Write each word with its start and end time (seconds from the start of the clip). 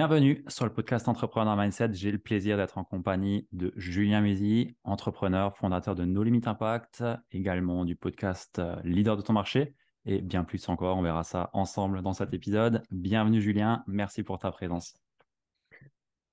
Bienvenue 0.00 0.42
sur 0.48 0.64
le 0.64 0.72
podcast 0.72 1.08
Entrepreneur 1.08 1.54
Mindset. 1.58 1.92
J'ai 1.92 2.10
le 2.10 2.16
plaisir 2.16 2.56
d'être 2.56 2.78
en 2.78 2.84
compagnie 2.84 3.46
de 3.52 3.70
Julien 3.76 4.22
Mézy, 4.22 4.74
entrepreneur, 4.82 5.54
fondateur 5.58 5.94
de 5.94 6.06
No 6.06 6.22
Limit 6.22 6.40
Impact, 6.46 7.04
également 7.32 7.84
du 7.84 7.96
podcast 7.96 8.60
euh, 8.60 8.76
Leader 8.82 9.18
de 9.18 9.20
ton 9.20 9.34
marché 9.34 9.74
et 10.06 10.22
bien 10.22 10.42
plus 10.42 10.66
encore. 10.70 10.96
On 10.96 11.02
verra 11.02 11.22
ça 11.22 11.50
ensemble 11.52 12.00
dans 12.00 12.14
cet 12.14 12.32
épisode. 12.32 12.82
Bienvenue 12.90 13.42
Julien, 13.42 13.84
merci 13.86 14.22
pour 14.22 14.38
ta 14.38 14.50
présence. 14.50 14.94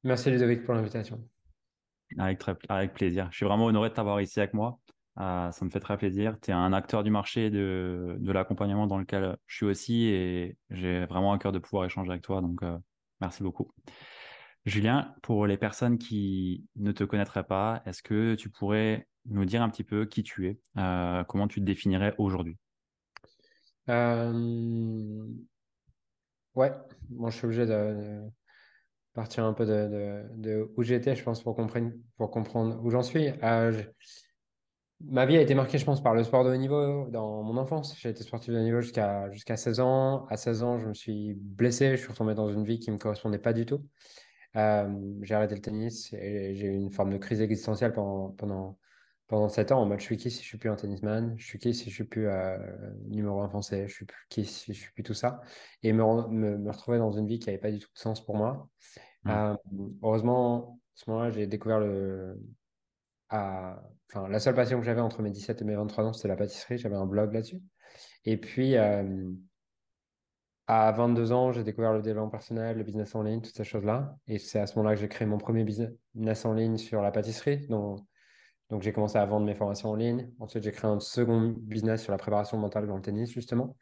Merci 0.06 0.32
Ludovic 0.32 0.64
pour 0.64 0.74
l'invitation. 0.74 1.22
Avec, 2.18 2.42
avec 2.70 2.94
plaisir. 2.94 3.28
Je 3.32 3.36
suis 3.36 3.46
vraiment 3.46 3.66
honoré 3.66 3.90
de 3.90 3.96
t'avoir 3.96 4.22
ici 4.22 4.40
avec 4.40 4.54
moi. 4.54 4.80
Euh, 5.20 5.52
ça 5.52 5.66
me 5.66 5.70
fait 5.70 5.82
très 5.82 5.98
plaisir. 5.98 6.38
Tu 6.42 6.52
es 6.52 6.54
un 6.54 6.72
acteur 6.72 7.04
du 7.04 7.12
marché 7.12 7.50
de, 7.50 8.16
de 8.18 8.32
l'accompagnement 8.32 8.88
dans 8.88 8.98
lequel 8.98 9.36
je 9.46 9.58
suis 9.58 9.66
aussi 9.66 10.06
et 10.06 10.56
j'ai 10.70 11.06
vraiment 11.08 11.34
un 11.34 11.38
cœur 11.38 11.52
de 11.52 11.60
pouvoir 11.60 11.84
échanger 11.84 12.12
avec 12.12 12.22
toi. 12.22 12.40
Donc, 12.40 12.64
euh, 12.64 12.78
Merci 13.22 13.44
beaucoup. 13.44 13.72
Julien, 14.66 15.16
pour 15.22 15.48
les 15.48 15.58
personnes 15.58 15.98
qui 15.98 16.66
ne 16.76 16.92
te 16.92 17.04
connaîtraient 17.04 17.46
pas, 17.46 17.82
est-ce 17.86 18.04
que 18.04 18.36
tu 18.36 18.50
pourrais 18.50 19.08
nous 19.26 19.46
dire 19.46 19.62
un 19.62 19.70
petit 19.70 19.84
peu 19.84 20.06
qui 20.06 20.24
tu 20.24 20.48
es, 20.48 20.60
euh, 20.78 21.24
comment 21.24 21.48
tu 21.48 21.60
te 21.62 21.66
définirais 21.66 22.14
aujourd'hui? 22.18 22.58
Euh... 23.90 25.26
Ouais, 26.56 26.74
bon, 27.10 27.30
je 27.30 27.38
suis 27.38 27.46
obligé 27.46 27.66
de, 27.66 28.24
partir 29.18 29.46
un 29.46 29.54
peu 29.54 29.66
de, 29.66 30.72
où 30.78 30.84
j'étais, 30.84 31.16
je 31.16 31.24
pense, 31.24 31.42
pour 31.42 31.56
comprendre, 31.56 31.92
pour 32.18 32.30
comprendre 32.30 32.80
où 32.84 32.92
j'en 32.92 33.02
suis. 33.02 33.30
Euh, 33.44 33.82
Ma 35.00 35.28
vie 35.28 35.38
a 35.38 35.42
été 35.42 35.54
marquée, 35.54 35.78
je 35.78 35.86
pense, 35.86 36.02
par 36.02 36.16
le 36.16 36.24
sport 36.24 36.44
de 36.44 36.50
haut 36.50 36.58
niveau 36.58 37.08
dans 37.10 37.44
mon 37.44 37.58
enfance. 37.58 37.96
J'ai 38.00 38.10
été 38.10 38.24
sportif 38.24 38.52
de 38.52 38.60
haut 38.60 38.64
niveau 38.64 38.82
jusqu'à 38.82 39.30
jusqu'à 39.30 39.56
16 39.56 39.80
ans. 39.80 40.26
À 40.26 40.38
16 40.38 40.64
ans, 40.64 40.80
je 40.80 40.88
me 40.88 40.94
suis 40.94 41.36
blessé. 41.36 41.92
Je 41.92 42.02
suis 42.02 42.12
retombé 42.12 42.34
dans 42.34 42.50
une 42.50 42.64
vie 42.64 42.80
qui 42.80 42.90
ne 42.90 42.96
me 42.96 43.00
correspondait 43.00 43.38
pas 43.38 43.54
du 43.54 43.66
tout. 43.66 43.86
Euh, 44.56 44.88
j'ai 45.22 45.36
arrêté 45.36 45.54
le 45.54 45.62
tennis 45.62 46.12
et 46.14 46.56
j'ai 46.56 46.68
eu 46.68 46.74
une 46.74 46.92
forme 46.92 47.12
de 47.12 47.18
crise 47.18 47.42
existentielle 47.42 47.94
pendant, 47.94 48.30
pendant, 48.30 48.80
pendant 49.28 49.50
7 49.50 49.72
ans. 49.72 49.82
En 49.82 49.86
mode, 49.86 50.00
je 50.00 50.06
suis 50.06 50.18
qui 50.18 50.32
si 50.32 50.42
je 50.42 50.48
suis 50.48 50.58
plus 50.58 50.72
un 50.72 50.76
tennisman? 50.76 51.36
Je 51.38 51.46
suis 51.46 51.60
qui 51.60 51.76
si 51.76 51.92
je 51.92 51.96
suis 51.96 52.06
plus 52.06 52.28
euh, 52.28 52.58
numéro 53.08 53.40
1 53.42 53.50
français? 53.50 53.88
Je 53.88 53.94
suis 53.94 54.06
plus 54.06 54.26
qui 54.30 54.46
si 54.46 54.74
je 54.74 54.80
suis 54.80 54.92
plus 54.94 55.04
tout 55.04 55.14
ça? 55.14 55.42
Et 55.84 55.94
me, 55.94 56.04
me, 56.30 56.58
me 56.58 56.72
retrouver 56.72 56.98
dans 56.98 57.12
une 57.12 57.28
vie 57.28 57.38
qui 57.38 57.50
n'avait 57.50 57.60
pas 57.60 57.72
du 57.72 57.78
tout 57.78 57.90
de 57.94 58.00
sens 58.00 58.26
pour 58.26 58.36
moi. 58.36 58.68
Mmh. 59.26 59.30
Euh, 59.30 59.56
heureusement, 60.02 60.80
à 60.96 61.00
ce 61.00 61.10
moment-là, 61.12 61.30
j'ai 61.30 61.46
découvert 61.46 61.80
le, 61.80 62.40
Enfin, 63.30 64.28
la 64.30 64.40
seule 64.40 64.56
passion 64.56 64.80
que 64.80 64.86
j'avais 64.86 65.02
entre 65.02 65.22
mes 65.22 65.32
17 65.32 65.62
et 65.62 65.66
mes 65.66 65.76
23 65.76 66.06
ans, 66.06 66.14
c'était 66.14 66.30
la 66.30 66.36
pâtisserie. 66.36 66.78
J'avais 66.78 66.96
un 66.96 67.06
blog 67.06 67.34
là-dessus. 67.34 67.62
Et 68.26 68.38
puis, 68.38 68.78
euh, 68.78 69.32
à 70.68 70.92
22 70.92 71.32
ans, 71.32 71.52
j'ai 71.52 71.64
découvert 71.64 71.94
le 71.94 72.02
développement 72.02 72.30
personnel, 72.30 72.78
le 72.78 72.84
business 72.84 73.16
en 73.16 73.24
ligne, 73.24 73.42
toutes 73.42 73.56
ces 73.56 73.64
choses-là. 73.64 74.18
Et 74.28 74.38
c'est 74.38 74.60
à 74.60 74.68
ce 74.68 74.78
moment-là 74.78 74.96
que 74.96 75.02
j'ai 75.02 75.08
créé 75.08 75.28
mon 75.28 75.38
premier 75.38 75.64
business 75.64 76.46
en 76.46 76.54
ligne 76.54 76.78
sur 76.78 77.02
la 77.02 77.12
pâtisserie. 77.12 77.68
Donc, 77.68 78.82
j'ai 78.82 78.92
commencé 78.92 79.18
à 79.18 79.26
vendre 79.26 79.46
mes 79.46 79.56
formations 79.56 79.90
en 79.90 79.96
ligne. 79.96 80.30
Ensuite, 80.40 80.64
j'ai 80.64 80.72
créé 80.72 80.90
un 80.90 81.00
second 81.00 81.56
business 81.58 82.04
sur 82.04 82.12
la 82.12 82.18
préparation 82.18 82.58
mentale 82.58 82.88
dans 82.88 82.98
le 82.98 83.02
tennis, 83.02 83.32
justement. 83.32 83.78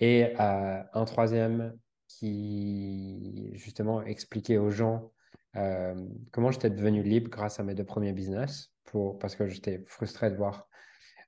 Et 0.00 0.34
euh, 0.40 0.82
un 0.92 1.04
troisième 1.04 1.74
qui, 2.08 3.50
justement, 3.54 4.02
expliquait 4.02 4.56
aux 4.56 4.70
gens 4.70 5.12
euh, 5.56 5.94
comment 6.32 6.50
j'étais 6.50 6.70
devenu 6.70 7.02
libre 7.02 7.30
grâce 7.30 7.60
à 7.60 7.62
mes 7.62 7.74
deux 7.74 7.84
premiers 7.84 8.12
business 8.12 8.74
parce 9.20 9.34
que 9.34 9.48
j'étais 9.48 9.82
frustré 9.86 10.30
de 10.30 10.36
voir 10.36 10.68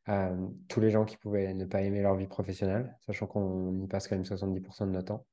euh, 0.08 0.48
tous 0.68 0.80
les 0.80 0.90
gens 0.90 1.04
qui 1.04 1.16
pouvaient 1.16 1.52
ne 1.52 1.64
pas 1.64 1.82
aimer 1.82 2.00
leur 2.00 2.14
vie 2.14 2.28
professionnelle, 2.28 2.96
sachant 3.00 3.26
qu'on 3.26 3.80
y 3.80 3.88
passe 3.88 4.06
quand 4.06 4.14
même 4.14 4.24
70% 4.24 4.86
de 4.86 4.90
notre 4.90 5.06
temps. 5.06 5.26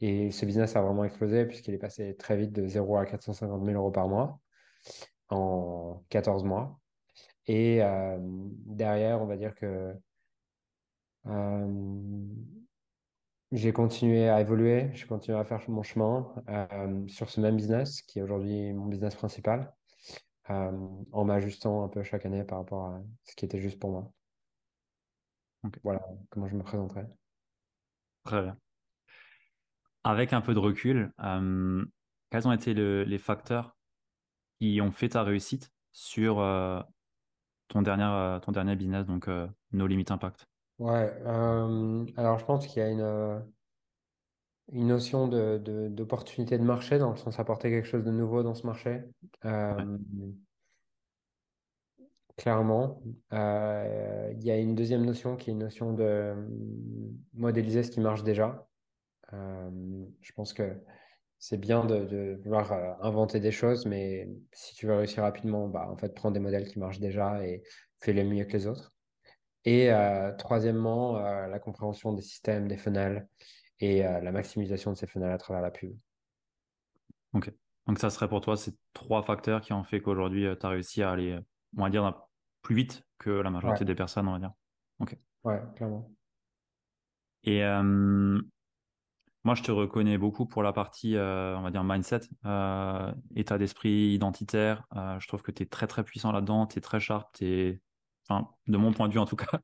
Et 0.00 0.30
ce 0.30 0.44
business 0.44 0.76
a 0.76 0.82
vraiment 0.82 1.04
explosé 1.04 1.46
puisqu'il 1.46 1.74
est 1.74 1.78
passé 1.78 2.16
très 2.16 2.36
vite 2.36 2.52
de 2.52 2.66
0 2.66 2.96
à 2.96 3.06
450 3.06 3.64
000 3.64 3.78
euros 3.78 3.90
par 3.90 4.08
mois 4.08 4.40
en 5.28 6.02
14 6.10 6.44
mois. 6.44 6.78
Et 7.46 7.82
euh, 7.82 8.18
derrière, 8.20 9.22
on 9.22 9.26
va 9.26 9.36
dire 9.36 9.54
que 9.54 9.94
j'ai 13.52 13.72
continué 13.72 14.28
à 14.28 14.40
évoluer, 14.40 14.90
j'ai 14.94 15.06
continué 15.06 15.38
à 15.38 15.44
faire 15.44 15.60
mon 15.68 15.82
chemin 15.82 16.26
sur 17.06 17.30
ce 17.30 17.40
même 17.40 17.56
business 17.56 18.02
qui 18.02 18.18
est 18.18 18.22
aujourd'hui 18.22 18.72
mon 18.72 18.86
business 18.86 19.14
principal. 19.14 19.72
Euh, 20.50 20.72
en 21.12 21.24
m'ajustant 21.24 21.84
un 21.84 21.88
peu 21.88 22.02
chaque 22.02 22.26
année 22.26 22.42
par 22.42 22.58
rapport 22.58 22.86
à 22.86 23.00
ce 23.22 23.36
qui 23.36 23.44
était 23.44 23.60
juste 23.60 23.78
pour 23.78 23.90
moi. 23.90 24.12
Voilà 25.84 26.04
comment 26.30 26.48
je 26.48 26.56
me 26.56 26.64
présenterai. 26.64 27.06
Très 28.24 28.42
bien. 28.42 28.56
Avec 30.02 30.32
un 30.32 30.40
peu 30.40 30.52
de 30.52 30.58
recul, 30.58 31.12
euh, 31.20 31.84
quels 32.30 32.48
ont 32.48 32.52
été 32.52 32.74
les 32.74 33.18
facteurs 33.18 33.76
qui 34.60 34.80
ont 34.80 34.90
fait 34.90 35.10
ta 35.10 35.22
réussite 35.22 35.72
sur 35.92 36.40
euh, 36.40 36.82
ton, 37.68 37.82
dernier, 37.82 38.40
ton 38.42 38.50
dernier 38.50 38.74
business, 38.74 39.06
donc 39.06 39.28
No 39.70 39.86
Limit 39.86 40.06
Impact? 40.08 40.48
Ouais, 40.82 41.12
alors 42.16 42.40
je 42.40 42.44
pense 42.44 42.66
qu'il 42.66 42.82
y 42.82 42.84
a 42.84 42.88
une, 42.88 43.44
une 44.72 44.88
notion 44.88 45.28
d'opportunité 45.28 46.56
de, 46.56 46.62
de, 46.62 46.66
marché, 46.66 46.98
dans 46.98 47.10
le 47.10 47.16
sens 47.16 47.36
d'apporter 47.36 47.70
quelque 47.70 47.86
chose 47.86 48.02
de 48.02 48.10
nouveau 48.10 48.42
dans 48.42 48.56
ce 48.56 48.66
marché. 48.66 49.02
Euh, 49.44 49.98
clairement. 52.36 53.00
Euh, 53.32 54.32
il 54.34 54.44
y 54.44 54.50
a 54.50 54.56
une 54.56 54.74
deuxième 54.74 55.04
notion 55.04 55.36
qui 55.36 55.50
est 55.50 55.52
une 55.52 55.60
notion 55.60 55.92
de 55.92 56.02
euh, 56.02 56.48
modéliser 57.34 57.84
ce 57.84 57.92
qui 57.92 58.00
marche 58.00 58.24
déjà. 58.24 58.66
je 59.30 60.32
pense 60.34 60.52
que 60.52 60.82
c'est 61.38 61.58
bien 61.58 61.84
de, 61.84 62.04
de, 62.06 62.40
vouloir 62.42 62.72
inventer 63.04 63.38
des 63.38 63.52
choses, 63.52 63.86
mais 63.86 64.28
si 64.52 64.74
tu 64.74 64.86
veux 64.86 64.96
réussir 64.96 65.22
rapidement, 65.22 65.68
bah, 65.68 65.88
en 65.88 65.96
fait, 65.96 66.12
prends 66.12 66.32
des 66.32 66.40
modèles 66.40 66.66
qui 66.66 66.80
marchent 66.80 67.00
déjà 67.00 67.46
et 67.46 67.62
fais-les 68.00 68.24
mieux 68.24 68.46
que 68.46 68.52
les 68.54 68.66
autres. 68.66 68.91
Et 69.64 69.90
troisièmement, 70.38 71.18
la 71.20 71.58
compréhension 71.58 72.12
des 72.12 72.22
systèmes, 72.22 72.68
des 72.68 72.76
funnels, 72.76 73.28
et 73.82 74.06
euh, 74.06 74.20
la 74.20 74.30
maximisation 74.30 74.92
de 74.92 74.96
ces 74.96 75.08
fenêtres 75.08 75.34
à 75.34 75.38
travers 75.38 75.60
la 75.60 75.70
pub. 75.72 75.92
Ok. 77.34 77.52
Donc 77.86 77.98
ça 77.98 78.10
serait 78.10 78.28
pour 78.28 78.40
toi 78.40 78.56
ces 78.56 78.72
trois 78.92 79.22
facteurs 79.22 79.60
qui 79.60 79.72
ont 79.72 79.82
fait 79.82 80.00
qu'aujourd'hui 80.00 80.46
euh, 80.46 80.54
tu 80.54 80.64
as 80.64 80.68
réussi 80.68 81.02
à 81.02 81.10
aller, 81.10 81.38
on 81.76 81.82
va 81.82 81.90
dire, 81.90 82.22
plus 82.62 82.76
vite 82.76 83.04
que 83.18 83.30
la 83.30 83.50
majorité 83.50 83.84
des 83.84 83.96
personnes, 83.96 84.28
on 84.28 84.32
va 84.32 84.38
dire. 84.38 84.52
Ok. 85.00 85.18
Ouais, 85.42 85.60
clairement. 85.74 86.08
Et 87.42 87.64
euh, 87.64 88.40
moi, 89.42 89.56
je 89.56 89.64
te 89.64 89.72
reconnais 89.72 90.16
beaucoup 90.16 90.46
pour 90.46 90.62
la 90.62 90.72
partie, 90.72 91.16
on 91.16 91.62
va 91.62 91.70
dire, 91.72 91.82
mindset, 91.82 92.20
état 93.34 93.58
d'esprit 93.58 94.14
identitaire. 94.14 94.86
je 94.94 95.26
trouve 95.26 95.42
que 95.42 95.50
tu 95.50 95.64
es 95.64 95.66
très, 95.66 95.88
très 95.88 96.04
puissant 96.04 96.30
là-dedans. 96.30 96.68
Tu 96.68 96.78
es 96.78 96.80
très 96.80 97.00
sharp. 97.00 97.42
Es... 97.42 97.80
De 98.68 98.76
mon 98.76 98.92
point 98.92 99.08
de 99.08 99.12
vue, 99.12 99.18
en 99.18 99.26
tout 99.26 99.36
cas, 99.36 99.60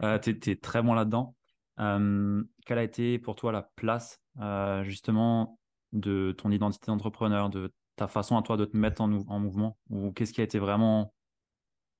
tu 0.22 0.50
es, 0.50 0.56
très 0.56 0.82
bon 0.82 0.94
là-dedans. 0.94 1.34
Euh, 1.80 2.42
quelle 2.66 2.78
a 2.78 2.82
été 2.82 3.18
pour 3.18 3.36
toi 3.36 3.52
la 3.52 3.62
place 3.62 4.20
euh, 4.40 4.84
justement 4.84 5.58
de 5.92 6.32
ton 6.36 6.50
identité 6.50 6.86
d'entrepreneur, 6.86 7.48
de 7.48 7.72
ta 7.96 8.06
façon 8.06 8.36
à 8.36 8.42
toi 8.42 8.56
de 8.56 8.64
te 8.64 8.76
mettre 8.76 9.00
en, 9.00 9.08
mouvement? 9.08 9.78
Ou 9.88 10.12
qu'est-ce 10.12 10.32
qui 10.32 10.40
a 10.40 10.44
été 10.44 10.58
vraiment 10.58 11.14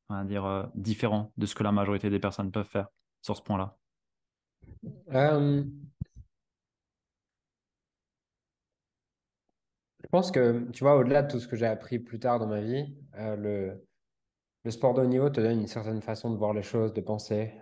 on 0.08 0.14
va 0.14 0.24
dire, 0.24 0.44
euh, 0.44 0.66
différent 0.74 1.32
de 1.36 1.46
ce 1.46 1.54
que 1.54 1.62
la 1.62 1.72
majorité 1.72 2.10
des 2.10 2.18
personnes 2.18 2.50
peuvent 2.50 2.68
faire 2.68 2.88
sur 3.22 3.36
ce 3.36 3.42
point-là? 3.42 3.76
Je 10.02 10.08
pense 10.10 10.30
que, 10.30 10.68
tu 10.72 10.82
vois, 10.82 10.96
au-delà 10.96 11.22
de 11.22 11.30
tout 11.30 11.38
ce 11.38 11.46
que 11.46 11.56
j'ai 11.56 11.66
appris 11.66 11.98
plus 11.98 12.18
tard 12.18 12.38
dans 12.38 12.48
ma 12.48 12.60
vie, 12.60 12.94
le, 13.14 13.80
le 14.64 14.70
sport 14.70 14.94
de 14.94 15.02
haut 15.02 15.06
niveau 15.06 15.30
te 15.30 15.40
donne 15.40 15.60
une 15.60 15.66
certaine 15.66 16.02
façon 16.02 16.30
de 16.30 16.36
voir 16.36 16.52
les 16.52 16.62
choses, 16.62 16.92
de 16.92 17.00
penser 17.00 17.52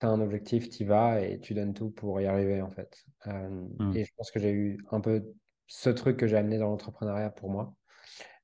tu 0.00 0.06
as 0.06 0.10
un 0.10 0.20
objectif, 0.20 0.70
tu 0.70 0.82
y 0.82 0.86
vas 0.86 1.20
et 1.20 1.40
tu 1.40 1.54
donnes 1.54 1.74
tout 1.74 1.90
pour 1.90 2.20
y 2.20 2.26
arriver 2.26 2.62
en 2.62 2.70
fait. 2.70 3.04
Euh, 3.26 3.66
mmh. 3.78 3.96
Et 3.96 4.04
je 4.04 4.12
pense 4.16 4.30
que 4.30 4.40
j'ai 4.40 4.50
eu 4.50 4.78
un 4.90 5.00
peu 5.00 5.22
ce 5.66 5.90
truc 5.90 6.16
que 6.16 6.26
j'ai 6.26 6.36
amené 6.36 6.58
dans 6.58 6.68
l'entrepreneuriat 6.68 7.30
pour 7.30 7.50
moi. 7.50 7.74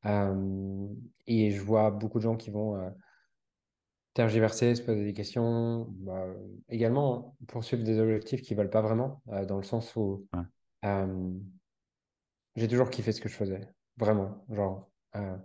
Euh, 0.05 0.87
et 1.27 1.51
je 1.51 1.61
vois 1.61 1.91
beaucoup 1.91 2.19
de 2.19 2.25
gens 2.25 2.37
qui 2.37 2.51
vont 2.51 2.77
euh, 2.77 2.91
tergiverser, 4.13 4.75
se 4.75 4.83
poser 4.83 5.05
des 5.05 5.15
questions, 5.15 5.87
bah, 5.91 6.27
également 6.69 7.37
poursuivre 7.49 7.83
des 7.83 7.99
objectifs 7.99 8.43
qu'ils 8.43 8.57
ne 8.57 8.63
veulent 8.63 8.71
pas 8.71 8.83
vraiment, 8.83 9.23
dans 9.27 9.57
le 9.57 9.63
sens 9.63 9.97
où 9.97 10.29
j'ai 12.55 12.69
toujours 12.69 12.91
kiffé 12.91 13.13
ce 13.13 13.21
que 13.21 13.29
je 13.29 13.35
faisais. 13.35 13.69
Vraiment. 13.97 14.45
Genre, 14.51 14.89
euh, 15.17 15.37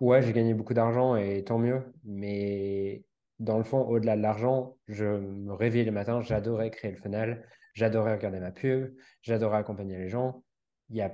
ouais, 0.00 0.22
j'ai 0.22 0.32
gagné 0.32 0.54
beaucoup 0.54 0.74
d'argent 0.74 1.16
et 1.16 1.44
tant 1.44 1.58
mieux. 1.58 1.82
Mais 2.04 3.04
dans 3.38 3.58
le 3.58 3.64
fond, 3.64 3.80
au-delà 3.82 4.16
de 4.16 4.22
l'argent, 4.22 4.76
je 4.88 5.04
me 5.04 5.52
réveillais 5.52 5.84
le 5.84 5.92
matin, 5.92 6.20
j'adorais 6.20 6.70
créer 6.70 6.90
le 6.90 6.96
funnel, 6.96 7.46
j'adorais 7.74 8.14
regarder 8.14 8.40
ma 8.40 8.50
pub, 8.52 8.94
j'adorais 9.22 9.58
accompagner 9.58 9.98
les 9.98 10.08
gens. 10.08 10.44
Il 10.90 10.96
y 10.96 11.02
a... 11.02 11.12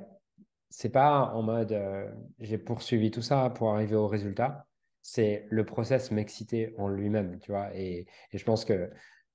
C'est 0.68 0.90
pas 0.90 1.30
en 1.32 1.42
mode 1.42 1.72
euh, 1.72 2.10
j'ai 2.40 2.58
poursuivi 2.58 3.10
tout 3.10 3.22
ça 3.22 3.50
pour 3.50 3.72
arriver 3.72 3.94
au 3.96 4.08
résultat. 4.08 4.66
C'est 5.02 5.46
le 5.50 5.64
process 5.64 6.10
m'excitait 6.10 6.74
en 6.78 6.88
lui-même, 6.88 7.38
tu 7.40 7.52
vois. 7.52 7.70
Et, 7.74 8.06
et, 8.32 8.38
je 8.38 8.44
pense 8.44 8.64
que 8.64 8.90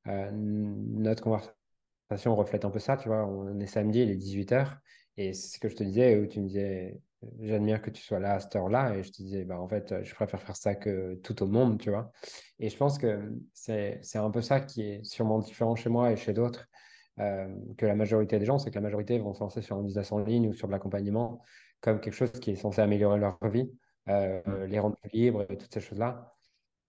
euh, 0.07 0.31
notre 0.33 1.23
conversation 1.23 2.35
reflète 2.35 2.65
un 2.65 2.69
peu 2.69 2.79
ça, 2.79 2.97
tu 2.97 3.07
vois. 3.07 3.25
On 3.25 3.59
est 3.59 3.67
samedi, 3.67 4.01
il 4.01 4.11
est 4.11 4.17
18h. 4.17 4.77
Et 5.17 5.33
c'est 5.33 5.55
ce 5.55 5.59
que 5.59 5.69
je 5.69 5.75
te 5.75 5.83
disais, 5.83 6.17
où 6.19 6.27
tu 6.27 6.41
me 6.41 6.47
disais, 6.47 7.01
j'admire 7.39 7.81
que 7.81 7.89
tu 7.89 8.01
sois 8.01 8.19
là 8.19 8.35
à 8.35 8.39
cette 8.39 8.55
heure-là. 8.55 8.95
Et 8.95 9.03
je 9.03 9.11
te 9.11 9.17
disais, 9.21 9.43
bah, 9.43 9.59
en 9.59 9.67
fait, 9.67 10.03
je 10.03 10.13
préfère 10.15 10.41
faire 10.41 10.55
ça 10.55 10.75
que 10.75 11.15
tout 11.23 11.41
au 11.43 11.47
monde, 11.47 11.79
tu 11.79 11.89
vois. 11.89 12.11
Et 12.59 12.69
je 12.69 12.77
pense 12.77 12.97
que 12.97 13.31
c'est 13.53 14.01
un 14.15 14.31
peu 14.31 14.41
ça 14.41 14.59
qui 14.59 14.81
est 14.83 15.03
sûrement 15.03 15.39
différent 15.39 15.75
chez 15.75 15.89
moi 15.89 16.11
et 16.11 16.17
chez 16.17 16.33
d'autres 16.33 16.67
euh, 17.19 17.47
que 17.77 17.85
la 17.85 17.95
majorité 17.95 18.39
des 18.39 18.45
gens. 18.45 18.59
C'est 18.59 18.69
que 18.69 18.75
la 18.75 18.81
majorité 18.81 19.19
vont 19.19 19.33
se 19.33 19.41
lancer 19.41 19.61
sur 19.61 19.77
un 19.77 19.83
business 19.83 20.11
en 20.11 20.19
ligne 20.19 20.49
ou 20.49 20.53
sur 20.53 20.67
de 20.67 20.71
l'accompagnement 20.71 21.41
comme 21.81 21.99
quelque 21.99 22.13
chose 22.13 22.31
qui 22.31 22.51
est 22.51 22.55
censé 22.55 22.79
améliorer 22.79 23.19
leur 23.19 23.39
vie, 23.49 23.71
euh, 24.07 24.41
mm. 24.45 24.63
les 24.65 24.79
rendre 24.79 24.95
plus 24.97 25.09
libres 25.11 25.45
et 25.49 25.57
toutes 25.57 25.73
ces 25.73 25.81
choses-là. 25.81 26.35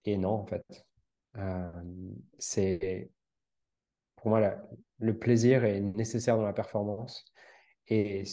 Et 0.05 0.17
non, 0.17 0.31
en 0.31 0.46
fait. 0.46 0.64
Euh, 1.38 1.70
c'est 2.38 3.11
pour 4.17 4.28
moi 4.28 4.55
le 4.99 5.19
plaisir 5.19 5.64
est 5.64 5.81
nécessaire 5.81 6.37
dans 6.37 6.44
la 6.44 6.52
performance 6.52 7.25
et 7.88 8.25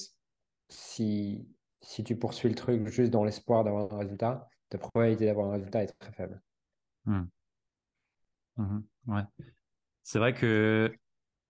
si, 0.69 1.48
si 1.81 2.04
tu 2.04 2.18
poursuis 2.18 2.50
le 2.50 2.56
truc 2.56 2.88
juste 2.88 3.12
dans 3.12 3.24
l'espoir 3.24 3.64
d'avoir 3.64 3.92
un 3.94 3.98
résultat, 3.98 4.48
ta 4.70 4.78
probabilité 4.78 5.26
d'avoir 5.26 5.48
un 5.48 5.54
résultat 5.54 5.84
est 5.84 5.98
très 6.00 6.12
faible. 6.12 6.42
Hmm. 7.06 7.24
Mhm. 8.58 8.84
Ouais. 9.08 9.24
C'est 10.04 10.20
vrai 10.20 10.34
que 10.34 10.94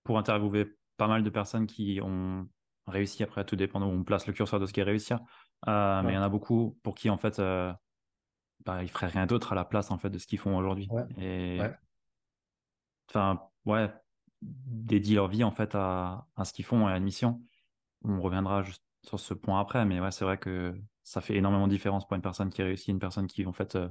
pour 0.04 0.18
interviewer 0.18 0.78
pas 0.98 1.08
mal 1.08 1.24
de 1.24 1.30
personnes 1.30 1.66
qui 1.66 2.00
ont 2.02 2.48
réussi, 2.88 3.24
après 3.24 3.46
tout 3.46 3.56
dépend 3.56 3.82
où 3.82 3.86
on 3.86 4.04
place 4.04 4.28
le 4.28 4.34
curseur 4.34 4.60
de 4.60 4.66
ce 4.66 4.74
qui 4.74 4.80
est 4.80 4.84
réussir, 4.84 5.20
euh, 5.68 6.02
mais 6.04 6.14
il 6.14 6.16
y 6.16 6.18
en 6.18 6.24
a 6.24 6.30
beaucoup 6.30 6.78
pour 6.84 6.96
qui 6.96 7.10
en 7.10 7.18
fait 7.18 7.40
euh, 7.40 7.74
bah, 8.66 8.84
ils 8.84 8.90
feraient 8.90 9.08
rien 9.08 9.26
d'autre 9.26 9.54
à 9.54 9.56
la 9.56 9.66
place 9.66 9.92
en 9.92 9.98
fait 9.98 10.10
de 10.10 10.18
ce 10.18 10.28
qu'ils 10.28 10.40
font 10.40 10.58
aujourd'hui. 10.58 10.88
Et 11.18 11.60
enfin 13.10 13.42
ouais, 13.66 13.92
dédient 14.42 15.16
leur 15.16 15.28
vie 15.28 15.44
en 15.44 15.52
fait 15.52 15.74
à, 15.74 16.28
à 16.36 16.46
ce 16.46 16.54
qu'ils 16.54 16.66
font 16.66 16.88
et 16.88 16.92
à 16.92 16.98
une 16.98 17.04
mission 17.04 17.42
on 18.04 18.22
reviendra 18.22 18.64
juste 18.64 18.84
sur 19.02 19.20
ce 19.20 19.34
point 19.34 19.60
après, 19.60 19.86
mais 19.86 20.00
ouais, 20.00 20.12
c'est 20.12 20.26
vrai 20.26 20.38
que 20.38 20.76
ça 21.04 21.22
fait 21.22 21.36
énormément 21.36 21.68
de 21.68 21.72
différence 21.72 22.08
pour 22.08 22.16
une 22.16 22.22
personne 22.22 22.50
qui 22.50 22.62
réussit, 22.62 22.90
une 22.90 23.00
personne 23.00 23.28
qui 23.28 23.46
en 23.46 23.54
fait 23.54 23.76
euh, 23.76 23.90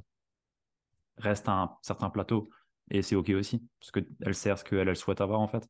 reste 1.16 1.48
à 1.48 1.52
un 1.52 1.76
certain 1.82 2.10
plateau. 2.10 2.48
Et 2.90 3.02
c'est 3.02 3.16
ok 3.16 3.30
aussi, 3.30 3.66
parce 3.80 3.90
qu'elle 3.90 4.34
sert 4.34 4.58
ce 4.58 4.64
qu'elle 4.64 4.88
elle 4.88 4.96
souhaite 4.96 5.20
avoir 5.20 5.40
en 5.40 5.48
fait. 5.48 5.68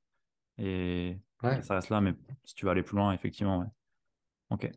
Et, 0.59 1.19
ça 1.63 1.75
reste 1.75 1.91
là, 1.91 2.01
mais 2.01 2.15
si 2.45 2.55
tu 2.55 2.65
veux 2.65 2.71
aller 2.71 2.83
plus 2.83 2.97
loin, 2.97 3.13
effectivement, 3.13 3.61
ouais. 3.61 3.67
Ok. 4.51 4.71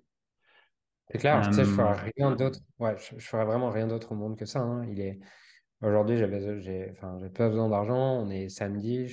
C'est 1.10 1.18
clair, 1.18 1.44
je, 1.44 1.52
sais, 1.52 1.66
je 1.66 1.72
ferai 1.72 2.12
rien 2.16 2.32
d'autre. 2.36 2.60
Ouais, 2.80 2.96
je, 2.98 3.20
ferai 3.20 3.46
vraiment 3.46 3.70
rien 3.70 3.88
d'autre 3.88 4.12
au 4.12 4.16
monde 4.16 4.38
que 4.38 4.46
ça. 4.46 4.60
Hein. 4.60 4.86
Il 4.86 5.02
est 5.02 5.20
aujourd'hui, 5.82 6.18
j'ai, 6.18 6.90
enfin, 6.92 7.18
j'ai 7.22 7.30
pas 7.30 7.50
besoin 7.50 7.68
d'argent. 7.68 8.22
On 8.22 8.30
est 8.30 8.48
samedi, 8.48 9.08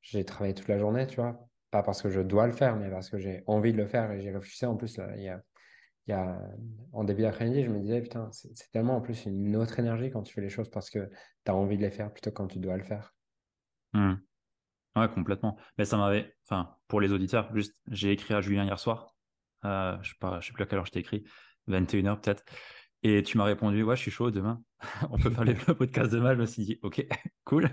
j'ai 0.00 0.24
travaillé 0.24 0.54
toute 0.54 0.68
la 0.68 0.78
journée, 0.78 1.06
tu 1.06 1.16
vois 1.16 1.48
pas 1.70 1.82
parce 1.82 2.02
que 2.02 2.10
je 2.10 2.20
dois 2.20 2.46
le 2.46 2.52
faire, 2.52 2.76
mais 2.76 2.90
parce 2.90 3.10
que 3.10 3.18
j'ai 3.18 3.42
envie 3.46 3.72
de 3.72 3.78
le 3.78 3.86
faire 3.86 4.10
et 4.12 4.20
j'y 4.20 4.30
réfléchissais. 4.30 4.66
En 4.66 4.76
plus, 4.76 4.96
là, 4.96 5.16
il 5.16 5.22
y 5.22 5.28
a, 5.28 5.42
il 6.06 6.12
y 6.12 6.14
a, 6.14 6.40
en 6.92 7.04
début 7.04 7.22
d'après-midi, 7.22 7.64
je 7.64 7.70
me 7.70 7.80
disais, 7.80 8.00
putain, 8.00 8.28
c'est 8.32 8.70
tellement 8.70 8.96
en 8.96 9.00
plus 9.00 9.26
une 9.26 9.56
autre 9.56 9.78
énergie 9.78 10.10
quand 10.10 10.22
tu 10.22 10.32
fais 10.32 10.40
les 10.40 10.48
choses 10.48 10.70
parce 10.70 10.90
que 10.90 11.10
tu 11.44 11.50
as 11.50 11.54
envie 11.54 11.76
de 11.76 11.82
les 11.82 11.90
faire 11.90 12.12
plutôt 12.12 12.30
que 12.30 12.36
quand 12.36 12.46
tu 12.46 12.58
dois 12.58 12.76
le 12.76 12.84
faire. 12.84 13.14
Mmh. 13.92 14.14
Ouais, 14.96 15.08
complètement. 15.08 15.56
Mais 15.78 15.84
ça 15.84 15.96
m'avait, 15.96 16.32
enfin, 16.44 16.76
pour 16.88 17.00
les 17.00 17.12
auditeurs, 17.12 17.54
juste, 17.54 17.76
j'ai 17.90 18.12
écrit 18.12 18.34
à 18.34 18.40
Julien 18.40 18.64
hier 18.64 18.78
soir. 18.78 19.14
Euh, 19.64 19.96
je 20.02 20.10
sais 20.10 20.16
pas, 20.18 20.40
je 20.40 20.46
sais 20.46 20.52
plus 20.52 20.62
à 20.62 20.66
quelle 20.66 20.78
heure 20.78 20.86
je 20.86 20.92
t'ai 20.92 21.00
écrit, 21.00 21.24
21h 21.68 22.20
peut-être. 22.20 22.44
Et 23.02 23.22
tu 23.22 23.38
m'as 23.38 23.44
répondu, 23.44 23.82
ouais, 23.82 23.96
je 23.96 24.02
suis 24.02 24.10
chaud 24.10 24.30
demain. 24.30 24.62
On 25.10 25.18
peut 25.18 25.30
faire 25.30 25.44
le 25.44 25.54
podcast 25.74 26.10
demain. 26.12 26.34
Je 26.34 26.40
me 26.40 26.46
suis 26.46 26.64
dit, 26.64 26.78
ok, 26.82 27.06
cool. 27.44 27.70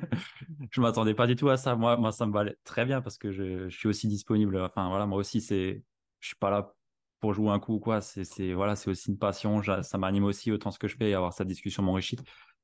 je 0.69 0.81
m'attendais 0.81 1.13
pas 1.13 1.27
du 1.27 1.35
tout 1.35 1.49
à 1.49 1.57
ça. 1.57 1.75
Moi, 1.75 1.97
moi, 1.97 2.11
ça 2.11 2.25
me 2.25 2.33
valait 2.33 2.57
très 2.63 2.85
bien 2.85 3.01
parce 3.01 3.17
que 3.17 3.31
je, 3.31 3.69
suis 3.69 3.87
aussi 3.87 4.07
disponible. 4.07 4.59
Enfin, 4.61 4.89
voilà, 4.89 5.05
moi 5.05 5.17
aussi, 5.17 5.41
c'est, 5.41 5.83
je 6.19 6.27
suis 6.27 6.35
pas 6.35 6.49
là 6.49 6.73
pour 7.19 7.33
jouer 7.33 7.49
un 7.51 7.59
coup 7.59 7.75
ou 7.75 7.79
quoi. 7.79 8.01
C'est, 8.01 8.53
voilà, 8.53 8.75
c'est 8.75 8.89
aussi 8.89 9.09
une 9.09 9.17
passion. 9.17 9.61
Ça 9.81 9.97
m'anime 9.97 10.25
aussi 10.25 10.51
autant 10.51 10.71
ce 10.71 10.79
que 10.79 10.87
je 10.87 10.97
fais 10.97 11.09
et 11.09 11.13
avoir 11.13 11.33
cette 11.33 11.47
discussion 11.47 11.83
m'enrichit. 11.83 12.17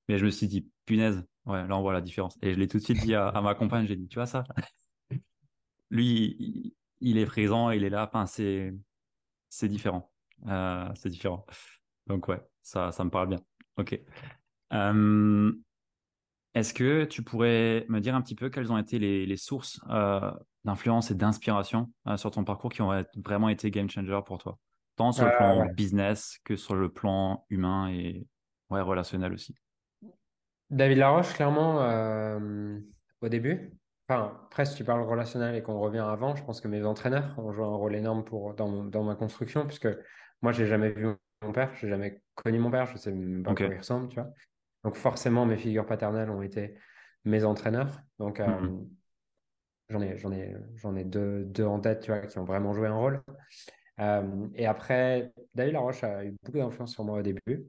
Mais 0.07 0.17
je 0.17 0.25
me 0.25 0.31
suis 0.31 0.47
dit, 0.47 0.67
punaise, 0.85 1.23
ouais, 1.45 1.67
là, 1.67 1.77
on 1.77 1.81
voit 1.81 1.93
la 1.93 2.01
différence. 2.01 2.37
Et 2.41 2.53
je 2.53 2.59
l'ai 2.59 2.67
tout 2.67 2.77
de 2.77 2.83
suite 2.83 2.99
dit 2.99 3.15
à, 3.15 3.31
ma 3.41 3.55
compagne. 3.55 3.87
J'ai 3.87 3.95
dit, 3.95 4.07
tu 4.07 4.15
vois 4.15 4.25
ça? 4.25 4.43
Lui, 5.91 6.75
il, 6.99 7.17
est 7.17 7.25
présent, 7.25 7.71
il 7.71 7.83
est 7.83 7.89
là. 7.89 8.07
Enfin, 8.07 8.25
c'est, 8.25 8.73
différent. 9.63 10.11
Euh, 10.47 10.89
c'est 10.95 11.09
différent. 11.09 11.45
Donc, 12.09 12.27
ouais, 12.27 12.41
ça, 12.61 12.91
ça 12.91 13.03
me 13.03 13.09
parle 13.09 13.29
bien. 13.29 13.39
Ok. 13.77 13.97
Euh, 14.73 15.51
est-ce 16.55 16.73
que 16.73 17.05
tu 17.05 17.23
pourrais 17.23 17.85
me 17.87 17.99
dire 17.99 18.15
un 18.15 18.21
petit 18.21 18.35
peu 18.35 18.49
quelles 18.49 18.71
ont 18.71 18.77
été 18.77 18.99
les, 18.99 19.37
sources 19.37 19.79
euh, 19.89 20.31
d'influence 20.65 21.11
et 21.11 21.15
d'inspiration 21.15 21.91
euh, 22.07 22.17
sur 22.17 22.31
ton 22.31 22.43
parcours 22.43 22.71
qui 22.71 22.81
ont 22.81 23.05
vraiment 23.15 23.49
été 23.49 23.71
game 23.71 23.89
changer 23.89 24.19
pour 24.25 24.39
toi, 24.39 24.57
tant 24.95 25.11
sur 25.11 25.25
le 25.25 25.31
plan 25.37 25.65
business 25.73 26.39
que 26.43 26.55
sur 26.55 26.75
le 26.75 26.89
plan 26.89 27.45
humain 27.49 27.89
et 27.89 28.25
ouais, 28.69 28.81
relationnel 28.81 29.33
aussi 29.33 29.55
David 30.71 30.97
Laroche, 30.97 31.33
clairement, 31.33 31.77
au 33.21 33.29
début. 33.29 33.71
Enfin, 34.07 34.39
presque 34.49 34.75
tu 34.75 34.83
parles 34.83 35.01
relationnel 35.03 35.55
et 35.55 35.61
qu'on 35.61 35.79
revient 35.79 35.99
avant, 35.99 36.35
je 36.35 36.43
pense 36.43 36.61
que 36.61 36.67
mes 36.67 36.83
entraîneurs 36.83 37.37
ont 37.37 37.51
joué 37.51 37.63
un 37.63 37.75
rôle 37.75 37.95
énorme 37.95 38.23
pour, 38.23 38.55
dans, 38.55 38.83
dans 38.83 39.03
ma 39.03 39.15
construction, 39.15 39.65
puisque 39.65 39.87
moi, 40.41 40.51
j'ai 40.51 40.65
jamais 40.65 40.89
vu 40.89 41.15
mon 41.41 41.51
père, 41.51 41.73
je 41.75 41.85
n'ai 41.85 41.91
jamais 41.91 42.21
connu 42.35 42.59
mon 42.59 42.71
père, 42.71 42.85
je 42.85 42.93
ne 42.93 42.97
sais 42.97 43.11
même 43.11 43.43
pas 43.43 43.51
à 43.51 43.55
quoi 43.55 43.65
il 43.67 43.77
ressemble, 43.77 44.09
tu 44.09 44.15
vois. 44.15 44.31
Donc 44.83 44.95
forcément, 44.95 45.45
mes 45.45 45.57
figures 45.57 45.85
paternelles 45.85 46.29
ont 46.29 46.41
été 46.41 46.75
mes 47.25 47.43
entraîneurs. 47.43 48.01
Donc 48.17 48.39
euh, 48.39 48.47
mm-hmm. 48.47 48.87
j'en 49.89 50.01
ai, 50.01 50.17
j'en 50.17 50.31
ai, 50.31 50.55
j'en 50.75 50.95
ai 50.95 51.03
deux, 51.03 51.45
deux, 51.45 51.65
en 51.65 51.79
tête, 51.79 52.01
tu 52.01 52.11
vois, 52.11 52.21
qui 52.21 52.37
ont 52.39 52.45
vraiment 52.45 52.73
joué 52.73 52.87
un 52.87 52.95
rôle. 52.95 53.21
Euh, 53.99 54.47
et 54.55 54.65
après, 54.65 55.33
David 55.53 55.73
Laroche 55.73 56.03
a 56.03 56.25
eu 56.25 56.35
beaucoup 56.43 56.57
d'influence 56.57 56.93
sur 56.93 57.03
moi 57.03 57.19
au 57.19 57.21
début. 57.21 57.65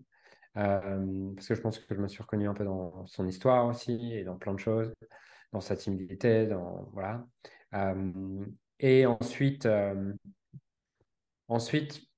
Euh, 0.57 1.33
parce 1.37 1.47
que 1.47 1.55
je 1.55 1.61
pense 1.61 1.79
que 1.79 1.95
je 1.95 2.01
me 2.01 2.09
suis 2.09 2.23
reconnu 2.23 2.49
un 2.49 2.55
peu 2.55 2.65
dans 2.65 3.07
son 3.07 3.27
histoire 3.27 3.67
aussi 3.67 4.13
et 4.15 4.25
dans 4.25 4.37
plein 4.37 4.53
de 4.53 4.59
choses, 4.59 4.93
dans 5.53 5.61
sa 5.61 5.77
timidité, 5.77 6.47
dans 6.47 6.91
voilà. 6.93 7.25
et 8.81 9.07
ensuite, 9.07 9.69
ensuite, 11.47 12.10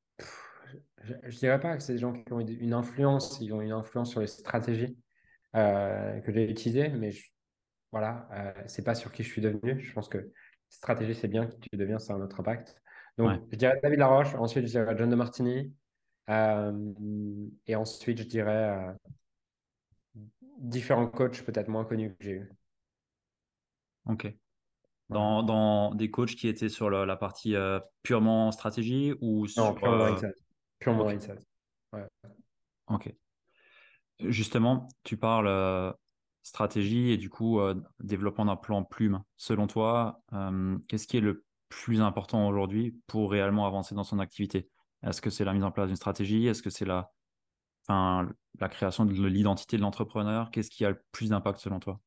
je 1.05 1.15
ne 1.15 1.31
dirais 1.31 1.61
pas 1.61 1.77
que 1.77 1.83
c'est 1.83 1.95
des 1.95 1.99
gens 1.99 2.13
qui 2.13 2.33
ont 2.33 2.41
une 2.41 2.73
influence, 2.73 3.39
ils 3.41 3.53
ont 3.53 3.61
une 3.61 3.73
influence 3.73 4.11
sur 4.11 4.21
les 4.21 4.27
stratégies 4.27 4.97
euh, 5.57 6.21
que 6.21 6.33
j'ai 6.33 6.51
utilisées, 6.51 6.89
mais 6.89 7.11
voilà, 7.91 8.29
euh, 8.33 8.63
c'est 8.67 8.85
pas 8.85 8.95
sur 8.95 9.13
qui 9.13 9.23
je 9.23 9.29
suis 9.29 9.43
devenu. 9.43 9.81
Je 9.81 9.93
pense 9.93 10.09
que 10.09 10.33
stratégie, 10.69 11.15
c'est 11.15 11.29
bien, 11.29 11.47
qui 11.47 11.61
tu 11.61 11.77
deviens, 11.77 11.99
ça 11.99 12.13
a 12.13 12.17
un 12.17 12.21
autre 12.21 12.41
impact. 12.41 12.81
Donc, 13.19 13.43
je 13.51 13.57
dirais 13.57 13.79
David 13.83 13.99
Laroche, 13.99 14.35
ensuite, 14.35 14.65
je 14.67 14.71
dirais 14.71 14.95
John 14.97 15.11
de 15.11 15.17
Martini, 15.17 15.75
euh, 16.31 16.93
et 17.67 17.77
ensuite, 17.77 18.19
je 18.19 18.25
dirais 18.25 18.71
euh, 18.71 18.93
différents 20.59 21.09
coachs 21.09 21.43
peut-être 21.43 21.69
moins 21.69 21.85
connus 21.85 22.17
que 22.17 22.25
j'ai 22.25 22.31
eu. 22.33 22.51
Ok. 24.07 24.33
Dans, 25.11 25.43
dans, 25.43 25.95
des 25.95 26.11
coachs 26.11 26.35
qui 26.35 26.49
étaient 26.49 26.71
sur 26.71 26.89
la, 26.89 27.17
partie 27.17 27.55
purement 28.03 28.51
stratégie 28.51 29.13
ou 29.21 29.47
sur. 29.47 29.63
Non, 29.63 29.75
purement 29.75 30.17
Purement 30.83 31.07
mindset. 31.07 31.39
Ok. 32.89 33.15
Justement, 34.19 34.89
tu 35.05 35.17
parles 35.17 35.47
euh, 35.47 35.93
stratégie 36.43 37.11
et 37.11 37.17
du 37.17 37.31
coup 37.31 37.61
euh, 37.61 37.81
développement 38.01 38.45
d'un 38.45 38.57
plan 38.57 38.83
plume. 38.83 39.23
Selon 39.37 39.69
toi, 39.69 40.21
euh, 40.33 40.77
qu'est-ce 40.89 41.07
qui 41.07 41.17
est 41.17 41.21
le 41.21 41.45
plus 41.69 42.01
important 42.01 42.49
aujourd'hui 42.49 43.01
pour 43.07 43.31
réellement 43.31 43.67
avancer 43.67 43.95
dans 43.95 44.03
son 44.03 44.19
activité? 44.19 44.69
Est-ce 45.05 45.23
que 45.23 45.31
c'est 45.31 45.45
la 45.45 45.53
mise 45.53 45.65
en 45.65 45.71
place 45.71 45.87
d'une 45.87 45.97
stratégie? 45.97 46.47
Est-ce 46.49 46.63
que 46.63 46.71
c'est 46.71 46.85
la, 46.85 47.13
enfin, 47.87 48.29
la 48.61 48.69
création 48.69 49.05
de 49.05 49.27
l'identité 49.27 49.77
de 49.77 49.83
l'entrepreneur? 49.83 50.51
Qu'est-ce 50.51 50.71
qui 50.71 50.85
a 50.85 50.91
le 50.91 51.03
plus 51.13 51.31
d'impact 51.31 51.61
selon 51.61 51.79
toi? 51.79 52.01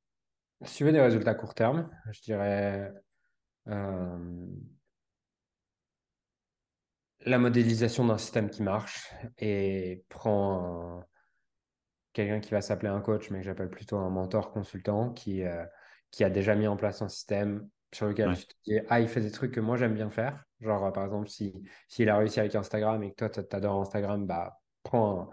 Si 0.63 0.77
tu 0.77 0.83
veux 0.83 0.91
des 0.91 1.01
résultats 1.01 1.33
court 1.33 1.53
terme, 1.53 1.89
je 2.11 2.21
dirais 2.21 2.93
la 7.25 7.37
modélisation 7.39 8.05
d'un 8.05 8.17
système 8.17 8.49
qui 8.49 8.63
marche 8.63 9.11
et 9.37 10.05
prend 10.09 11.03
quelqu'un 12.13 12.39
qui 12.39 12.51
va 12.51 12.61
s'appeler 12.61 12.89
un 12.89 13.01
coach, 13.01 13.29
mais 13.29 13.39
que 13.39 13.45
j'appelle 13.45 13.69
plutôt 13.69 13.97
un 13.97 14.09
mentor 14.09 14.51
consultant 14.51 15.11
qui, 15.11 15.43
euh, 15.43 15.65
qui 16.11 16.23
a 16.23 16.29
déjà 16.29 16.55
mis 16.55 16.67
en 16.67 16.77
place 16.77 17.01
un 17.01 17.09
système 17.09 17.69
sur 17.93 18.07
lequel 18.07 18.33
je 18.33 18.45
te 18.45 18.53
dis, 18.65 18.79
ah, 18.89 18.99
il 19.01 19.07
fait 19.07 19.21
des 19.21 19.31
trucs 19.31 19.51
que 19.53 19.59
moi 19.59 19.77
j'aime 19.77 19.93
bien 19.93 20.09
faire. 20.09 20.43
Genre, 20.61 20.91
par 20.93 21.05
exemple, 21.05 21.27
si, 21.27 21.53
s'il 21.87 22.09
a 22.09 22.17
réussi 22.17 22.39
avec 22.39 22.55
Instagram 22.55 23.03
et 23.03 23.11
que 23.13 23.25
toi, 23.27 23.29
tu 23.43 23.55
adores 23.55 23.81
Instagram, 23.81 24.25
bah, 24.25 24.59
prends 24.83 25.29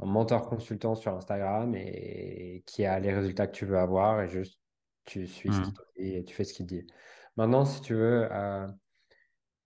un, 0.00 0.04
un 0.04 0.06
mentor 0.06 0.48
consultant 0.48 0.94
sur 0.94 1.14
Instagram 1.14 1.74
et 1.76 2.62
qui 2.66 2.84
a 2.84 2.98
les 3.00 3.12
résultats 3.14 3.46
que 3.46 3.52
tu 3.56 3.66
veux 3.66 3.78
avoir 3.78 4.22
et 4.22 4.28
juste 4.28 4.60
tu 5.04 5.26
suis 5.28 5.52
ce 5.52 5.60
Hmm. 5.60 5.62
qu'il 5.62 5.74
te 5.74 5.82
dit 5.96 6.14
et 6.16 6.24
tu 6.24 6.34
fais 6.34 6.44
ce 6.44 6.52
qu'il 6.54 6.66
dit. 6.66 6.86
Maintenant, 7.36 7.64
si 7.64 7.80
tu 7.80 7.94
veux, 7.94 8.28
euh, 8.32 8.66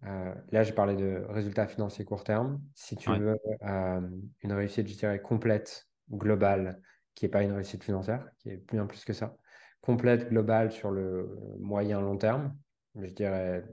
euh, 0.04 0.34
là, 0.50 0.62
j'ai 0.62 0.72
parlé 0.72 0.96
de 0.96 1.24
résultats 1.28 1.66
financiers 1.66 2.04
court 2.04 2.24
terme. 2.24 2.62
Si 2.74 2.96
tu 2.96 3.12
Ouais. 3.12 3.18
veux 3.18 3.36
euh, 3.62 4.00
une 4.42 4.52
réussite, 4.52 4.88
je 4.88 4.96
dirais, 4.96 5.20
complète, 5.20 5.88
globale, 6.10 6.82
qui 7.14 7.24
n'est 7.24 7.30
pas 7.30 7.42
une 7.42 7.52
réussite 7.52 7.84
financière, 7.84 8.30
qui 8.38 8.50
est 8.50 8.56
bien 8.72 8.86
plus 8.86 9.04
que 9.04 9.12
ça, 9.12 9.36
complète, 9.80 10.28
globale 10.30 10.72
sur 10.72 10.90
le 10.90 11.36
moyen 11.58 12.00
long 12.00 12.16
terme, 12.16 12.56
je 12.94 13.06
dirais, 13.10 13.64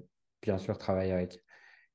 bien 0.42 0.58
sûr, 0.58 0.78
travailler 0.78 1.14
avec 1.14 1.44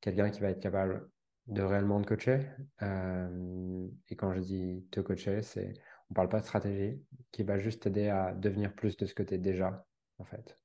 quelqu'un 0.00 0.30
qui 0.30 0.40
va 0.40 0.50
être 0.50 0.60
capable 0.60 1.10
de 1.46 1.62
réellement 1.62 2.00
te 2.02 2.08
coacher. 2.08 2.50
Euh, 2.82 3.88
et 4.08 4.16
quand 4.16 4.32
je 4.34 4.40
dis 4.40 4.88
te 4.90 5.00
coacher, 5.00 5.42
c'est, 5.42 5.74
on 6.10 6.14
parle 6.14 6.28
pas 6.28 6.40
de 6.40 6.44
stratégie, 6.44 7.04
qui 7.32 7.42
va 7.44 7.58
juste 7.58 7.82
t'aider 7.82 8.08
à 8.08 8.32
devenir 8.34 8.74
plus 8.74 8.96
de 8.96 9.06
ce 9.06 9.14
que 9.14 9.22
tu 9.22 9.34
es 9.34 9.38
déjà, 9.38 9.86
en 10.18 10.24
fait. 10.24 10.58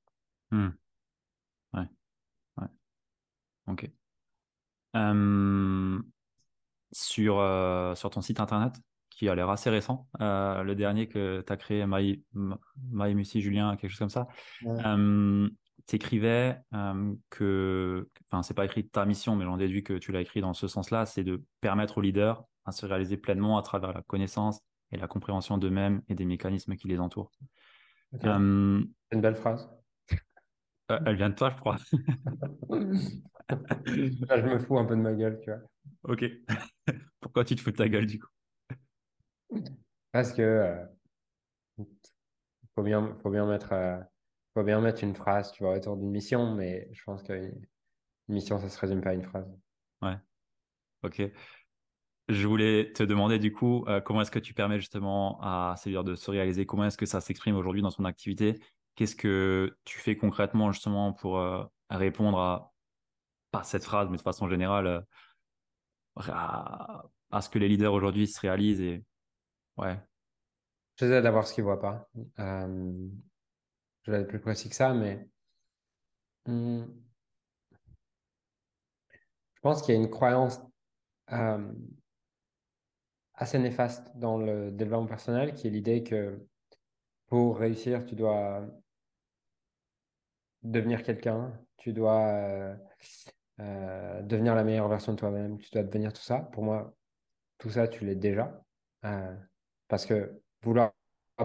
Hmm. 0.50 0.68
Ok. 3.68 3.90
Euh, 4.96 6.00
sur, 6.92 7.38
euh, 7.38 7.94
sur 7.94 8.10
ton 8.10 8.20
site 8.20 8.40
internet, 8.40 8.74
qui 9.10 9.28
a 9.28 9.34
l'air 9.34 9.50
assez 9.50 9.68
récent, 9.68 10.08
euh, 10.20 10.62
le 10.62 10.74
dernier 10.74 11.08
que 11.08 11.42
tu 11.46 11.52
as 11.52 11.56
créé, 11.56 11.84
My, 11.86 12.24
My 12.34 13.14
Musi 13.14 13.40
Julien, 13.40 13.76
quelque 13.76 13.90
chose 13.90 13.98
comme 13.98 14.08
ça, 14.08 14.26
Ouais. 14.62 15.48
t'écrivais 15.86 16.60
euh, 16.74 17.14
que, 17.30 18.08
enfin, 18.30 18.42
c'est 18.42 18.54
pas 18.54 18.64
écrit 18.64 18.86
ta 18.88 19.04
mission, 19.06 19.36
mais 19.36 19.44
j'en 19.44 19.56
déduis 19.56 19.82
que 19.82 19.94
tu 19.94 20.12
l'as 20.12 20.20
écrit 20.20 20.40
dans 20.40 20.54
ce 20.54 20.68
sens-là, 20.68 21.06
c'est 21.06 21.24
de 21.24 21.42
permettre 21.60 21.98
aux 21.98 22.00
leaders 22.00 22.44
à 22.64 22.72
se 22.72 22.86
réaliser 22.86 23.16
pleinement 23.16 23.58
à 23.58 23.62
travers 23.62 23.92
la 23.92 24.02
connaissance 24.02 24.60
et 24.92 24.96
la 24.98 25.08
compréhension 25.08 25.58
d'eux-mêmes 25.58 26.02
et 26.08 26.14
des 26.14 26.24
mécanismes 26.24 26.76
qui 26.76 26.88
les 26.88 27.00
entourent. 27.00 27.32
Ok, 28.12 28.20
c'est 28.22 28.28
une 28.28 28.86
belle 29.12 29.36
phrase. 29.36 29.68
Euh, 30.90 30.98
elle 31.06 31.16
vient 31.16 31.30
de 31.30 31.34
toi, 31.34 31.50
je 31.50 31.56
crois. 31.60 31.76
Là, 33.48 34.40
je 34.40 34.46
me 34.46 34.58
fous 34.58 34.78
un 34.78 34.84
peu 34.84 34.96
de 34.96 35.00
ma 35.00 35.14
gueule, 35.14 35.40
tu 35.42 35.50
vois. 35.50 35.60
Ok. 36.04 36.24
Pourquoi 37.20 37.44
tu 37.44 37.54
te 37.56 37.60
fous 37.60 37.70
de 37.70 37.76
ta 37.76 37.88
gueule 37.88 38.06
du 38.06 38.18
coup? 38.18 38.28
Parce 40.12 40.32
que 40.32 40.42
euh, 40.42 40.84
faut 42.74 42.82
bien, 42.82 43.16
faut 43.22 43.30
bien 43.30 43.46
mettre, 43.46 43.72
euh, 43.72 43.98
faut 44.54 44.62
bien 44.62 44.80
mettre 44.80 45.04
une 45.04 45.14
phrase, 45.14 45.52
tu 45.52 45.62
vois, 45.62 45.76
autour 45.76 45.96
d'une 45.96 46.10
mission, 46.10 46.54
mais 46.54 46.88
je 46.92 47.02
pense 47.04 47.22
qu'une 47.22 47.66
mission, 48.28 48.58
ça 48.58 48.68
se 48.68 48.78
résume 48.78 49.00
pas 49.00 49.10
à 49.10 49.14
une 49.14 49.24
phrase. 49.24 49.46
Ouais. 50.02 50.16
Ok. 51.02 51.22
Je 52.28 52.46
voulais 52.46 52.92
te 52.92 53.02
demander 53.02 53.38
du 53.38 53.52
coup, 53.52 53.84
euh, 53.88 54.00
comment 54.00 54.20
est-ce 54.20 54.30
que 54.30 54.38
tu 54.38 54.52
permets 54.52 54.78
justement 54.78 55.40
à 55.40 55.74
ces 55.78 55.90
de 55.92 56.14
se 56.14 56.30
réaliser? 56.30 56.66
Comment 56.66 56.84
est-ce 56.84 56.98
que 56.98 57.06
ça 57.06 57.20
s'exprime 57.20 57.56
aujourd'hui 57.56 57.80
dans 57.80 57.90
son 57.90 58.04
activité? 58.04 58.60
Qu'est-ce 58.98 59.14
que 59.14 59.78
tu 59.84 60.00
fais 60.00 60.16
concrètement 60.16 60.72
justement 60.72 61.12
pour 61.12 61.38
euh, 61.38 61.62
répondre 61.88 62.36
à, 62.36 62.74
pas 63.52 63.62
cette 63.62 63.84
phrase, 63.84 64.08
mais 64.10 64.16
de 64.16 64.22
façon 64.22 64.48
générale, 64.48 64.88
euh, 64.88 65.00
à, 66.16 67.04
à 67.30 67.40
ce 67.40 67.48
que 67.48 67.60
les 67.60 67.68
leaders 67.68 67.92
aujourd'hui 67.92 68.26
se 68.26 68.40
réalisent 68.40 68.80
et 68.80 69.04
ouais. 69.76 70.00
J'essaie 70.96 71.22
d'avoir 71.22 71.46
ce 71.46 71.54
qu'ils 71.54 71.62
voient 71.62 71.78
pas. 71.78 72.10
Euh, 72.40 73.08
je 74.02 74.10
vais 74.10 74.22
être 74.22 74.26
plus 74.26 74.40
précis 74.40 74.68
que 74.68 74.74
ça, 74.74 74.92
mais 74.92 75.28
hum, 76.46 76.92
je 79.12 79.60
pense 79.62 79.80
qu'il 79.80 79.94
y 79.94 79.96
a 79.96 80.00
une 80.00 80.10
croyance 80.10 80.60
assez 83.34 83.60
néfaste 83.60 84.10
dans 84.16 84.38
le 84.38 84.72
développement 84.72 85.06
personnel, 85.06 85.54
qui 85.54 85.68
est 85.68 85.70
l'idée 85.70 86.02
que 86.02 86.44
pour 87.28 87.58
réussir, 87.58 88.04
tu 88.04 88.16
dois 88.16 88.66
devenir 90.68 91.02
quelqu'un, 91.02 91.52
tu 91.76 91.92
dois 91.92 92.26
euh, 92.26 92.76
euh, 93.60 94.22
devenir 94.22 94.54
la 94.54 94.64
meilleure 94.64 94.88
version 94.88 95.12
de 95.12 95.18
toi-même, 95.18 95.58
tu 95.58 95.70
dois 95.72 95.82
devenir 95.82 96.12
tout 96.12 96.22
ça. 96.22 96.38
Pour 96.52 96.62
moi, 96.62 96.94
tout 97.58 97.70
ça, 97.70 97.88
tu 97.88 98.04
l'es 98.04 98.14
déjà. 98.14 98.62
Euh, 99.04 99.34
parce 99.88 100.04
que 100.04 100.40
vouloir 100.62 100.92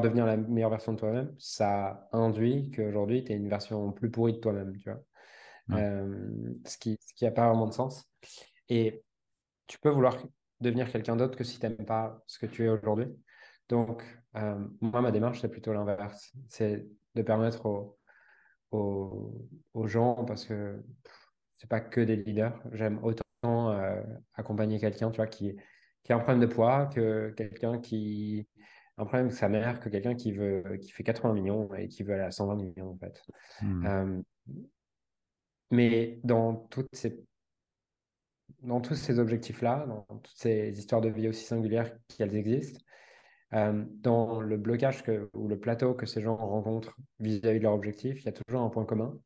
devenir 0.02 0.26
la 0.26 0.38
meilleure 0.38 0.70
version 0.70 0.94
de 0.94 1.00
toi-même, 1.00 1.34
ça 1.40 2.10
induit 2.12 2.72
qu'aujourd'hui, 2.72 3.24
tu 3.24 3.32
es 3.32 3.36
une 3.36 3.50
version 3.50 3.92
plus 3.92 4.12
pourrie 4.12 4.34
de 4.34 4.40
toi-même, 4.40 4.76
tu 4.78 4.90
vois. 4.90 5.02
Ouais. 5.70 6.04
Ce 6.66 6.78
qui, 6.78 6.98
ce 7.00 7.14
qui 7.14 7.24
n'a 7.24 7.32
pas 7.32 7.48
vraiment 7.48 7.68
de 7.68 7.74
sens. 7.74 8.12
Et 8.68 9.04
tu 9.68 9.80
peux 9.80 9.90
vouloir 9.90 10.18
devenir 10.60 10.92
quelqu'un 10.92 11.16
d'autre 11.16 11.38
que 11.38 11.44
si 11.44 11.60
tu 11.60 11.66
n'aimes 11.66 11.86
pas 11.86 12.22
ce 12.28 12.40
que 12.40 12.48
tu 12.48 12.66
es 12.66 12.70
aujourd'hui. 12.70 13.08
Donc, 13.70 14.04
moi, 14.82 15.02
ma 15.02 15.12
démarche, 15.12 15.40
c'est 15.42 15.48
plutôt 15.48 15.74
l'inverse. 15.74 16.34
C'est 16.50 16.86
de 17.16 17.22
permettre 17.22 17.66
aux, 17.68 17.98
aux, 18.74 19.48
aux 19.74 19.88
gens, 19.88 20.26
parce 20.26 20.46
que 20.46 20.84
c'est 21.56 21.70
pas 21.70 21.80
que 21.80 22.02
des 22.02 22.16
leaders. 22.16 22.60
J'aime 22.72 23.00
autant 23.04 23.24
euh, 23.46 24.02
accompagner 24.36 24.80
quelqu'un, 24.80 25.12
tu 25.12 25.18
vois, 25.18 25.28
qui, 25.28 25.56
qui 26.04 26.14
a 26.14 26.16
un 26.16 26.20
problème 26.20 26.42
de 26.42 26.54
poids 26.54 26.88
que 26.88 27.34
quelqu'un 27.38 27.80
qui 27.80 28.48
a 28.98 29.02
un 29.02 29.06
problème 29.06 29.28
avec 29.28 29.38
sa 29.38 29.50
mère, 29.50 29.80
que 29.80 29.90
quelqu'un 29.90 30.16
qui 30.16 30.32
veut, 30.32 30.78
qui 30.82 30.92
fait 30.92 31.04
80 31.04 31.34
millions 31.34 31.74
et 31.74 31.88
qui 31.88 32.04
veut 32.04 32.14
aller 32.14 32.24
à 32.24 32.32
120 32.32 32.56
millions, 32.56 32.92
en 32.92 32.98
fait. 32.98 33.22
Hmm. 33.62 33.86
Euh, 33.86 34.22
mais 35.72 36.20
dans 36.24 36.56
toutes 36.56 36.94
ces, 36.94 37.24
dans 38.62 38.82
tous 38.82 38.96
ces 38.96 39.20
objectifs-là, 39.20 39.86
dans 39.88 40.20
toutes 40.20 40.38
ces 40.38 40.78
histoires 40.78 41.02
de 41.02 41.10
vie 41.10 41.28
aussi 41.28 41.46
singulières 41.46 41.92
qu'elles 42.08 42.36
existent, 42.36 42.80
euh, 43.54 43.86
dans 43.88 44.42
le 44.42 44.58
blocage 44.58 45.04
ou 45.34 45.48
le 45.48 45.60
plateau 45.60 45.94
que 45.94 46.06
ces 46.06 46.22
gens 46.22 46.36
rencontrent 46.36 46.96
vis-à-vis 47.20 47.60
de 47.60 47.64
leur 47.64 47.74
objectif, 47.74 48.22
il 48.22 48.26
y 48.26 48.30
a 48.30 48.32
toujours 48.32 48.62
un 48.62 48.70
point 48.70 48.86
commun 48.86 49.18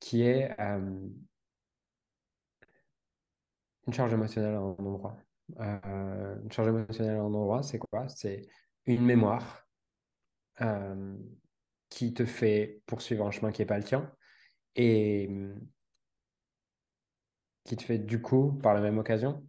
qui 0.00 0.22
est 0.22 0.58
euh, 0.60 1.08
Une 3.86 3.92
charge 3.92 4.12
émotionnelle 4.12 4.54
à 4.54 4.58
un 4.58 4.76
endroit. 4.78 5.16
Euh, 5.60 6.42
une 6.42 6.50
charge 6.50 6.68
émotionnelle 6.68 7.16
à 7.16 7.20
un 7.20 7.24
endroit, 7.24 7.62
c'est 7.62 7.78
quoi? 7.78 8.08
C'est 8.08 8.48
une 8.86 9.04
mémoire 9.04 9.62
qui 11.90 12.14
te 12.14 12.24
fait 12.24 12.80
poursuivre 12.86 13.26
un 13.26 13.30
chemin 13.30 13.52
qui 13.52 13.60
n'est 13.60 13.66
pas 13.66 13.76
le 13.76 13.84
tien 13.84 14.10
et 14.76 15.28
qui 17.64 17.76
te 17.76 17.82
fait 17.82 17.98
du 17.98 18.20
coup, 18.22 18.52
par 18.62 18.74
la 18.74 18.80
même 18.80 18.98
occasion, 18.98 19.44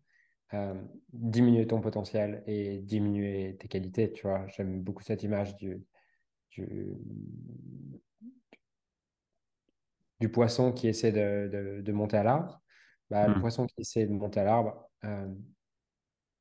euh, 0.56 0.76
diminuer 1.14 1.68
ton 1.68 1.82
potentiel 1.82 2.44
et 2.48 2.80
diminuer 2.82 3.58
tes 3.60 3.68
qualités. 3.70 4.12
Tu 4.14 4.24
vois, 4.24 4.48
j'aime 4.50 4.82
beaucoup 4.84 5.04
cette 5.04 5.24
image 5.24 5.56
du, 5.58 5.86
du, 6.52 6.98
du 10.20 10.30
poisson 10.30 10.72
qui 10.72 10.88
essaie 10.88 11.12
de, 11.12 11.50
de, 11.52 11.82
de 11.82 11.92
monter 11.92 12.18
à 12.18 12.24
l'arbre. 12.24 12.62
Bah, 13.10 13.28
le 13.28 13.36
Hmm. 13.36 13.40
poisson 13.40 13.66
qui 13.68 13.82
essaie 13.82 14.06
de 14.08 14.14
monter 14.14 14.40
à 14.40 14.44
l'arbre, 14.46 14.90
euh, 15.06 15.28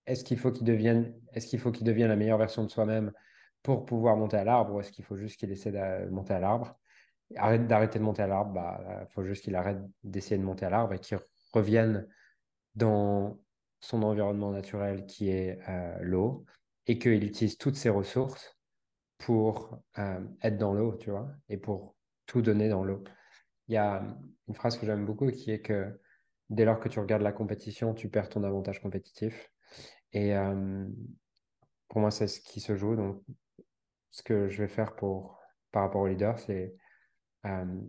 Est-ce 0.06 0.25
qu'il 0.25 0.38
faut 0.38 0.52
qu'il 0.52 0.64
devienne, 0.66 1.14
est-ce 1.33 1.47
qu'il 1.47 1.59
faut 1.59 1.73
qu'il 1.73 1.87
devienne 1.87 2.09
la 2.09 2.16
meilleure 2.16 2.38
version 2.38 2.62
de 2.64 2.68
soi-même 2.71 3.12
pour 3.62 3.87
pouvoir 3.87 4.16
monter 4.16 4.37
à 4.37 4.44
l'arbre 4.44 4.75
ou 4.75 4.80
est-ce 4.80 4.92
qu'il 4.92 5.04
faut 5.04 5.16
juste 5.16 5.38
qu'il 5.38 5.50
essaie 5.50 5.73
de 5.73 6.11
monter 6.11 6.35
à 6.35 6.40
l'arbre? 6.40 6.78
Arrête 7.37 7.66
d'arrêter 7.66 7.99
de 7.99 8.04
monter 8.04 8.23
à 8.23 8.26
l'arbre, 8.26 8.52
bah, 8.52 9.02
il 9.02 9.12
faut 9.12 9.25
juste 9.25 9.44
qu'il 9.44 9.56
arrête 9.56 9.78
d'essayer 10.04 10.38
de 10.38 10.44
monter 10.44 10.66
à 10.66 10.71
l'arbre 10.71 10.94
et 10.94 10.99
qu'il 11.00 11.18
revienne 11.54 12.06
dans 12.75 13.38
son 13.85 14.03
environnement 14.03 14.50
naturel 14.50 15.05
qui 15.05 15.29
est 15.29 15.59
euh, 15.69 15.99
l'eau 16.00 16.47
et 16.87 16.99
qu'il 16.99 17.23
utilise 17.23 17.59
toutes 17.59 17.76
ses 17.76 17.91
ressources 17.91 18.59
pour 19.19 19.79
euh, 19.99 20.21
être 20.43 20.57
dans 20.57 20.73
l'eau, 20.73 20.97
tu 20.97 21.11
vois, 21.11 21.29
et 21.49 21.59
pour 21.59 21.95
tout 22.26 22.41
donner 22.41 22.69
dans 22.69 22.83
l'eau. 22.83 23.05
Il 23.69 23.75
y 23.75 23.76
a 23.76 24.03
une 24.49 24.55
phrase 24.55 24.79
que 24.79 24.87
j'aime 24.87 25.05
beaucoup 25.05 25.31
qui 25.31 25.50
est 25.50 25.61
que 25.61 26.00
dès 26.49 26.64
lors 26.64 26.81
que 26.81 26.88
tu 26.88 26.99
regardes 26.99 27.23
la 27.23 27.33
compétition, 27.33 27.95
tu 27.95 28.09
perds 28.09 28.31
ton 28.31 28.43
avantage 28.43 28.81
compétitif. 28.81 29.50
Et 30.12 30.35
euh, 30.35 30.87
pour 31.88 32.00
moi, 32.00 32.11
c'est 32.11 32.26
ce 32.26 32.41
qui 32.41 32.61
se 32.61 32.76
joue. 32.76 32.97
Donc, 32.97 33.23
ce 34.11 34.23
que 34.23 34.49
je 34.49 34.62
vais 34.62 34.69
faire 34.69 34.95
pour, 34.95 35.38
par 35.73 35.83
rapport 35.83 36.03
aux 36.03 36.09
leaders, 36.09 36.38
c'est 36.38 36.75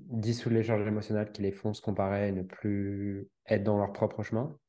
dissoudre 0.10 0.58
les 0.58 0.64
charges 0.64 0.86
émotionnelles 0.86 1.32
qui 1.32 1.42
les 1.42 1.54
font 1.54 1.74
se 1.74 1.82
comparer 1.82 2.28
et 2.28 2.32
ne 2.34 2.42
plus 2.42 3.30
être 3.48 3.64
dans 3.64 3.78
leur 3.78 3.94
propre 3.94 4.22
chemin 4.22 4.60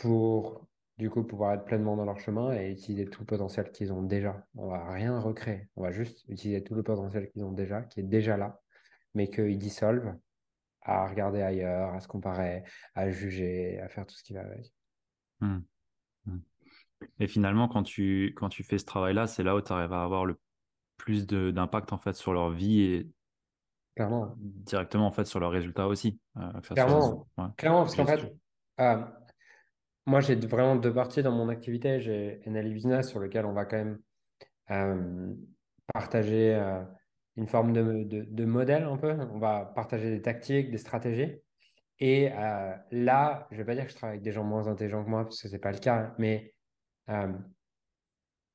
pour, 0.00 0.66
du 0.96 1.10
coup, 1.10 1.22
pouvoir 1.22 1.52
être 1.52 1.64
pleinement 1.64 1.94
dans 1.94 2.06
leur 2.06 2.18
chemin 2.18 2.52
et 2.54 2.70
utiliser 2.72 3.04
tout 3.04 3.20
le 3.20 3.26
potentiel 3.26 3.70
qu'ils 3.70 3.92
ont 3.92 4.02
déjà. 4.02 4.46
On 4.54 4.68
va 4.68 4.90
rien 4.90 5.20
recréer. 5.20 5.68
On 5.76 5.82
va 5.82 5.92
juste 5.92 6.24
utiliser 6.28 6.64
tout 6.64 6.74
le 6.74 6.82
potentiel 6.82 7.28
qu'ils 7.28 7.44
ont 7.44 7.52
déjà, 7.52 7.82
qui 7.82 8.00
est 8.00 8.04
déjà 8.04 8.38
là, 8.38 8.60
mais 9.14 9.28
qu'ils 9.28 9.58
dissolvent 9.58 10.16
à 10.80 11.06
regarder 11.06 11.42
ailleurs, 11.42 11.92
à 11.92 12.00
se 12.00 12.08
comparer, 12.08 12.64
à 12.94 13.10
juger, 13.10 13.78
à 13.80 13.88
faire 13.88 14.06
tout 14.06 14.14
ce 14.14 14.22
qui 14.22 14.32
va 14.32 14.40
avec. 14.40 14.72
Hmm. 15.40 15.58
Hmm. 16.24 16.38
Et 17.18 17.26
finalement, 17.26 17.68
quand 17.68 17.82
tu, 17.82 18.34
quand 18.36 18.48
tu 18.48 18.62
fais 18.62 18.78
ce 18.78 18.86
travail-là, 18.86 19.26
c'est 19.26 19.42
là 19.42 19.54
où 19.54 19.60
tu 19.60 19.72
arrives 19.72 19.92
à 19.92 20.02
avoir 20.02 20.24
le 20.24 20.38
plus 20.96 21.26
d'impact 21.26 21.92
en 21.92 21.98
fait 21.98 22.14
sur 22.14 22.32
leur 22.32 22.50
vie 22.50 22.80
et 22.80 23.08
Clairement. 23.96 24.34
directement 24.38 25.08
en 25.08 25.10
fait 25.10 25.26
sur 25.26 25.40
leurs 25.40 25.50
résultats 25.50 25.88
aussi. 25.88 26.18
clairement, 26.62 27.26
clairement, 27.58 27.82
parce 27.82 27.96
qu'en 27.96 28.06
fait, 28.06 28.32
moi 30.06 30.20
j'ai 30.20 30.34
vraiment 30.34 30.76
deux 30.76 30.92
parties 30.92 31.22
dans 31.22 31.32
mon 31.32 31.48
activité. 31.48 32.00
J'ai 32.00 32.40
NLE 32.46 32.72
Business 32.72 33.08
sur 33.08 33.20
lequel 33.20 33.46
on 33.46 33.52
va 33.52 33.64
quand 33.64 33.76
même 33.76 35.36
partager 35.92 36.54
une 37.36 37.46
forme 37.46 37.72
de, 37.72 38.04
de, 38.04 38.44
modèle 38.44 38.84
un 38.84 38.96
peu. 38.96 39.12
On 39.32 39.38
va 39.38 39.72
partager 39.74 40.10
des 40.10 40.22
tactiques, 40.22 40.70
des 40.70 40.78
stratégies. 40.78 41.36
Et 41.98 42.30
euh, 42.32 42.72
là, 42.92 43.46
je 43.50 43.56
ne 43.56 43.60
vais 43.60 43.66
pas 43.66 43.74
dire 43.74 43.84
que 43.84 43.90
je 43.90 43.96
travaille 43.96 44.14
avec 44.14 44.22
des 44.22 44.32
gens 44.32 44.44
moins 44.44 44.68
intelligents 44.68 45.04
que 45.04 45.10
moi, 45.10 45.24
parce 45.24 45.42
que 45.42 45.48
ce 45.48 45.52
n'est 45.52 45.58
pas 45.58 45.72
le 45.72 45.78
cas, 45.78 46.14
mais 46.18 46.54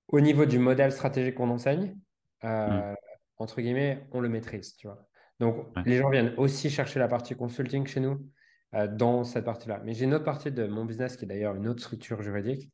au 0.07 0.21
niveau 0.21 0.45
du 0.45 0.59
modèle 0.59 0.91
stratégique 0.91 1.35
qu'on 1.35 1.49
enseigne, 1.49 1.95
euh, 2.43 2.91
mm. 2.91 2.95
entre 3.37 3.61
guillemets, 3.61 4.07
on 4.11 4.19
le 4.19 4.29
maîtrise, 4.29 4.75
tu 4.75 4.87
vois. 4.87 5.07
Donc, 5.39 5.67
les 5.85 5.97
gens 5.97 6.09
viennent 6.09 6.33
aussi 6.37 6.69
chercher 6.69 6.99
la 6.99 7.07
partie 7.07 7.35
consulting 7.35 7.85
chez 7.85 7.99
nous 7.99 8.25
dans 8.73 9.23
cette 9.23 9.45
partie-là. 9.45 9.81
Mais 9.85 9.93
j'ai 9.93 10.05
une 10.05 10.13
autre 10.13 10.25
partie 10.25 10.51
de 10.51 10.67
mon 10.67 10.85
business 10.85 11.15
qui 11.15 11.25
est 11.25 11.27
d'ailleurs 11.27 11.55
une 11.55 11.67
autre 11.67 11.81
structure 11.81 12.21
juridique 12.21 12.71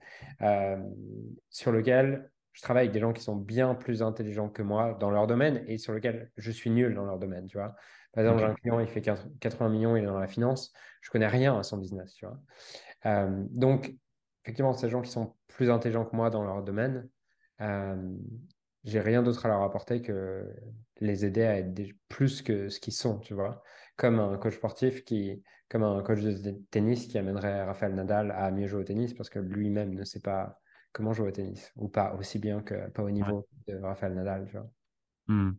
sur 1.50 1.72
lequel 1.72 2.32
je 2.54 2.62
travaille 2.62 2.84
avec 2.84 2.94
des 2.94 3.00
gens 3.00 3.14
qui 3.14 3.24
sont 3.24 3.36
bien 3.36 3.76
plus 3.76 4.02
intelligents 4.02 4.50
que 4.50 4.62
moi 4.62 4.98
dans 5.00 5.10
leur 5.10 5.28
domaine 5.28 5.64
et 5.68 5.78
sur 5.78 5.94
lequel 5.94 6.32
je 6.38 6.52
suis 6.52 6.70
nul 6.70 6.94
dans 6.96 7.06
leur 7.06 7.18
domaine, 7.18 7.48
tu 7.48 7.58
vois. 7.58 7.76
Par 8.14 8.24
exemple, 8.24 8.40
j'ai 8.40 8.46
un 8.46 8.56
client, 8.56 8.80
il 8.80 8.88
fait 8.88 9.02
80 9.02 9.70
millions, 9.70 9.96
il 9.96 10.04
est 10.04 10.08
dans 10.08 10.20
la 10.20 10.28
finance. 10.28 10.74
Je 11.02 11.10
connais 11.10 11.28
rien 11.28 11.58
à 11.58 11.64
son 11.64 11.78
business, 11.78 12.14
tu 12.14 12.26
vois. 12.26 12.38
Euh, 13.06 13.46
donc, 13.52 13.96
effectivement, 14.44 14.74
ces 14.74 14.90
gens 14.90 15.02
qui 15.02 15.12
sont 15.12 15.36
plus 15.48 15.70
intelligents 15.70 16.06
que 16.06 16.16
moi 16.16 16.30
dans 16.30 16.44
leur 16.44 16.62
domaine, 16.62 17.08
euh, 17.62 17.96
j'ai 18.84 19.00
rien 19.00 19.24
d'autre 19.24 19.46
à 19.46 19.50
leur 19.50 19.62
apporter 19.62 20.02
que 20.02 20.46
les 21.00 21.26
aider 21.26 21.44
à 21.44 21.60
être 21.60 21.74
plus 22.10 22.42
que 22.42 22.68
ce 22.68 22.80
qu'ils 22.82 22.94
sont, 22.94 23.20
tu 23.20 23.34
vois. 23.34 23.64
Comme 23.96 24.20
un 24.20 24.38
coach 24.38 24.56
sportif 24.56 25.06
qui, 25.06 25.42
comme 25.72 25.84
un 25.84 26.04
coach 26.04 26.20
de 26.20 26.51
tennis 26.70 27.08
qui 27.08 27.18
amènerait 27.18 27.63
Raphaël 27.63 27.96
Nadal 27.96 28.32
à 28.32 28.51
mieux 28.51 28.68
jouer 28.68 28.82
au 28.82 28.84
tennis 28.84 29.13
parce 29.13 29.30
que 29.30 29.40
lui-même 29.40 29.94
ne 29.94 30.04
sait 30.04 30.20
pas 30.20 30.60
comment 30.92 31.13
jouer 31.13 31.30
au 31.30 31.32
tennis 31.32 31.72
ou 31.78 31.88
pas 31.88 32.13
aussi 32.16 32.40
bien 32.40 32.62
que 32.62 32.90
pas 32.90 33.04
au 33.04 33.10
niveau 33.10 33.48
de 33.70 33.78
Raphaël 33.78 34.13
Nadal, 34.13 34.48
tu 34.48 34.58
vois. 34.58 34.70
Hmm. 35.28 35.51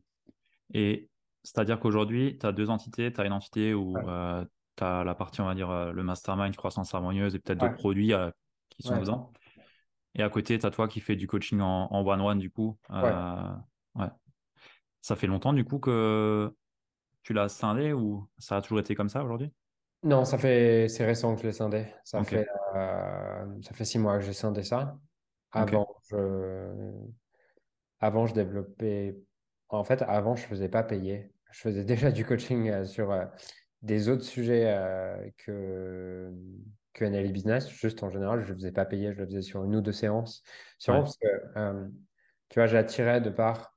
Et 0.74 1.08
c'est-à-dire 1.42 1.80
qu'aujourd'hui, 1.80 2.36
tu 2.38 2.44
as 2.44 2.52
deux 2.52 2.68
entités. 2.68 3.10
Tu 3.10 3.22
as 3.22 3.24
une 3.24 3.32
entité 3.32 3.72
où 3.72 3.96
euh, 3.96 4.44
tu 4.76 4.84
as 4.84 5.02
la 5.02 5.14
partie, 5.14 5.40
on 5.40 5.46
va 5.46 5.54
dire, 5.54 5.70
euh, 5.70 5.92
le 5.92 6.02
mastermind, 6.02 6.54
croissance 6.56 6.94
harmonieuse 6.94 7.34
et 7.34 7.38
peut-être 7.38 7.60
d'autres 7.60 7.72
produits 7.72 8.12
euh, 8.12 8.30
qui 8.68 8.82
sont 8.82 9.00
dedans. 9.00 9.32
Et 10.14 10.22
à 10.22 10.28
côté, 10.28 10.58
tu 10.58 10.66
as 10.66 10.70
toi 10.70 10.88
qui 10.88 11.00
fais 11.00 11.16
du 11.16 11.26
coaching 11.26 11.60
en 11.62 12.06
one-one, 12.06 12.38
du 12.38 12.50
coup. 12.50 12.78
ouais. 12.90 14.08
Ça 15.00 15.16
fait 15.16 15.26
longtemps, 15.26 15.54
du 15.54 15.64
coup, 15.64 15.78
que 15.78 16.54
tu 17.22 17.32
l'as 17.32 17.48
scindé 17.48 17.94
ou 17.94 18.28
ça 18.36 18.58
a 18.58 18.60
toujours 18.60 18.78
été 18.78 18.94
comme 18.94 19.08
ça 19.08 19.24
aujourd'hui? 19.24 19.50
Non, 20.02 20.24
ça 20.24 20.38
fait 20.38 20.88
c'est 20.88 21.04
récent 21.04 21.34
que 21.34 21.42
je 21.42 21.46
l'ai 21.46 21.52
scindé. 21.52 21.86
Ça, 22.04 22.22
fait, 22.24 22.46
ça 22.74 23.72
fait 23.72 23.84
six 23.84 23.98
mois 23.98 24.18
que 24.18 24.24
j'ai 24.24 24.32
scindé 24.32 24.62
ça. 24.62 24.98
Avant, 25.52 25.86
je... 26.10 26.92
Avant, 28.00 28.26
je 28.26 28.34
développais 28.34 29.16
en 29.78 29.84
fait, 29.84 30.02
avant, 30.02 30.36
je 30.36 30.42
ne 30.44 30.48
faisais 30.48 30.68
pas 30.68 30.82
payer. 30.82 31.32
Je 31.50 31.60
faisais 31.60 31.84
déjà 31.84 32.10
du 32.10 32.24
coaching 32.24 32.68
euh, 32.70 32.84
sur 32.84 33.10
euh, 33.10 33.24
des 33.80 34.08
autres 34.08 34.24
sujets 34.24 34.64
euh, 34.66 35.28
que, 35.38 36.30
que 36.92 37.04
NLE 37.04 37.32
Business. 37.32 37.68
Juste 37.68 38.02
en 38.02 38.10
général, 38.10 38.44
je 38.44 38.52
ne 38.52 38.58
faisais 38.58 38.72
pas 38.72 38.84
payer. 38.84 39.12
Je 39.12 39.18
le 39.18 39.26
faisais 39.26 39.42
sur 39.42 39.64
une 39.64 39.76
ou 39.76 39.80
deux 39.80 39.92
séances. 39.92 40.42
Sûrement 40.78 41.02
parce 41.02 41.16
que, 41.16 41.88
tu 42.48 42.58
vois, 42.58 42.66
j'attirais 42.66 43.20
de 43.20 43.30
par 43.30 43.76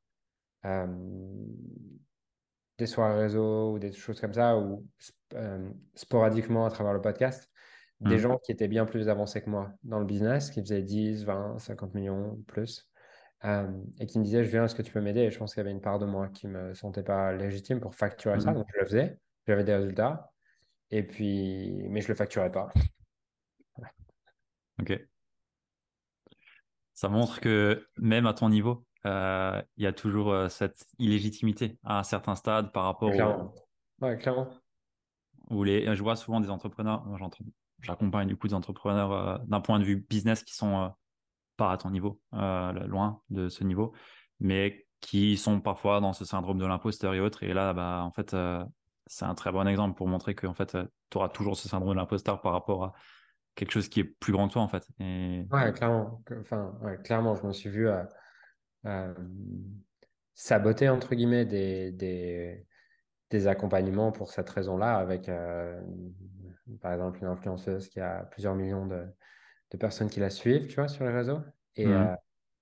des 2.77 2.85
soirées 2.85 3.19
réseau 3.19 3.73
ou 3.73 3.79
des 3.79 3.91
choses 3.91 4.19
comme 4.19 4.33
ça, 4.33 4.57
ou 4.57 4.85
sporadiquement 5.95 6.65
à 6.65 6.69
travers 6.69 6.93
le 6.93 7.01
podcast, 7.01 7.49
des 8.01 8.15
mmh. 8.15 8.19
gens 8.19 8.37
qui 8.37 8.51
étaient 8.51 8.67
bien 8.67 8.85
plus 8.85 9.09
avancés 9.09 9.41
que 9.41 9.49
moi 9.49 9.71
dans 9.83 9.99
le 9.99 10.05
business, 10.05 10.49
qui 10.49 10.61
faisaient 10.61 10.81
10, 10.81 11.23
20, 11.23 11.59
50 11.59 11.93
millions 11.93 12.37
plus. 12.47 12.89
Euh, 13.43 13.67
et 13.99 14.07
qui 14.07 14.17
me 14.17 14.23
disait, 14.23 14.43
je 14.43 14.49
viens, 14.49 14.65
est-ce 14.65 14.73
que 14.73 14.81
tu 14.81 14.91
peux 14.91 15.01
m'aider? 15.01 15.21
Et 15.21 15.31
je 15.31 15.37
pense 15.37 15.53
qu'il 15.53 15.61
y 15.61 15.65
avait 15.65 15.71
une 15.71 15.81
part 15.81 15.99
de 15.99 16.05
moi 16.05 16.29
qui 16.29 16.47
me 16.47 16.73
sentait 16.73 17.03
pas 17.03 17.31
légitime 17.33 17.79
pour 17.79 17.93
facturer 17.93 18.39
ça, 18.39 18.51
mhm. 18.51 18.57
donc 18.57 18.67
je 18.73 18.79
le 18.79 18.85
faisais, 18.85 19.19
j'avais 19.47 19.63
des 19.63 19.75
résultats, 19.75 20.31
et 20.89 21.03
puis, 21.03 21.85
mais 21.89 22.01
je 22.01 22.07
le 22.07 22.15
facturais 22.15 22.51
pas. 22.51 22.71
Ok. 24.81 24.99
Ça 26.93 27.09
montre 27.09 27.39
que 27.39 27.87
même 27.97 28.25
à 28.25 28.33
ton 28.33 28.49
niveau, 28.49 28.85
euh, 29.05 29.61
il 29.77 29.83
y 29.83 29.87
a 29.87 29.93
toujours 29.93 30.31
euh, 30.31 30.49
cette 30.49 30.85
illégitimité 30.99 31.77
à 31.83 31.99
un 31.99 32.03
certain 32.03 32.35
stade 32.35 32.71
par 32.71 32.83
rapport 32.85 33.11
clairement. 33.11 33.53
Ouais, 34.01 34.17
clairement. 34.17 34.49
Où 35.49 35.63
les, 35.63 35.95
je 35.95 36.01
vois 36.03 36.15
souvent 36.15 36.39
des 36.39 36.49
entrepreneurs, 36.49 37.05
j'accompagne 37.81 38.27
du 38.27 38.35
coup 38.35 38.47
des 38.47 38.53
entrepreneurs 38.53 39.39
d'un 39.45 39.61
point 39.61 39.79
de 39.79 39.83
vue 39.83 39.97
business 40.09 40.43
qui 40.43 40.55
sont 40.55 40.91
pas 41.55 41.71
à 41.71 41.77
ton 41.77 41.89
niveau, 41.89 42.19
euh, 42.33 42.71
loin 42.87 43.21
de 43.29 43.49
ce 43.49 43.63
niveau, 43.63 43.93
mais 44.39 44.85
qui 45.01 45.37
sont 45.37 45.61
parfois 45.61 45.99
dans 45.99 46.13
ce 46.13 46.25
syndrome 46.25 46.57
de 46.57 46.65
l'imposteur 46.65 47.13
et 47.13 47.19
autres. 47.19 47.43
Et 47.43 47.53
là, 47.53 47.73
bah, 47.73 48.01
en 48.03 48.11
fait, 48.11 48.33
euh, 48.33 48.63
c'est 49.05 49.25
un 49.25 49.35
très 49.35 49.51
bon 49.51 49.67
exemple 49.67 49.95
pour 49.95 50.07
montrer 50.07 50.35
que 50.35 50.47
en 50.47 50.53
fait, 50.53 50.75
euh, 50.75 50.85
tu 51.09 51.17
auras 51.17 51.29
toujours 51.29 51.55
ce 51.55 51.67
syndrome 51.67 51.91
de 51.91 51.99
l'imposteur 51.99 52.41
par 52.41 52.53
rapport 52.53 52.85
à 52.85 52.93
quelque 53.55 53.71
chose 53.71 53.87
qui 53.87 54.01
est 54.01 54.03
plus 54.03 54.33
grand 54.33 54.47
que 54.47 54.53
toi, 54.53 54.61
en 54.61 54.67
fait. 54.67 54.87
Et... 54.99 55.45
Ouais, 55.51 55.71
clairement. 55.73 56.21
Enfin, 56.39 56.73
clairement, 57.03 57.35
je 57.35 57.45
me 57.45 57.53
suis 57.53 57.69
vu 57.69 57.87
saboter, 60.33 60.89
entre 60.89 61.15
guillemets, 61.15 61.45
des, 61.45 61.91
des, 61.91 62.65
des 63.29 63.47
accompagnements 63.47 64.11
pour 64.11 64.31
cette 64.31 64.49
raison-là, 64.49 64.97
avec, 64.97 65.29
par 66.81 66.93
exemple, 66.93 67.19
une 67.21 67.27
influenceuse 67.27 67.89
qui 67.89 67.99
a 67.99 68.23
plusieurs 68.31 68.55
millions 68.55 68.85
de, 68.85 69.05
de 69.71 69.77
personnes 69.77 70.09
qui 70.09 70.19
la 70.19 70.29
suivent, 70.29 70.67
tu 70.67 70.75
vois, 70.75 70.87
sur 70.87 71.05
les 71.05 71.11
réseaux, 71.11 71.41
et 71.75 71.87
euh, 71.87 72.15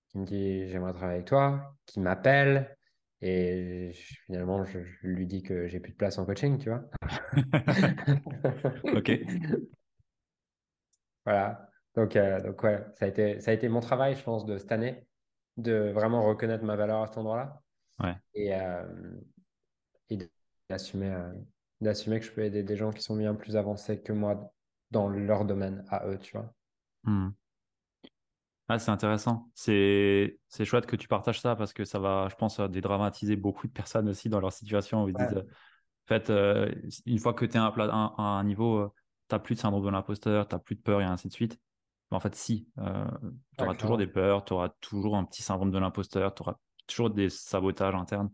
qui 0.09 0.17
me 0.17 0.25
dit 0.25 0.67
j'aimerais 0.69 0.93
travailler 0.93 1.17
avec 1.17 1.27
toi, 1.27 1.75
qui 1.85 1.99
m'appelle, 1.99 2.77
et 3.21 3.91
finalement, 3.93 4.63
je, 4.65 4.79
lui 5.01 5.25
dis 5.25 5.43
que 5.43 5.67
j'ai 5.67 5.79
plus 5.79 5.93
de 5.93 5.97
place 5.97 6.17
en 6.17 6.25
coaching, 6.25 6.57
tu 6.57 6.69
vois. 6.69 6.83
ok. 8.95 9.11
Voilà. 11.25 11.69
Donc, 11.95 12.17
euh, 12.17 12.41
donc 12.41 12.61
ouais, 12.63 12.83
ça 12.95 13.05
a, 13.05 13.07
été, 13.07 13.39
ça 13.39 13.51
a 13.51 13.53
été 13.53 13.69
mon 13.69 13.79
travail, 13.79 14.13
je 14.15 14.23
pense, 14.23 14.45
de 14.45 14.57
cette 14.57 14.73
année, 14.73 15.07
de 15.57 15.91
vraiment 15.91 16.23
reconnaître 16.23 16.63
ma 16.63 16.75
valeur 16.75 17.01
à 17.01 17.07
cet 17.07 17.17
endroit-là. 17.17 17.61
Ouais. 17.99 18.15
Et, 18.33 18.53
euh, 18.55 18.83
et 20.09 20.17
d'assumer, 20.69 21.15
d'assumer 21.81 22.19
que 22.19 22.25
je 22.25 22.31
peux 22.31 22.41
aider 22.41 22.63
des 22.63 22.75
gens 22.75 22.91
qui 22.91 23.01
sont 23.01 23.15
bien 23.15 23.35
plus 23.35 23.55
avancés 23.55 24.01
que 24.01 24.13
moi 24.13 24.51
dans 24.91 25.09
leur 25.09 25.45
domaine 25.45 25.85
à 25.89 26.07
eux, 26.07 26.17
tu 26.19 26.37
vois. 26.37 26.53
Hmm. 27.03 27.29
Ah, 28.69 28.79
c'est 28.79 28.91
intéressant. 28.91 29.49
C'est 29.53 30.39
c'est 30.47 30.65
chouette 30.65 30.85
que 30.85 30.95
tu 30.95 31.07
partages 31.07 31.41
ça 31.41 31.55
parce 31.55 31.73
que 31.73 31.83
ça 31.83 31.99
va, 31.99 32.27
je 32.29 32.35
pense, 32.35 32.59
dédramatiser 32.59 33.35
beaucoup 33.35 33.67
de 33.67 33.73
personnes 33.73 34.07
aussi 34.07 34.29
dans 34.29 34.39
leur 34.39 34.53
situation 34.53 35.03
où 35.03 35.09
ils 35.09 35.15
disent, 35.15 35.37
en 35.37 36.07
fait, 36.07 36.29
euh, 36.29 36.73
une 37.05 37.19
fois 37.19 37.33
que 37.33 37.45
tu 37.45 37.53
es 37.53 37.57
à 37.57 37.65
un, 37.65 38.13
un, 38.17 38.43
niveau, 38.43 38.77
euh, 38.77 38.91
tu 39.29 39.35
n'as 39.35 39.39
plus 39.39 39.55
de 39.55 39.59
syndrome 39.59 39.85
de 39.85 39.89
l'imposteur, 39.89 40.47
tu 40.47 40.55
n'as 40.55 40.59
plus 40.59 40.75
de 40.75 40.81
peur 40.81 41.01
et 41.01 41.03
ainsi 41.03 41.27
de 41.27 41.33
suite. 41.33 41.59
En 42.13 42.19
fait, 42.19 42.35
si, 42.35 42.67
euh, 42.77 43.05
tu 43.57 43.63
auras 43.63 43.75
toujours 43.75 43.97
des 43.97 44.07
peurs, 44.07 44.45
tu 44.45 44.53
auras 44.53 44.69
toujours 44.81 45.15
un 45.15 45.25
petit 45.25 45.43
syndrome 45.43 45.71
de 45.71 45.79
l'imposteur, 45.79 46.33
tu 46.33 46.43
auras 46.43 46.55
toujours 46.87 47.09
des 47.09 47.29
sabotages 47.29 47.95
internes 47.95 48.29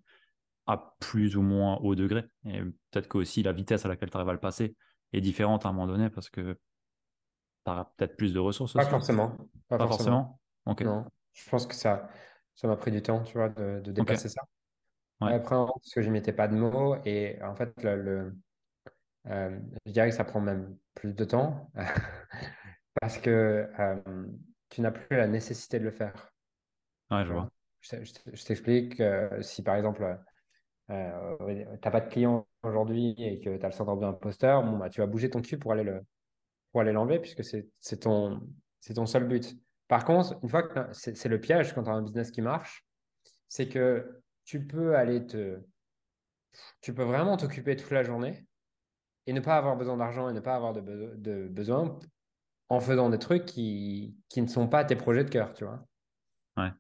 à 0.66 0.96
plus 1.00 1.36
ou 1.36 1.42
moins 1.42 1.78
haut 1.78 1.96
degré. 1.96 2.26
Et 2.46 2.62
peut-être 2.62 3.08
que 3.08 3.18
aussi 3.18 3.42
la 3.44 3.54
vitesse 3.54 3.86
à 3.86 3.88
laquelle 3.88 4.10
tu 4.10 4.18
arrives 4.18 4.30
à 4.30 4.34
le 4.34 4.40
passer 4.40 4.76
est 5.14 5.22
différente 5.22 5.66
à 5.66 5.70
un 5.70 5.72
moment 5.72 5.88
donné 5.88 6.10
parce 6.10 6.30
que 6.30 6.58
peut-être 7.64 8.16
plus 8.18 8.34
de 8.34 8.40
ressources 8.40 8.74
Pas 8.74 8.86
forcément. 8.86 9.38
Pas, 9.68 9.78
forcément. 9.78 10.40
Non. 10.66 11.06
Je 11.34 11.50
pense 11.50 11.66
que 11.66 11.76
ça 11.76 12.10
ça 12.56 12.68
m'a 12.68 12.76
pris 12.76 12.92
du 12.92 13.02
temps, 13.02 13.24
tu 13.24 13.38
vois, 13.38 13.48
de, 13.48 13.80
de 13.80 13.92
dépasser 13.94 14.28
ça. 14.28 14.42
Après, 15.22 15.56
parce 15.56 15.94
que 15.94 16.02
je 16.02 16.10
mettais 16.10 16.34
pas 16.34 16.50
de 16.50 16.56
mots 16.56 16.98
et 17.06 17.42
en 17.42 17.56
fait, 17.56 17.72
le, 17.84 18.36
euh, 19.28 19.60
je 19.86 19.92
dirais 19.92 20.10
que 20.10 20.16
ça 20.16 20.26
prend 20.26 20.42
même 20.42 20.78
plus 20.94 21.14
de 21.14 21.24
temps 21.24 21.72
parce 23.00 23.18
que 23.18 23.68
euh, 23.80 24.26
tu 24.70 24.82
n'as 24.82 24.92
plus 24.92 25.18
la 25.18 25.28
nécessité 25.28 25.80
de 25.80 25.86
le 25.86 25.92
faire. 25.92 26.32
Ouais, 27.12 27.24
je 27.26 27.34
vois? 27.34 27.50
Je, 27.82 28.46
t'explique, 28.46 29.02
si 29.42 29.64
par 29.64 29.76
exemple, 29.76 30.20
euh, 30.92 31.38
tu 31.48 31.66
n'as 31.84 31.92
pas 31.92 32.02
de 32.02 32.10
client 32.10 32.48
aujourd'hui 32.64 33.16
et 33.18 33.40
que 33.40 33.58
tu 33.58 33.64
as 33.64 33.70
le 33.70 33.74
syndrome 33.74 34.00
d'imposteur, 34.00 34.64
bon, 34.64 34.78
bah, 34.78 34.90
tu 34.90 35.02
vas 35.02 35.08
bouger 35.08 35.30
ton 35.30 35.42
cul 35.42 35.58
pour 35.58 35.72
aller 35.72 35.84
le, 35.84 36.02
pour 36.72 36.82
aller 36.82 36.92
l'enlever 36.92 37.20
puisque 37.20 37.44
c'est 37.44 37.98
ton, 37.98 38.42
ton 38.94 39.06
seul 39.06 39.28
but. 39.28 39.56
Par 39.88 40.06
contre, 40.06 40.38
une 40.44 40.50
fois 40.50 40.64
que 40.64 40.80
c'est 40.94 41.30
le 41.30 41.40
piège 41.40 41.74
quand 41.74 41.84
tu 41.84 41.90
as 41.90 41.94
un 41.94 42.02
business 42.02 42.32
qui 42.32 42.42
marche, 42.42 42.86
c'est 43.48 43.68
que 43.68 44.22
tu 44.44 44.66
peux 44.66 44.96
aller 44.96 45.26
te. 45.26 45.60
Tu 46.82 46.94
peux 46.94 47.04
vraiment 47.04 47.38
t'occuper 47.38 47.76
toute 47.76 47.92
la 47.92 48.04
journée 48.04 48.46
et 49.28 49.34
ne 49.34 49.40
pas 49.40 49.58
avoir 49.58 49.76
besoin 49.78 49.98
d'argent 49.98 50.30
et 50.30 50.34
ne 50.34 50.40
pas 50.40 50.56
avoir 50.56 50.74
de, 50.74 51.14
de, 51.16 51.48
besoin 51.48 52.00
en 52.70 52.80
faisant 52.80 53.10
des 53.10 53.20
trucs 53.20 53.46
qui, 53.46 54.16
qui 54.30 54.42
ne 54.42 54.48
sont 54.48 54.68
pas 54.68 54.86
tes 54.86 54.96
projets 54.96 55.24
de 55.24 55.30
cœur, 55.30 55.54
tu 55.54 55.66
vois. 55.66 55.86
Ouais. 56.58 56.72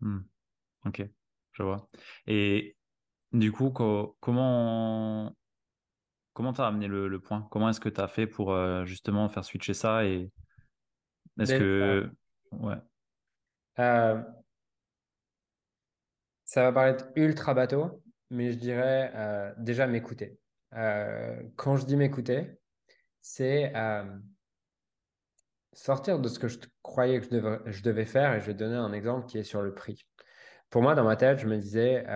Hmm. 0.00 0.20
Ok, 0.84 1.02
je 1.52 1.62
vois. 1.62 1.88
Et 2.26 2.76
Du 3.32 3.52
coup, 3.52 3.70
comment 3.70 5.34
comment 6.32 6.52
t'as 6.52 6.66
amené 6.66 6.86
le, 6.86 7.20
point? 7.20 7.48
Comment 7.50 7.70
est-ce 7.70 7.80
que 7.80 7.88
tu 7.88 8.00
as 8.00 8.08
fait 8.08 8.26
pour 8.26 8.52
euh, 8.52 8.84
justement 8.84 9.28
faire 9.28 9.44
switcher 9.44 9.74
ça 9.74 10.04
et 10.04 10.30
est-ce 11.40 11.54
que 11.58 12.10
ouais 12.52 12.76
euh, 13.78 14.22
ça 16.44 16.62
va 16.62 16.72
paraître 16.72 17.08
ultra 17.16 17.52
bateau, 17.52 18.02
mais 18.30 18.52
je 18.52 18.58
dirais 18.58 19.12
euh, 19.14 19.52
déjà 19.58 19.86
m'écouter. 19.86 20.38
quand 20.70 21.76
je 21.76 21.84
dis 21.84 21.96
m'écouter, 21.96 22.58
c'est 23.28 23.72
sortir 25.72 26.20
de 26.20 26.28
ce 26.28 26.38
que 26.38 26.46
je 26.46 26.58
croyais 26.82 27.20
que 27.20 27.26
je 27.26 27.30
devais, 27.30 27.58
je 27.66 27.82
devais 27.82 28.04
faire 28.04 28.34
et 28.34 28.40
je 28.40 28.46
vais 28.46 28.54
donner 28.54 28.76
un 28.76 28.92
exemple 28.92 29.26
qui 29.26 29.36
est 29.36 29.42
sur 29.42 29.62
le 29.62 29.74
prix. 29.74 30.06
Pour 30.70 30.80
moi, 30.80 30.94
dans 30.94 31.02
ma 31.02 31.16
tête, 31.16 31.38
je 31.40 31.48
me 31.48 31.56
disais, 31.56 32.06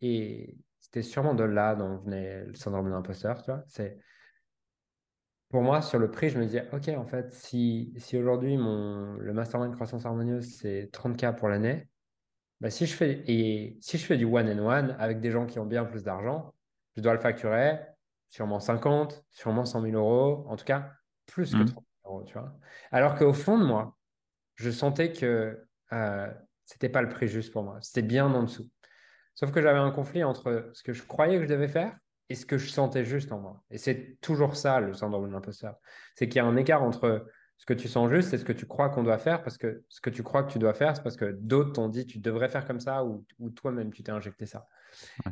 et 0.00 0.56
c'était 0.78 1.02
sûrement 1.02 1.34
de 1.34 1.42
là 1.42 1.74
dont 1.74 1.98
venait 1.98 2.44
le 2.44 2.54
syndrome 2.54 2.86
de 2.86 2.90
l'imposteur, 2.90 3.42
tu 3.42 3.50
vois. 3.50 3.64
C'est 3.66 3.98
pour 5.48 5.60
moi, 5.60 5.82
sur 5.82 5.98
le 5.98 6.10
prix, 6.10 6.30
je 6.30 6.38
me 6.38 6.46
disais, 6.46 6.68
OK, 6.72 6.88
en 6.88 7.04
fait, 7.04 7.32
si, 7.32 7.92
si 7.98 8.16
aujourd'hui, 8.16 8.56
le 8.56 9.32
mastermind 9.32 9.74
croissance 9.74 10.06
harmonieuse, 10.06 10.54
c'est 10.56 10.88
30K 10.92 11.34
pour 11.34 11.48
l'année, 11.48 11.88
bah, 12.60 12.70
si, 12.70 12.86
je 12.86 12.94
fais, 12.94 13.24
si 13.80 13.98
je 13.98 14.06
fais 14.06 14.16
du 14.16 14.24
one-and-one 14.24 14.96
avec 15.00 15.20
des 15.20 15.32
gens 15.32 15.46
qui 15.46 15.58
ont 15.58 15.66
bien 15.66 15.84
plus 15.84 16.04
d'argent, 16.04 16.54
je 16.96 17.02
dois 17.02 17.12
le 17.12 17.20
facturer 17.20 17.80
sûrement 18.32 18.60
50, 18.60 19.26
sûrement 19.30 19.66
100 19.66 19.82
000 19.82 19.94
euros, 19.94 20.46
en 20.48 20.56
tout 20.56 20.64
cas, 20.64 20.90
plus 21.26 21.52
que 21.52 21.62
30 21.62 21.66
mmh. 21.66 21.66
000 21.66 21.84
euros, 22.06 22.24
tu 22.24 22.32
vois. 22.32 22.54
Alors 22.90 23.14
qu'au 23.14 23.34
fond 23.34 23.58
de 23.58 23.64
moi, 23.64 23.98
je 24.54 24.70
sentais 24.70 25.12
que 25.12 25.62
euh, 25.92 26.32
c'était 26.64 26.88
pas 26.88 27.02
le 27.02 27.10
prix 27.10 27.28
juste 27.28 27.52
pour 27.52 27.62
moi, 27.62 27.76
c'était 27.82 28.00
bien 28.00 28.32
en 28.32 28.42
dessous. 28.44 28.70
Sauf 29.34 29.52
que 29.52 29.60
j'avais 29.60 29.78
un 29.78 29.90
conflit 29.90 30.24
entre 30.24 30.70
ce 30.72 30.82
que 30.82 30.94
je 30.94 31.02
croyais 31.02 31.36
que 31.36 31.42
je 31.42 31.48
devais 31.48 31.68
faire 31.68 31.94
et 32.30 32.34
ce 32.34 32.46
que 32.46 32.56
je 32.56 32.70
sentais 32.70 33.04
juste 33.04 33.32
en 33.32 33.38
moi. 33.38 33.62
Et 33.70 33.76
c'est 33.76 34.16
toujours 34.22 34.56
ça 34.56 34.80
le 34.80 34.94
syndrome 34.94 35.28
de 35.28 35.32
l'imposteur. 35.32 35.76
C'est 36.14 36.26
qu'il 36.26 36.36
y 36.36 36.40
a 36.40 36.46
un 36.46 36.56
écart 36.56 36.82
entre 36.82 37.26
ce 37.58 37.66
que 37.66 37.74
tu 37.74 37.86
sens 37.86 38.10
juste 38.10 38.32
et 38.32 38.38
ce 38.38 38.46
que 38.46 38.54
tu 38.54 38.64
crois 38.64 38.88
qu'on 38.88 39.02
doit 39.02 39.18
faire 39.18 39.42
parce 39.42 39.58
que 39.58 39.84
ce 39.90 40.00
que 40.00 40.08
tu 40.08 40.22
crois 40.22 40.42
que 40.42 40.50
tu 40.50 40.58
dois 40.58 40.72
faire, 40.72 40.96
c'est 40.96 41.02
parce 41.02 41.16
que 41.16 41.36
d'autres 41.38 41.72
t'ont 41.72 41.88
dit 41.88 42.06
tu 42.06 42.18
devrais 42.18 42.48
faire 42.48 42.66
comme 42.66 42.80
ça 42.80 43.04
ou, 43.04 43.26
toi-même 43.50 43.92
tu 43.92 44.02
t'es 44.02 44.10
injecté 44.10 44.46
ça. 44.46 44.66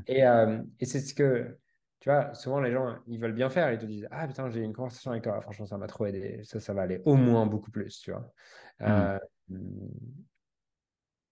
Et, 0.06 0.26
euh, 0.26 0.62
et 0.80 0.84
c'est 0.84 1.00
ce 1.00 1.14
que, 1.14 1.56
tu 2.00 2.08
vois, 2.08 2.32
souvent 2.32 2.60
les 2.60 2.72
gens, 2.72 2.96
ils 3.06 3.20
veulent 3.20 3.34
bien 3.34 3.50
faire, 3.50 3.70
ils 3.72 3.78
te 3.78 3.84
disent 3.84 4.08
Ah 4.10 4.26
putain, 4.26 4.48
j'ai 4.48 4.60
une 4.60 4.72
conversation 4.72 5.10
avec 5.10 5.22
toi, 5.22 5.38
franchement, 5.42 5.66
ça 5.66 5.76
m'a 5.76 5.86
trop 5.86 6.06
aidé, 6.06 6.40
ça, 6.44 6.58
ça 6.58 6.72
va 6.72 6.82
aller 6.82 7.02
au 7.04 7.14
moins 7.14 7.44
beaucoup 7.44 7.70
plus, 7.70 8.00
tu 8.00 8.10
vois. 8.10 8.32
Euh, 8.80 9.18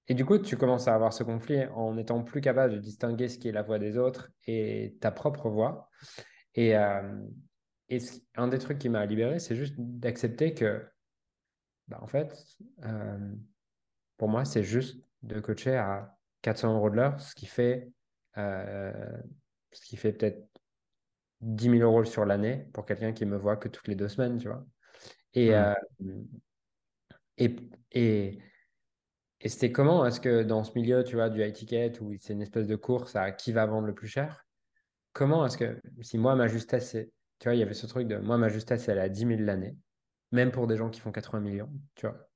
et 0.09 0.15
du 0.15 0.27
coup, 0.27 0.39
tu 0.39 0.59
commences 0.59 0.87
à 0.87 0.95
avoir 0.95 1.15
ce 1.15 1.25
conflit 1.25 1.65
en 1.75 1.97
étant 1.97 2.23
plus 2.23 2.43
capable 2.43 2.75
de 2.75 2.79
distinguer 2.79 3.29
ce 3.29 3.39
qui 3.39 3.49
est 3.49 3.53
la 3.53 3.63
voix 3.63 3.79
des 3.79 3.97
autres 3.97 4.31
et 4.47 4.97
ta 5.01 5.11
propre 5.11 5.49
voix. 5.49 5.89
Et, 6.55 6.77
euh, 6.77 7.19
et 7.89 7.99
un 8.37 8.49
des 8.49 8.59
trucs 8.59 8.79
qui 8.79 8.91
m'a 8.91 9.07
libéré, 9.07 9.39
c'est 9.39 9.57
juste 9.57 9.75
d'accepter 9.79 10.53
que, 10.53 10.85
bah, 11.89 11.99
en 12.03 12.07
fait, 12.07 12.45
euh, 12.85 13.35
pour 14.19 14.29
moi, 14.29 14.45
c'est 14.45 14.65
juste 14.65 15.03
de 15.23 15.41
coacher 15.41 15.77
à 15.77 16.15
400 16.43 16.75
euros 16.75 16.91
de 16.91 16.97
l'heure, 16.97 17.19
ce 17.21 17.35
qui 17.35 17.47
fait, 17.47 17.91
ce 18.37 19.81
qui 19.85 19.97
fait 19.97 20.13
peut-être 20.13 20.49
10 21.41 21.69
000 21.71 21.83
euros 21.83 22.05
sur 22.05 22.25
l'année 22.25 22.67
pour 22.73 22.87
quelqu'un 22.87 23.13
qui 23.13 23.27
me 23.27 23.37
voit 23.37 23.57
que 23.57 23.69
toutes 23.69 23.89
les 23.89 23.95
deux 23.95 24.09
semaines, 24.09 24.39
tu 24.39 24.49
vois. 24.49 24.67
Et, 25.35 25.53
et, 27.37 27.57
et 27.93 28.39
et 29.41 29.49
c'était 29.49 29.71
comment? 29.73 30.05
Est-ce 30.05 30.21
que 30.21 30.43
dans 30.43 30.65
ce 30.65 30.73
milieu, 30.75 31.05
tu 31.05 31.15
vois, 31.17 31.31
du 31.31 31.43
high 31.43 31.53
ticket, 31.53 32.01
où 32.01 32.13
c'est 32.21 32.33
une 32.33 32.43
espèce 32.43 32.67
de 32.67 32.77
course 32.77 33.15
à 33.17 33.31
qui 33.31 33.53
va 33.53 33.67
vendre 33.67 33.87
le 33.87 33.95
plus 33.95 34.09
cher, 34.09 34.47
comment 35.13 35.47
est-ce 35.47 35.59
que, 35.59 35.81
si 36.01 36.19
moi, 36.19 36.35
ma 36.35 36.49
justesse, 36.49 36.91
c'est, 36.91 37.13
tu 37.39 37.49
vois, 37.49 37.55
il 37.55 37.61
y 37.61 37.63
avait 37.63 37.75
ce 37.75 37.87
truc 37.87 38.09
de, 38.09 38.17
moi, 38.17 38.39
ma 38.39 38.49
justesse, 38.49 38.89
elle 38.89 38.99
est 38.99 39.03
à 39.03 39.09
10 39.09 39.27
000 39.27 39.43
l'année, 39.43 39.77
même 40.33 40.51
pour 40.51 40.67
des 40.67 40.77
gens 40.77 40.91
qui 40.91 41.01
font 41.01 41.13
80 41.13 41.41
millions, 41.41 41.73
tu 41.95 42.07
vois. 42.07 42.29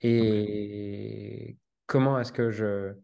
Et 0.00 1.58
comment 1.86 2.18
est-ce 2.20 2.32
que 2.32 2.50
je 2.50 2.94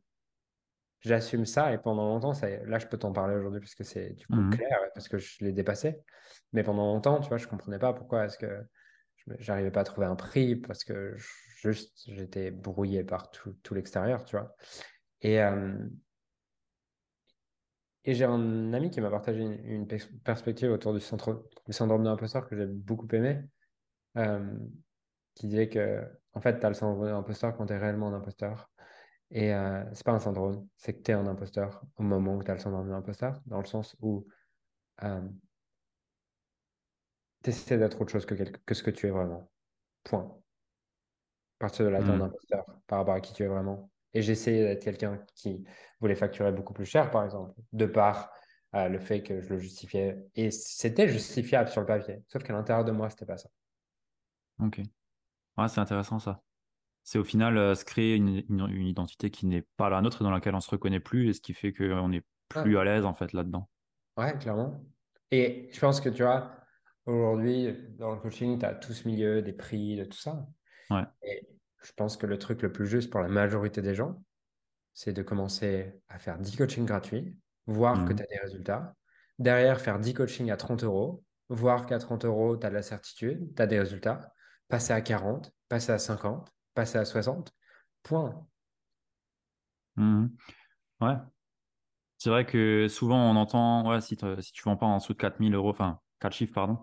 j'assume 1.01 1.47
ça 1.47 1.73
et 1.73 1.79
pendant 1.79 2.09
longtemps 2.09 2.35
ça, 2.35 2.49
là 2.65 2.79
je 2.79 2.87
peux 2.87 2.99
t'en 2.99 3.13
parler 3.13 3.37
aujourd'hui 3.37 3.61
parce 3.61 3.75
que 3.75 3.85
c'est 3.85 4.11
du 4.15 4.27
coup 4.27 4.37
mmh 4.37 4.51
clair 4.51 4.79
parce 4.95 5.09
que 5.09 5.19
je 5.19 5.45
l'ai 5.45 5.53
dépassé 5.53 6.03
mais 6.53 6.63
pendant 6.63 6.87
longtemps 6.93 7.21
tu 7.21 7.29
vois 7.29 7.39
je 7.39 7.47
comprenais 7.47 7.79
pas 7.79 7.93
pourquoi 7.93 8.25
est-ce 8.25 8.39
que 8.39 8.67
j'arrivais 9.39 9.71
pas 9.71 9.81
à 9.81 9.85
trouver 9.85 10.07
un 10.07 10.17
prix 10.17 10.57
parce 10.57 10.85
que 10.85 11.17
juste 11.63 12.03
j'étais 12.07 12.51
brouillé 12.51 13.05
par 13.05 13.31
tout, 13.31 13.55
tout 13.63 13.75
l'extérieur, 13.75 14.25
tu 14.25 14.37
vois. 14.37 14.55
Et, 15.23 15.41
euh, 15.41 15.77
et 18.05 18.15
j'ai 18.15 18.25
un 18.25 18.73
ami 18.73 18.91
qui 18.91 19.01
m'a 19.01 19.11
partagé 19.11 19.43
une, 19.43 19.87
perspective 20.25 20.71
autour 20.71 20.95
du, 20.95 21.01
centre, 21.01 21.45
du 21.67 21.73
syndrome 21.73 22.05
de 22.05 22.09
l'imposteur 22.09 22.49
que 22.49 22.57
j'ai 22.57 22.67
beaucoup 22.67 23.09
aimé, 23.13 23.43
euh, 24.17 24.55
qui 25.35 25.49
disait 25.49 25.69
que 25.69 26.05
en 26.33 26.41
fait, 26.41 26.61
tu 26.61 26.67
as 26.67 26.69
le 26.69 26.75
syndrome 26.75 27.05
de 27.05 27.11
l'imposteur 27.11 27.57
quand 27.57 27.67
tu 27.67 27.73
es 27.73 27.79
réellement 27.79 28.09
un 28.09 28.15
imposteur. 28.15 28.71
Et 29.31 29.53
euh, 29.53 29.85
c'est 29.93 30.05
pas 30.05 30.13
un 30.13 30.21
syndrome, 30.21 30.69
c'est 30.77 30.95
que 30.95 31.03
tu 31.03 31.11
es 31.11 31.15
un 31.15 31.27
imposteur 31.27 31.83
au 31.97 32.03
moment 32.03 32.37
où 32.37 32.43
tu 32.43 32.51
as 32.51 32.55
le 32.55 32.61
syndrome 32.61 32.87
de 32.87 32.93
l'imposteur, 32.93 33.41
dans 33.47 33.59
le 33.59 33.67
sens 33.67 33.97
où 34.01 34.27
euh, 35.03 35.21
tu 37.43 37.51
essaies 37.51 37.79
d'être 37.79 38.01
autre 38.01 38.13
chose 38.13 38.27
que, 38.27 38.35
que 38.35 38.75
ce 38.75 38.83
que 38.83 38.91
tu 38.91 39.07
es 39.07 39.11
vraiment. 39.11 39.51
Point 40.05 40.41
partir 41.59 41.85
de 41.85 41.91
l'attente 41.91 42.19
d'un 42.19 42.27
d'imposteur 42.27 42.65
par 42.87 42.99
rapport 42.99 43.15
à 43.15 43.21
qui 43.21 43.33
tu 43.33 43.43
es 43.43 43.47
vraiment. 43.47 43.91
Et 44.15 44.23
j'essayais 44.23 44.63
d'être 44.65 44.83
quelqu'un 44.83 45.19
qui 45.35 45.65
voulait 46.01 46.15
facturer 46.15 46.53
beaucoup 46.53 46.73
plus 46.73 46.87
cher, 46.87 47.11
par 47.11 47.25
exemple, 47.25 47.55
de 47.73 47.87
par 47.87 48.33
euh, 48.75 48.89
le 48.89 48.99
fait 48.99 49.23
que 49.23 49.41
je 49.41 49.49
le 49.51 49.59
justifiais. 49.59 50.17
Et 50.35 50.51
c'était 50.51 51.09
justifiable 51.09 51.69
sur 51.69 51.81
le 51.81 51.87
papier. 51.87 52.23
Sauf 52.29 52.43
qu'à 52.43 52.53
l'intérieur 52.53 52.85
de 52.85 52.93
moi, 52.93 53.11
c'était 53.11 53.27
pas 53.27 53.37
ça. 53.37 53.51
Ok. 54.61 54.81
Ouais, 55.59 55.69
c'est 55.69 55.81
intéressant 55.81 56.19
ça. 56.19 56.43
C'est 57.07 57.19
au 57.19 57.25
final 57.25 57.57
euh, 57.57 57.77
se 57.77 57.85
créer 57.85 58.17
une, 58.17 58.43
une, 58.49 58.85
identité 58.85 59.31
qui 59.31 59.47
n'est 59.47 59.65
pas 59.77 59.89
la 59.89 60.01
nôtre, 60.01 60.25
dans 60.25 60.31
laquelle 60.33 60.57
on 60.57 60.61
se 60.61 60.69
reconnaît 60.69 60.99
plus, 60.99 61.29
et 61.29 61.33
ce 61.35 61.41
qui 61.41 61.55
fait 61.55 61.73
qu'on 61.73 62.11
est 62.11 62.25
plus 62.49 62.77
à 62.79 62.85
l'aise 62.85 63.05
en 63.05 63.15
fait 63.15 63.33
là-dedans. 63.33 63.71
Ouais, 64.17 64.37
clairement. 64.37 64.85
Et 65.31 65.69
je 65.73 65.79
pense 65.79 66.01
que 66.01 66.09
tu 66.09 66.25
vois, 66.25 66.51
aujourd'hui, 67.07 67.77
dans 67.91 68.13
le 68.13 68.21
coaching, 68.21 68.59
tu 68.59 68.67
as 68.67 68.75
tout 68.75 68.93
ce 68.93 69.07
milieu 69.07 69.41
des 69.41 69.53
prix, 69.53 69.97
de 69.97 70.05
tout 70.05 70.19
ça. 70.19 70.49
Et 71.23 71.47
je 71.81 71.93
pense 71.93 72.17
que 72.17 72.27
le 72.27 72.41
truc 72.41 72.63
le 72.63 72.73
plus 72.73 72.89
juste 72.89 73.09
pour 73.09 73.21
la 73.21 73.29
majorité 73.29 73.83
des 73.83 73.95
gens, 73.95 74.21
c'est 74.93 75.13
de 75.13 75.23
commencer 75.23 75.95
à 76.09 76.19
faire 76.19 76.41
10 76.41 76.57
coachings 76.57 76.87
gratuits, 76.87 77.37
voir 77.69 78.05
que 78.05 78.15
mmh. 78.15 78.17
tu 78.17 78.23
as 78.25 78.27
des 78.27 78.39
résultats. 78.39 78.97
Derrière, 79.39 79.81
faire 79.81 80.01
10 80.01 80.15
coachings 80.15 80.51
à 80.51 80.57
30 80.57 80.83
euros, 80.83 81.23
voir 81.51 81.87
qu'à 81.87 82.01
30 82.01 82.25
euros, 82.25 82.57
tu 82.57 82.67
as 82.67 82.71
de 82.71 82.75
la 82.75 82.83
certitude, 82.83 83.55
tu 83.55 83.63
as 83.63 83.69
des 83.69 83.79
résultats. 83.79 84.33
Passer 84.69 84.93
à 84.93 85.01
40, 85.01 85.53
passer 85.69 85.93
à 85.93 85.99
50, 86.01 86.51
passer 86.77 86.99
à 86.99 87.05
60. 87.05 87.53
Point. 88.05 88.47
Mmh. 89.97 90.27
Ouais. 91.01 91.17
C'est 92.19 92.31
vrai 92.31 92.47
que 92.47 92.87
souvent 92.89 93.31
on 93.31 93.37
entend, 93.37 93.91
ouais, 93.91 94.01
si, 94.01 94.17
si 94.41 94.53
tu 94.53 94.63
vends 94.63 94.77
pas 94.77 94.87
en 94.87 94.99
dessous 94.99 95.13
de 95.13 95.19
4000 95.19 95.55
euros, 95.55 95.71
enfin 95.71 95.99
4 96.21 96.33
chiffres, 96.33 96.55
pardon, 96.55 96.79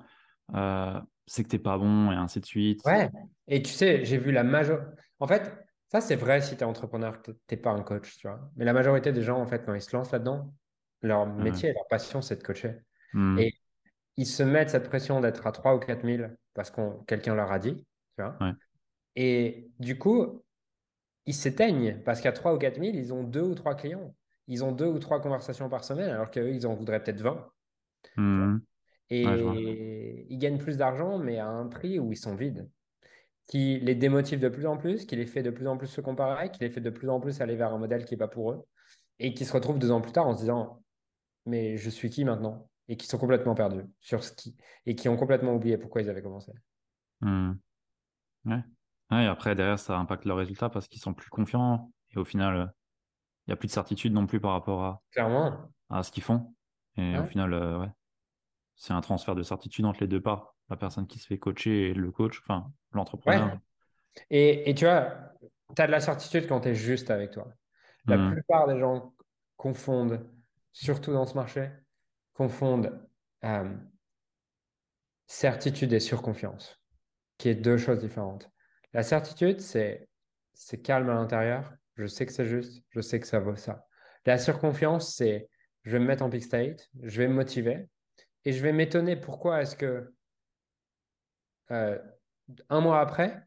euh, 0.54 1.00
c'est 1.26 1.44
que 1.44 1.50
t'es 1.50 1.60
pas 1.60 1.78
bon 1.78 2.12
et 2.12 2.16
ainsi 2.16 2.42
de 2.42 2.46
suite. 2.46 2.82
Ouais. 2.86 3.10
Et 3.48 3.62
tu 3.62 3.72
sais, 3.72 4.04
j'ai 4.04 4.18
vu 4.18 4.32
la 4.32 4.44
majorité. 4.44 4.86
En 5.20 5.28
fait, 5.28 5.66
ça, 5.90 6.02
c'est 6.02 6.16
vrai 6.16 6.42
si 6.42 6.58
tu 6.58 6.62
es 6.62 6.66
entrepreneur, 6.66 7.22
tu 7.22 7.32
n'es 7.50 7.58
pas 7.58 7.72
un 7.72 7.82
coach, 7.82 8.18
tu 8.18 8.28
vois. 8.28 8.40
Mais 8.56 8.66
la 8.66 8.74
majorité 8.74 9.12
des 9.12 9.22
gens, 9.22 9.40
en 9.40 9.48
fait, 9.48 9.66
quand 9.66 9.74
ils 9.74 9.82
se 9.82 9.96
lancent 9.96 10.12
là-dedans, 10.12 10.54
leur 11.02 11.26
métier 11.26 11.74
leur 11.74 11.88
passion, 11.88 12.22
c'est 12.22 12.38
de 12.38 12.44
coacher. 12.44 12.80
Hmm. 13.14 13.38
Et 13.38 13.54
ils 14.18 14.26
se 14.26 14.44
mettent 14.44 14.72
cette 14.72 14.90
pression 14.90 15.22
d'être 15.22 15.46
à 15.48 15.52
3 15.52 15.76
ou 15.76 15.80
4 15.80 16.06
000 16.06 16.30
parce 16.54 16.72
que 16.72 17.04
quelqu'un 17.06 17.36
leur 17.36 17.52
a 17.52 17.60
dit, 17.60 17.76
tu 17.76 18.24
vois. 18.24 18.38
Et 19.16 19.72
du 19.80 19.98
coup, 19.98 20.44
ils 21.26 21.34
s'éteignent 21.34 22.02
parce 22.04 22.22
qu'à 22.22 22.32
3 22.32 22.54
ou 22.54 22.58
4 22.58 22.80
000, 22.80 22.96
ils 22.96 23.14
ont 23.14 23.24
deux 23.24 23.44
ou 23.44 23.56
trois 23.56 23.76
clients. 23.76 24.16
Ils 24.48 24.64
ont 24.64 24.72
deux 24.72 24.88
ou 24.88 25.00
trois 25.00 25.22
conversations 25.22 25.70
par 25.70 25.84
semaine, 25.84 26.10
alors 26.10 26.30
qu'eux, 26.30 26.54
ils 26.54 26.68
en 26.68 26.74
voudraient 26.74 27.02
peut-être 27.02 27.22
20. 27.22 27.50
Et 29.10 30.26
ils 30.30 30.38
gagnent 30.38 30.58
plus 30.58 30.78
d'argent, 30.78 31.18
mais 31.18 31.38
à 31.40 31.48
un 31.48 31.68
prix 31.68 32.00
où 32.00 32.12
ils 32.12 32.18
sont 32.18 32.36
vides. 32.36 32.70
Qui 33.48 33.80
les 33.82 33.96
démotive 33.96 34.40
de 34.40 34.50
plus 34.50 34.66
en 34.66 34.78
plus, 34.78 35.06
qui 35.06 35.16
les 35.16 35.26
fait 35.26 35.44
de 35.44 35.50
plus 35.50 35.68
en 35.68 35.78
plus 35.78 35.88
se 35.88 36.02
comparer, 36.02 36.50
qui 36.50 36.62
les 36.62 36.70
fait 36.70 36.82
de 36.82 36.90
plus 36.90 37.10
en 37.10 37.20
plus 37.20 37.42
aller 37.42 37.56
vers 37.56 37.74
un 37.74 37.78
modèle 37.78 38.06
qui 38.06 38.14
n'est 38.14 38.18
pas 38.18 38.28
pour 38.28 38.52
eux. 38.52 38.66
Et 39.20 39.34
qui 39.34 39.46
se 39.46 39.54
retrouvent 39.54 39.80
deux 39.80 39.92
ans 39.92 40.02
plus 40.02 40.12
tard 40.12 40.28
en 40.28 40.34
se 40.34 40.42
disant 40.42 40.82
Mais 41.46 41.78
je 41.78 41.90
suis 41.90 42.10
qui 42.10 42.26
maintenant? 42.26 42.70
Et 42.88 42.98
qui 42.98 43.08
sont 43.08 43.18
complètement 43.18 43.54
perdus 43.54 43.84
sur 44.00 44.24
ce 44.24 44.32
qui. 44.32 44.56
Et 44.86 44.96
qui 44.96 45.08
ont 45.10 45.18
complètement 45.18 45.56
oublié 45.56 45.78
pourquoi 45.78 46.02
ils 46.02 46.10
avaient 46.10 46.22
commencé. 46.22 46.52
Mmh. 47.22 47.54
Ouais. 48.46 48.64
Et 49.22 49.28
après, 49.28 49.56
derrière, 49.56 49.80
ça 49.80 49.98
impacte 49.98 50.26
leurs 50.26 50.38
résultats 50.38 50.70
parce 50.70 50.88
qu'ils 50.88 51.02
sont 51.02 51.14
plus 51.14 51.30
confiants. 51.30 51.92
Et 52.12 52.18
au 52.18 52.26
final, 52.26 52.74
il 53.46 53.50
n'y 53.50 53.54
a 53.54 53.58
plus 53.58 53.68
de 53.68 53.74
certitude 53.74 54.14
non 54.14 54.26
plus 54.26 54.40
par 54.40 54.52
rapport 54.52 54.84
à, 54.84 55.02
Clairement. 55.12 55.58
à 55.90 56.04
ce 56.04 56.12
qu'ils 56.12 56.24
font. 56.24 56.54
Et 56.98 57.18
au 57.18 57.26
final, 57.26 57.54
euh, 57.54 57.80
ouais, 57.80 57.90
c'est 58.76 58.94
un 58.94 59.02
transfert 59.02 59.36
de 59.36 59.44
certitude 59.44 59.86
entre 59.86 60.02
les 60.02 60.08
deux 60.08 60.22
parts. 60.22 60.56
La 60.70 60.78
personne 60.78 61.08
qui 61.08 61.20
se 61.20 61.28
fait 61.28 61.40
coacher 61.40 61.90
et 61.90 61.94
le 61.94 62.12
coach, 62.12 62.40
enfin, 62.42 62.72
l'entrepreneur. 62.92 63.58
Et, 64.30 64.70
et, 64.70 64.76
tu 64.76 64.86
vois, 64.86 65.12
tu 65.76 65.82
as 65.82 65.88
de 65.88 65.92
la 65.92 66.00
certitude 66.00 66.48
quand 66.48 66.62
tu 66.62 66.70
es 66.70 66.76
juste 66.76 67.10
avec 67.10 67.32
toi. 67.32 67.48
La 68.06 68.18
mmh. 68.18 68.34
plupart 68.34 68.68
des 68.68 68.80
gens 68.80 69.14
confondent 69.58 70.30
surtout 70.72 71.14
dans 71.14 71.26
ce 71.26 71.36
marché, 71.36 71.70
confondent 72.34 73.08
euh, 73.44 73.74
certitude 75.26 75.94
et 75.94 76.00
surconfiance, 76.00 76.80
qui 77.38 77.50
est 77.50 77.56
deux 77.56 77.78
choses 77.78 78.00
différentes. 78.00 78.50
La 78.94 79.04
certitude, 79.04 79.60
c'est 79.62 80.08
c'est 80.54 80.82
calme 80.82 81.10
à 81.10 81.16
l'intérieur, 81.16 81.74
je 81.96 82.06
sais 82.06 82.26
que 82.26 82.32
c'est 82.32 82.46
juste, 82.46 82.84
je 82.90 83.02
sais 83.02 83.20
que 83.20 83.28
ça 83.28 83.40
vaut 83.40 83.56
ça. 83.56 83.88
La 84.26 84.38
surconfiance, 84.38 85.16
c'est 85.16 85.50
je 85.84 85.92
vais 85.92 86.00
me 86.00 86.06
mettre 86.06 86.24
en 86.24 86.30
peak 86.30 86.44
state, 86.44 86.90
je 87.02 87.18
vais 87.18 87.28
me 87.28 87.34
motiver 87.34 87.88
et 88.46 88.54
je 88.54 88.62
vais 88.62 88.72
m'étonner 88.72 89.16
pourquoi 89.16 89.62
est-ce 89.62 89.76
que 89.76 90.14
euh, 91.72 91.98
un 92.70 92.82
mois 92.82 93.00
après, 93.00 93.44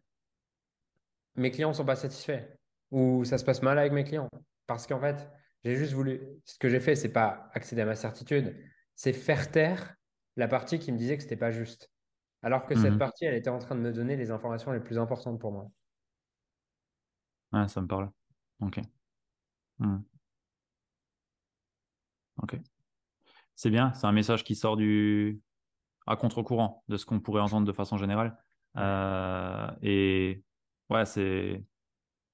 mes 1.37 1.51
clients 1.51 1.69
ne 1.71 1.75
sont 1.75 1.85
pas 1.85 1.97
satisfaits 1.97 2.43
ou 2.91 3.25
ça 3.25 3.39
se 3.39 3.45
passe 3.45 3.63
mal 3.63 3.79
avec 3.79 3.93
mes 3.93 4.05
clients? 4.05 4.29
Parce 4.67 4.87
qu'en 4.87 5.01
fait, 5.01 5.29
j'ai 5.65 5.77
juste 5.77 5.93
voulu. 5.93 6.23
Ce 6.45 6.59
que 6.59 6.69
j'ai 6.69 6.81
fait, 6.81 6.97
c'est 6.97 7.13
pas 7.13 7.51
accéder 7.55 7.83
à 7.83 7.87
ma 7.87 7.95
certitude, 7.97 8.57
c'est 8.95 9.13
faire 9.13 9.51
taire 9.51 9.95
la 10.37 10.49
partie 10.49 10.79
qui 10.79 10.93
me 10.93 10.99
disait 10.99 11.17
que 11.17 11.23
c'était 11.23 11.37
pas 11.37 11.51
juste. 11.51 11.91
Alors 12.47 12.65
que 12.65 12.77
cette 12.77 12.93
Mhm. 12.93 12.99
partie, 13.01 13.25
elle 13.25 13.35
était 13.35 13.51
en 13.51 13.59
train 13.59 13.75
de 13.75 13.81
me 13.81 13.93
donner 13.93 14.15
les 14.15 14.31
informations 14.31 14.71
les 14.71 14.79
plus 14.79 15.01
importantes 15.01 15.41
pour 15.41 15.51
moi. 15.51 15.69
Ouais, 17.53 17.67
ça 17.67 17.81
me 17.81 17.89
parle. 17.89 18.09
Ok. 18.61 18.79
Mhm. 19.81 20.05
Ok. 22.43 22.57
C'est 23.57 23.71
bien, 23.71 23.93
c'est 23.95 24.07
un 24.07 24.13
message 24.13 24.45
qui 24.45 24.55
sort 24.55 24.77
du 24.77 25.41
à 26.07 26.15
contre-courant 26.17 26.85
de 26.89 26.97
ce 26.97 27.05
qu'on 27.05 27.19
pourrait 27.19 27.43
entendre 27.43 27.67
de 27.67 27.73
façon 27.73 27.97
générale. 27.97 28.39
Ouais. 28.77 28.83
Euh, 28.83 29.69
et 29.83 30.45
ouais, 30.89 31.05
c'est 31.05 31.65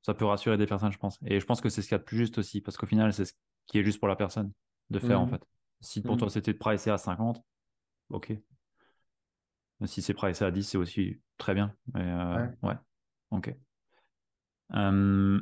ça 0.03 0.15
peut 0.15 0.27
rassurer 0.27 0.59
des 0.59 0.67
personnes, 0.67 0.93
je 0.93 0.99
pense. 0.99 1.19
Et 1.25 1.41
je 1.41 1.47
pense 1.47 1.63
que 1.63 1.71
c'est 1.71 1.81
ce 1.81 1.89
qu'il 1.89 1.95
y 1.95 1.97
a 1.97 1.99
de 2.01 2.05
plus 2.05 2.19
juste 2.19 2.37
aussi, 2.39 2.61
parce 2.61 2.77
qu'au 2.77 2.87
final, 2.87 3.15
c'est 3.15 3.25
ce 3.25 3.33
qui 3.67 3.79
est 3.79 3.85
juste 3.85 3.99
pour 3.99 4.09
la 4.09 4.17
personne 4.17 4.53
de 4.91 4.99
faire, 4.99 5.21
en 5.21 5.27
fait. 5.27 5.43
Si 5.81 6.03
pour 6.03 6.19
toi 6.19 6.29
c'était 6.29 6.53
de 6.53 6.59
pricer 6.59 6.91
à 6.91 6.99
50, 6.99 7.43
ok. 8.11 8.33
Si 9.87 10.03
c'est 10.03 10.15
pricé 10.15 10.45
à 10.45 10.51
10, 10.51 10.65
c'est 10.65 10.79
aussi 10.79 11.21
très 11.39 11.55
bien. 11.55 11.75
Euh, 11.97 12.47
Ouais. 12.63 12.71
ouais, 12.71 12.77
ok. 13.31 13.55
Euh, 14.75 15.41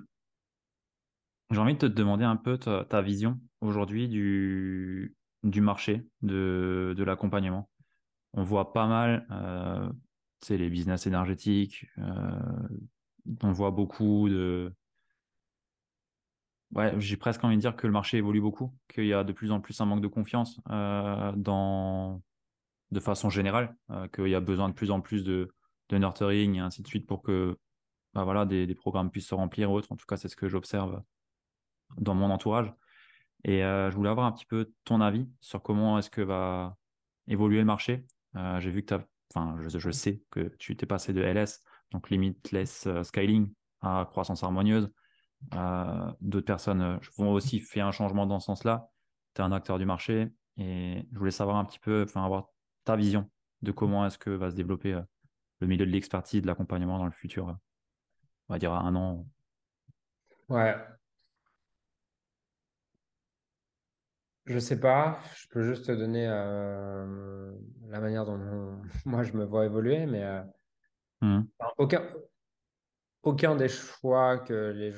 j'ai 1.51 1.59
envie 1.59 1.75
de 1.75 1.79
te 1.79 1.87
demander 1.87 2.25
un 2.25 2.37
peu 2.37 2.59
ta, 2.59 2.85
ta 2.85 3.03
vision 3.03 3.41
aujourd'hui 3.61 4.09
du, 4.09 5.17
du 5.43 5.61
marché 5.61 6.07
de, 6.23 6.95
de 6.97 7.05
l'accompagnement. 7.05 7.71
On 8.33 8.45
voit 8.45 8.73
pas 8.73 8.87
mal, 8.87 9.27
euh, 9.31 9.91
les 10.49 10.71
business 10.71 11.07
énergétiques, 11.07 11.87
euh, 11.99 12.69
on 13.43 13.53
voit 13.53 13.71
beaucoup 13.71 14.29
de... 14.29 14.73
Ouais, 16.73 16.95
j'ai 17.01 17.17
presque 17.17 17.43
envie 17.43 17.57
de 17.57 17.61
dire 17.61 17.75
que 17.75 17.89
le 17.89 17.93
marché 17.93 18.19
évolue 18.19 18.41
beaucoup, 18.41 18.73
qu'il 18.89 19.07
y 19.07 19.13
a 19.13 19.25
de 19.25 19.33
plus 19.33 19.51
en 19.51 19.61
plus 19.61 19.81
un 19.81 19.87
manque 19.87 20.03
de 20.03 20.07
confiance 20.07 20.61
euh, 20.71 21.33
dans, 21.35 22.23
de 22.91 23.01
façon 23.01 23.31
générale, 23.31 23.77
euh, 23.91 24.09
qu'il 24.09 24.29
y 24.29 24.35
a 24.35 24.41
besoin 24.41 24.69
de 24.69 24.75
plus 24.75 24.91
en 24.91 25.01
plus 25.01 25.25
de, 25.25 25.53
nurturing 25.93 26.55
et 26.55 26.61
ainsi 26.61 26.83
de 26.83 26.87
suite 26.87 27.07
pour 27.07 27.21
que 27.21 27.59
bah 28.15 28.23
voilà, 28.25 28.47
des, 28.47 28.75
programmes 28.75 29.11
puissent 29.11 29.29
se 29.29 29.35
remplir 29.35 29.69
et 29.69 29.73
autres. 29.73 29.91
En 29.91 29.97
tout 29.97 30.07
cas, 30.07 30.17
c'est 30.17 30.29
ce 30.29 30.37
que 30.37 30.49
j'observe 30.49 31.03
dans 31.97 32.15
mon 32.15 32.31
entourage. 32.31 32.73
Et 33.45 33.65
euh, 33.65 33.91
je 33.91 33.97
voulais 33.97 34.11
avoir 34.11 34.27
un 34.27 34.33
petit 34.33 34.47
peu 34.47 34.73
ton 34.85 35.01
avis 35.01 35.29
sur 35.41 35.63
comment 35.63 35.99
est-ce 35.99 36.11
que 36.11 36.21
va 36.21 36.77
évoluer 37.27 37.59
le 37.59 37.65
marché. 37.65 38.05
Euh, 38.37 38.61
j'ai 38.61 38.71
vu 38.71 38.85
que 38.85 38.95
tu 38.95 39.03
enfin, 39.35 39.57
je, 39.61 39.79
je 39.79 39.91
sais 39.91 40.23
que 40.31 40.55
tu 40.59 40.77
t'es 40.77 40.87
passé 40.87 41.13
de 41.13 41.23
LS, 41.23 41.63
donc 41.93 42.11
Limitless 42.11 42.89
Scaling, 43.03 43.53
à 43.81 44.07
croissance 44.09 44.43
harmonieuse. 44.43 44.91
D'autres 46.21 46.47
personnes 46.47 47.01
vont 47.17 47.33
aussi 47.33 47.61
faire 47.61 47.87
un 47.87 47.93
changement 47.93 48.27
dans 48.27 48.41
ce 48.41 48.47
sens-là. 48.47 48.91
Tu 49.35 49.43
es 49.43 49.45
un 49.45 49.53
acteur 49.53 49.79
du 49.79 49.87
marché 49.87 50.33
et 50.57 51.07
je 51.13 51.19
voulais 51.19 51.31
savoir 51.31 51.57
un 51.57 51.65
petit 51.65 51.79
peu, 51.79 52.05
enfin, 52.05 52.25
avoir 52.25 52.49
ta 52.91 52.97
vision 52.97 53.31
de 53.63 53.71
comment 53.71 54.05
est-ce 54.05 54.19
que 54.19 54.31
va 54.31 54.51
se 54.51 54.57
développer 54.57 54.95
euh, 54.95 55.03
le 55.61 55.69
milieu 55.69 55.87
de 55.87 55.91
l'expertise, 55.91 56.43
de 56.43 56.47
l'accompagnement 56.47 56.99
dans 56.99 57.05
le 57.05 57.13
futur, 57.13 57.49
euh, 57.49 57.53
on 58.49 58.55
va 58.55 58.59
dire 58.59 58.73
à 58.73 58.81
un 58.81 58.95
an? 58.97 59.27
Ouais. 60.49 60.77
Je 64.47 64.59
sais 64.59 64.81
pas. 64.81 65.21
Je 65.37 65.47
peux 65.51 65.63
juste 65.63 65.87
te 65.87 65.93
donner 65.93 66.27
euh, 66.29 67.55
la 67.89 68.01
manière 68.01 68.25
dont 68.25 68.81
moi 69.05 69.23
je 69.23 69.35
me 69.35 69.45
vois 69.45 69.67
évoluer, 69.67 70.07
mais 70.07 70.25
euh, 70.25 70.43
enfin, 71.23 71.73
aucun, 71.79 72.09
aucun 73.23 73.55
des 73.55 73.69
choix 73.69 74.39
que, 74.39 74.73
les, 74.73 74.95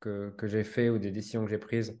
que, 0.00 0.30
que 0.30 0.46
j'ai 0.46 0.64
fait 0.64 0.88
ou 0.88 0.98
des 0.98 1.10
décisions 1.10 1.44
que 1.44 1.50
j'ai 1.50 1.58
prises 1.58 2.00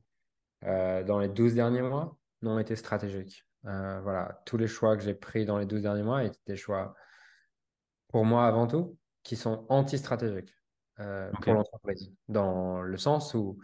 euh, 0.64 1.04
dans 1.04 1.18
les 1.18 1.28
12 1.28 1.54
derniers 1.54 1.82
mois 1.82 2.16
n'ont 2.40 2.58
été 2.58 2.74
stratégiques. 2.76 3.45
Euh, 3.66 4.00
voilà, 4.00 4.42
tous 4.46 4.56
les 4.56 4.68
choix 4.68 4.96
que 4.96 5.02
j'ai 5.02 5.14
pris 5.14 5.44
dans 5.44 5.58
les 5.58 5.66
12 5.66 5.82
derniers 5.82 6.02
mois 6.02 6.24
étaient 6.24 6.38
des 6.46 6.56
choix, 6.56 6.94
pour 8.08 8.24
moi 8.24 8.46
avant 8.46 8.66
tout, 8.66 8.98
qui 9.22 9.36
sont 9.36 9.66
anti-stratégiques 9.68 10.54
euh, 11.00 11.32
pour 11.40 11.54
l'entreprise. 11.54 12.12
Dans 12.28 12.80
le 12.80 12.96
sens 12.96 13.34
où 13.34 13.58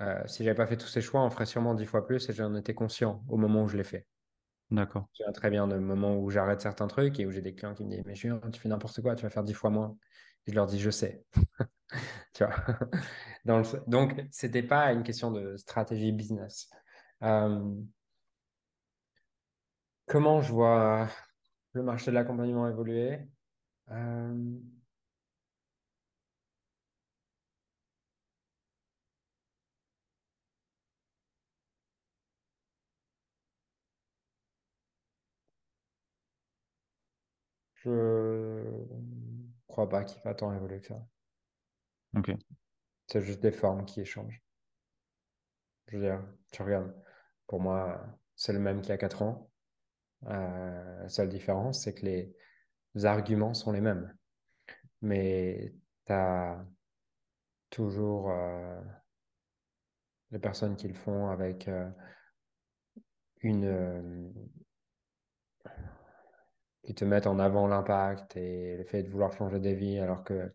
euh, 0.00 0.22
si 0.26 0.44
j'avais 0.44 0.56
pas 0.56 0.66
fait 0.66 0.76
tous 0.76 0.88
ces 0.88 1.00
choix, 1.00 1.22
on 1.22 1.30
ferait 1.30 1.46
sûrement 1.46 1.74
10 1.74 1.86
fois 1.86 2.06
plus 2.06 2.28
et 2.28 2.32
j'en 2.32 2.54
étais 2.54 2.74
conscient 2.74 3.24
au 3.28 3.36
moment 3.36 3.64
où 3.64 3.68
je 3.68 3.76
l'ai 3.76 3.84
fait. 3.84 4.06
d'accord. 4.70 5.08
Je 5.18 5.24
me 5.24 5.32
très 5.32 5.50
bien 5.50 5.68
de 5.68 5.76
moments 5.78 6.16
où 6.18 6.30
j'arrête 6.30 6.60
certains 6.60 6.88
trucs 6.88 7.20
et 7.20 7.26
où 7.26 7.30
j'ai 7.30 7.42
des 7.42 7.54
clients 7.54 7.74
qui 7.74 7.84
me 7.84 7.90
disent, 7.90 8.02
mais 8.04 8.14
Julien, 8.16 8.40
tu 8.52 8.60
fais 8.60 8.68
n'importe 8.68 9.00
quoi, 9.00 9.14
tu 9.14 9.22
vas 9.22 9.30
faire 9.30 9.44
10 9.44 9.54
fois 9.54 9.70
moins. 9.70 9.96
Et 10.46 10.50
je 10.50 10.56
leur 10.56 10.66
dis, 10.66 10.80
je 10.80 10.90
sais. 10.90 11.24
Tu 12.34 12.44
vois? 12.44 12.54
Dans 13.44 13.58
le- 13.58 13.64
Donc, 13.86 14.24
c'était 14.30 14.62
pas 14.62 14.92
une 14.92 15.02
question 15.02 15.30
de 15.30 15.56
stratégie 15.56 16.12
business. 16.12 16.68
Euh, 17.22 17.74
comment 20.06 20.40
je 20.42 20.52
vois 20.52 21.08
le 21.72 21.82
marché 21.82 22.10
de 22.10 22.16
l'accompagnement 22.16 22.68
évoluer? 22.68 23.20
Euh, 23.90 24.58
je 37.74 38.84
crois 39.68 39.88
pas 39.88 40.04
qu'il 40.04 40.20
va 40.22 40.34
tant 40.34 40.52
évoluer 40.54 40.80
que 40.80 40.86
ça. 40.88 41.06
Ok, 42.16 42.30
C'est 43.06 43.22
juste 43.22 43.40
des 43.40 43.50
formes 43.50 43.86
qui 43.86 44.02
échangent. 44.02 44.42
Je 45.86 45.96
veux 45.96 46.02
dire, 46.02 46.22
tu 46.52 46.62
regardes, 46.62 46.94
pour 47.46 47.58
moi, 47.60 48.04
c'est 48.36 48.52
le 48.52 48.58
même 48.58 48.80
qu'il 48.82 48.90
y 48.90 48.92
a 48.92 48.98
4 48.98 49.22
ans. 49.22 49.50
Euh, 50.26 51.02
la 51.02 51.08
seule 51.08 51.28
différence, 51.28 51.84
c'est 51.84 51.94
que 51.94 52.06
les 52.06 52.34
arguments 53.04 53.54
sont 53.54 53.72
les 53.72 53.80
mêmes. 53.80 54.14
Mais 55.02 55.74
tu 56.06 56.12
as 56.12 56.64
toujours 57.70 58.30
euh, 58.30 58.80
les 60.30 60.38
personnes 60.38 60.76
qui 60.76 60.88
le 60.88 60.94
font 60.94 61.28
avec 61.28 61.68
euh, 61.68 61.88
une... 63.42 63.64
euh, 63.64 64.30
qui 66.84 66.94
te 66.94 67.04
mettent 67.04 67.26
en 67.26 67.38
avant 67.38 67.66
l'impact 67.66 68.36
et 68.36 68.76
le 68.76 68.84
fait 68.84 69.02
de 69.02 69.08
vouloir 69.08 69.32
changer 69.32 69.58
des 69.58 69.74
vies, 69.74 69.98
alors 69.98 70.22
que 70.22 70.52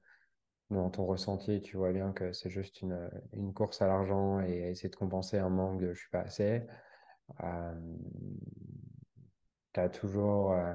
dans 0.69 0.89
ton 0.91 1.05
ressenti, 1.05 1.61
tu 1.61 1.77
vois 1.77 1.91
bien 1.91 2.11
que 2.13 2.31
c'est 2.31 2.49
juste 2.49 2.81
une, 2.81 3.53
course 3.55 3.81
à 3.81 3.87
l'argent 3.87 4.39
et 4.39 4.69
essayer 4.69 4.89
de 4.89 4.95
compenser 4.95 5.39
un 5.39 5.49
manque 5.49 5.81
de 5.81 5.93
je 5.93 5.99
suis 5.99 6.09
pas 6.09 6.21
assez. 6.21 6.67
Euh, 7.43 7.73
tu 9.73 9.79
as 9.79 9.89
toujours 9.89 10.53
euh, 10.53 10.73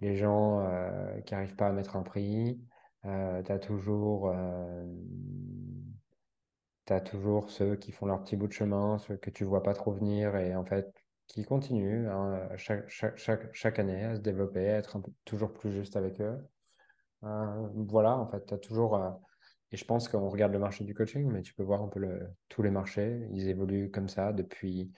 les 0.00 0.16
gens 0.16 0.60
euh, 0.60 1.20
qui 1.22 1.34
n'arrivent 1.34 1.56
pas 1.56 1.68
à 1.68 1.72
mettre 1.72 1.96
un 1.96 2.02
prix. 2.02 2.60
Euh, 3.04 3.42
tu 3.42 3.52
as 3.52 3.58
toujours... 3.58 4.32
toujours 7.04 7.50
ceux 7.50 7.76
qui 7.76 7.92
font 7.92 8.06
leur 8.06 8.22
petit 8.22 8.36
bout 8.36 8.48
de 8.48 8.52
chemin, 8.52 8.98
ceux 8.98 9.16
que 9.16 9.30
tu 9.30 9.44
vois 9.44 9.62
pas 9.62 9.74
trop 9.74 9.92
venir 9.92 10.36
et 10.36 10.56
en 10.56 10.64
fait 10.64 10.92
qui 11.28 11.44
continuent 11.44 12.08
hein, 12.08 12.48
chaque, 12.56 12.88
chaque, 12.88 13.16
chaque, 13.16 13.54
chaque 13.54 13.78
année 13.78 14.02
à 14.04 14.16
se 14.16 14.20
développer, 14.20 14.68
à 14.68 14.78
être 14.78 14.98
toujours 15.24 15.52
plus 15.52 15.70
juste 15.70 15.94
avec 15.96 16.20
eux. 16.20 16.36
Voilà, 17.22 18.18
en 18.18 18.26
fait, 18.26 18.44
tu 18.44 18.54
as 18.54 18.58
toujours. 18.58 19.00
et 19.70 19.76
je 19.76 19.84
pense 19.84 20.08
qu'on 20.08 20.28
regarde 20.28 20.52
le 20.52 20.58
marché 20.58 20.82
du 20.82 20.92
coaching, 20.92 21.30
mais 21.30 21.42
tu 21.42 21.54
peux 21.54 21.62
voir 21.62 21.80
un 21.82 21.88
peu 21.88 22.00
tous 22.48 22.62
les 22.62 22.72
marchés. 22.72 23.28
Ils 23.30 23.48
évoluent 23.48 23.92
comme 23.92 24.08
ça 24.08 24.32
depuis 24.32 24.92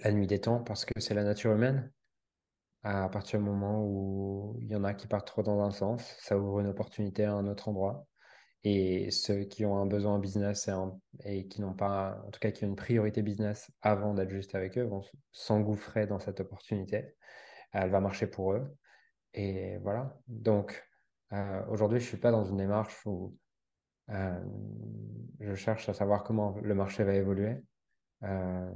la 0.00 0.12
nuit 0.12 0.26
des 0.26 0.40
temps 0.40 0.60
parce 0.62 0.84
que 0.84 1.00
c'est 1.00 1.14
la 1.14 1.24
nature 1.24 1.52
humaine. 1.52 1.90
À 2.82 3.08
partir 3.08 3.38
du 3.38 3.46
moment 3.46 3.82
où 3.84 4.58
il 4.60 4.68
y 4.68 4.76
en 4.76 4.84
a 4.84 4.92
qui 4.92 5.06
partent 5.06 5.26
trop 5.26 5.42
dans 5.42 5.60
un 5.62 5.70
sens, 5.70 6.16
ça 6.20 6.38
ouvre 6.38 6.60
une 6.60 6.66
opportunité 6.66 7.24
à 7.24 7.32
un 7.32 7.46
autre 7.46 7.68
endroit. 7.68 8.06
Et 8.62 9.10
ceux 9.10 9.44
qui 9.44 9.64
ont 9.64 9.76
un 9.78 9.86
besoin 9.86 10.18
business 10.18 10.70
et, 11.24 11.46
qui 11.48 11.60
n'ont 11.60 11.74
pas, 11.74 12.22
en 12.26 12.30
tout 12.30 12.40
cas 12.40 12.50
qui 12.50 12.64
ont 12.64 12.68
une 12.68 12.76
priorité 12.76 13.22
business 13.22 13.70
avant 13.82 14.14
d'être 14.14 14.30
juste 14.30 14.54
avec 14.54 14.78
eux, 14.78 14.84
vont 14.84 15.02
s'engouffrer 15.32 16.06
dans 16.06 16.18
cette 16.18 16.40
opportunité. 16.40 17.14
Elle 17.72 17.90
va 17.90 18.00
marcher 18.00 18.26
pour 18.26 18.52
eux. 18.52 18.76
Et 19.34 19.78
voilà. 19.78 20.16
Donc, 20.28 20.82
euh, 21.32 21.62
aujourd'hui, 21.68 22.00
je 22.00 22.06
suis 22.06 22.16
pas 22.16 22.30
dans 22.30 22.44
une 22.44 22.56
démarche 22.56 23.04
où 23.06 23.36
euh, 24.10 24.40
je 25.40 25.54
cherche 25.54 25.88
à 25.88 25.94
savoir 25.94 26.22
comment 26.24 26.56
le 26.62 26.74
marché 26.74 27.04
va 27.04 27.14
évoluer. 27.14 27.62
Euh, 28.24 28.72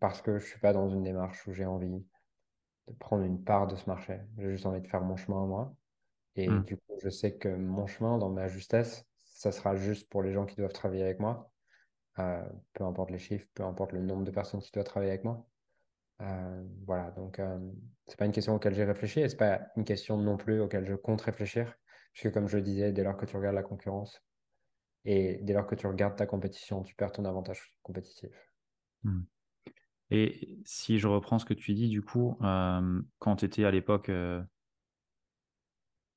parce 0.00 0.22
que 0.22 0.38
je 0.38 0.46
suis 0.46 0.60
pas 0.60 0.72
dans 0.74 0.88
une 0.90 1.04
démarche 1.04 1.46
où 1.48 1.52
j'ai 1.54 1.66
envie 1.66 2.06
de 2.88 2.94
prendre 2.98 3.24
une 3.24 3.42
part 3.44 3.66
de 3.66 3.76
ce 3.76 3.86
marché. 3.88 4.20
J'ai 4.38 4.50
juste 4.50 4.66
envie 4.66 4.80
de 4.80 4.88
faire 4.88 5.02
mon 5.02 5.16
chemin 5.16 5.42
à 5.44 5.46
moi. 5.46 5.76
Et 6.36 6.50
Hmm. 6.50 6.60
du 6.60 6.76
coup, 6.78 6.94
je 7.02 7.10
sais 7.10 7.36
que 7.38 7.48
mon 7.48 7.86
chemin, 7.86 8.18
dans 8.18 8.30
ma 8.30 8.48
justesse, 8.48 9.06
ça 9.24 9.52
sera 9.52 9.76
juste 9.76 10.10
pour 10.10 10.22
les 10.22 10.32
gens 10.32 10.46
qui 10.46 10.56
doivent 10.56 10.72
travailler 10.72 11.02
avec 11.04 11.20
moi. 11.20 11.52
Euh, 12.18 12.48
peu 12.74 12.84
importe 12.84 13.10
les 13.10 13.18
chiffres, 13.18 13.48
peu 13.54 13.64
importe 13.64 13.92
le 13.92 14.00
nombre 14.02 14.24
de 14.24 14.30
personnes 14.32 14.60
qui 14.60 14.72
doivent 14.72 14.86
travailler 14.86 15.12
avec 15.12 15.24
moi. 15.24 15.48
Euh, 16.22 16.64
voilà, 16.86 17.10
donc 17.12 17.40
c'est 18.06 18.18
pas 18.18 18.26
une 18.26 18.32
question 18.32 18.54
auquel 18.56 18.74
j'ai 18.74 18.84
réfléchi 18.84 19.20
et 19.20 19.28
c'est 19.28 19.36
pas 19.36 19.68
une 19.76 19.84
question 19.84 20.16
non 20.16 20.36
plus 20.36 20.60
auquel 20.60 20.84
je 20.86 20.94
compte 20.94 21.20
réfléchir. 21.22 21.76
Puisque 22.12 22.32
comme 22.34 22.48
je 22.48 22.56
le 22.56 22.62
disais, 22.62 22.92
dès 22.92 23.04
lors 23.04 23.16
que 23.16 23.26
tu 23.26 23.36
regardes 23.36 23.54
la 23.56 23.62
concurrence 23.62 24.22
et 25.04 25.40
dès 25.42 25.54
lors 25.54 25.66
que 25.66 25.74
tu 25.74 25.86
regardes 25.88 26.16
ta 26.16 26.26
compétition, 26.26 26.82
tu 26.84 26.94
perds 26.96 27.12
ton 27.12 27.24
avantage 27.24 27.76
compétitif. 27.82 28.47
Hmm. 29.04 29.22
Et 30.10 30.58
si 30.64 30.98
je 30.98 31.08
reprends 31.08 31.38
ce 31.38 31.46
que 31.46 31.54
tu 31.54 31.74
dis, 31.74 31.88
du 31.88 32.02
coup, 32.02 32.38
euh, 32.42 33.02
quand 33.18 33.36
tu 33.36 33.44
étais 33.46 33.64
à 33.64 33.70
l'époque 33.72 34.08
euh, 34.10 34.42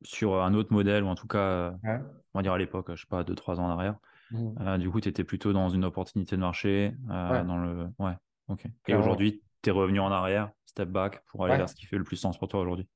sur 0.04 0.42
un 0.42 0.54
autre 0.54 0.74
modèle, 0.74 1.04
ou 1.04 1.08
en 1.08 1.16
tout 1.16 1.28
cas, 1.28 1.40
euh, 1.40 1.72
Ouais. 1.84 2.22
on 2.34 2.40
va 2.40 2.44
dire 2.44 2.54
à 2.54 2.58
l'époque, 2.58 2.92
je 2.96 3.02
sais 3.02 3.08
pas, 3.08 3.24
deux, 3.24 3.36
trois 3.36 3.60
ans 3.60 3.66
en 3.66 3.72
arrière, 3.72 3.98
Mhm. 4.30 4.62
euh, 4.62 4.78
du 4.78 4.90
coup, 4.92 5.02
tu 5.02 5.10
étais 5.10 5.24
plutôt 5.24 5.54
dans 5.54 5.70
une 5.70 5.86
opportunité 5.86 6.36
de 6.36 6.42
marché, 6.42 6.94
Ouais, 7.28 7.46
dans 7.46 7.58
le... 7.58 7.88
Ouais, 8.00 8.16
ok. 8.50 8.68
Et 8.88 8.96
aujourd'hui, 8.96 9.44
tu 9.64 9.70
es 9.70 9.74
revenu 9.74 10.00
en 10.00 10.12
arrière, 10.12 10.52
step 10.66 10.90
back, 10.90 11.24
pour 11.28 11.46
aller 11.46 11.56
Ouais, 11.56 11.58
vers 11.58 11.70
ce 11.70 11.76
qui 11.76 11.86
fait 11.88 11.98
le 11.98 12.04
plus 12.06 12.18
sens 12.18 12.38
pour 12.40 12.50
toi 12.50 12.62
aujourd'hui. 12.62 12.88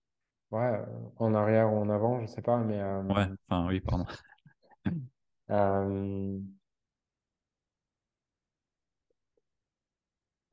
ouais, 0.52 0.80
en 1.18 1.34
arrière 1.36 1.72
ou 1.74 1.78
en 1.80 1.90
avant, 1.90 2.20
je 2.22 2.26
sais 2.28 2.42
pas, 2.42 2.58
mais 2.58 2.82
Ouais, 3.10 3.28
enfin, 3.50 3.68
oui, 3.68 3.82
pardon. 3.82 4.06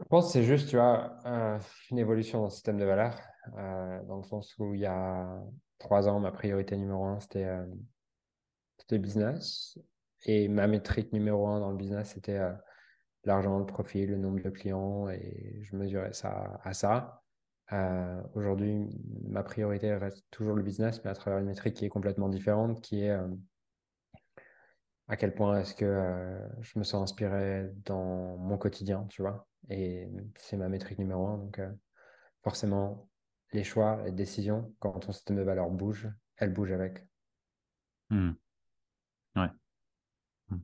je 0.03 0.09
pense 0.09 0.27
que 0.27 0.33
c'est 0.33 0.43
juste, 0.43 0.69
tu 0.69 0.77
vois, 0.77 1.17
euh, 1.27 1.59
une 1.91 1.99
évolution 1.99 2.39
dans 2.39 2.47
le 2.47 2.51
système 2.51 2.79
de 2.79 2.85
valeurs, 2.85 3.19
euh, 3.57 4.03
dans 4.05 4.17
le 4.17 4.25
sens 4.25 4.55
où 4.59 4.75
il 4.75 4.81
y 4.81 4.87
a 4.87 5.41
trois 5.79 6.09
ans, 6.09 6.21
ma 6.21 6.33
priorité 6.33 6.77
numéro 6.77 7.05
un, 7.05 7.21
c'était 7.21 7.45
euh, 7.45 7.65
le 8.91 8.99
business. 8.99 9.79
Et 10.25 10.49
ma 10.49 10.67
métrique 10.67 11.13
numéro 11.13 11.47
un 11.49 11.61
dans 11.61 11.71
le 11.71 11.77
business, 11.77 12.11
c'était 12.15 12.39
euh, 12.39 12.53
l'argent, 13.25 13.59
le 13.59 13.67
profit, 13.67 14.07
le 14.07 14.17
nombre 14.17 14.43
de 14.43 14.51
clients, 14.51 15.09
et 15.09 15.59
je 15.63 15.77
mesurais 15.77 16.13
ça 16.13 16.61
à 16.63 16.75
ça. 16.75 17.19
Aujourd'hui, 18.35 18.87
ma 19.25 19.43
priorité 19.43 19.95
reste 19.95 20.27
toujours 20.31 20.55
le 20.55 20.63
business, 20.63 21.03
mais 21.03 21.11
à 21.11 21.15
travers 21.15 21.39
une 21.39 21.47
métrique 21.47 21.73
qui 21.75 21.87
est 21.87 21.89
complètement 21.89 22.29
différente, 22.29 22.83
qui 22.83 23.05
est 23.05 23.17
à 25.09 25.17
quel 25.17 25.35
point 25.35 25.61
est-ce 25.61 25.75
que 25.75 25.85
euh, 25.85 26.63
je 26.63 26.79
me 26.79 26.85
sens 26.85 27.03
inspiré 27.03 27.71
dans 27.85 28.37
mon 28.37 28.57
quotidien, 28.57 29.07
tu 29.09 29.23
vois? 29.23 29.47
Et 29.69 30.09
c'est 30.37 30.57
ma 30.57 30.69
métrique 30.69 30.99
numéro 30.99 31.27
un. 31.27 31.39
Donc, 31.39 31.59
euh, 31.59 31.71
forcément, 32.43 33.09
les 33.53 33.65
choix, 33.65 34.03
les 34.05 34.13
décisions, 34.13 34.75
quand 34.79 34.99
ton 35.01 35.13
système 35.13 35.37
de 35.37 35.43
valeurs 35.43 35.71
bouge, 35.71 36.09
elles 36.37 36.53
bougent 36.53 36.73
avec. 36.73 37.07
Hmm. 38.11 38.33
Ouais. 39.37 39.51
Hmm. 40.49 40.59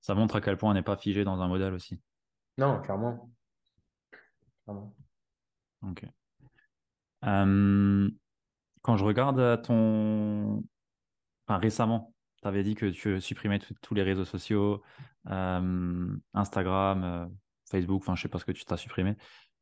Ça 0.00 0.14
montre 0.14 0.36
à 0.36 0.40
quel 0.40 0.56
point 0.56 0.70
on 0.70 0.74
n'est 0.74 0.82
pas 0.82 0.96
figé 0.96 1.24
dans 1.24 1.40
un 1.40 1.48
modèle 1.48 1.74
aussi. 1.74 2.00
Non, 2.58 2.80
clairement. 2.80 3.30
clairement. 4.64 4.94
Ok. 5.82 6.04
Euh, 7.24 8.10
quand 8.82 8.96
je 8.96 9.04
regarde 9.04 9.38
euh, 9.38 9.56
ton... 9.56 10.62
Enfin, 11.46 11.58
récemment, 11.58 12.13
tu 12.44 12.48
avais 12.48 12.62
dit 12.62 12.74
que 12.74 12.86
tu 12.86 13.22
supprimais 13.22 13.58
tous 13.80 13.94
les 13.94 14.02
réseaux 14.02 14.26
sociaux, 14.26 14.82
euh, 15.30 16.06
Instagram, 16.34 17.02
euh, 17.02 17.26
Facebook, 17.70 18.02
enfin, 18.02 18.14
je 18.16 18.22
sais 18.22 18.28
pas 18.28 18.38
ce 18.38 18.44
que 18.44 18.52
tu 18.52 18.66
t'as 18.66 18.76
supprimé. 18.76 19.16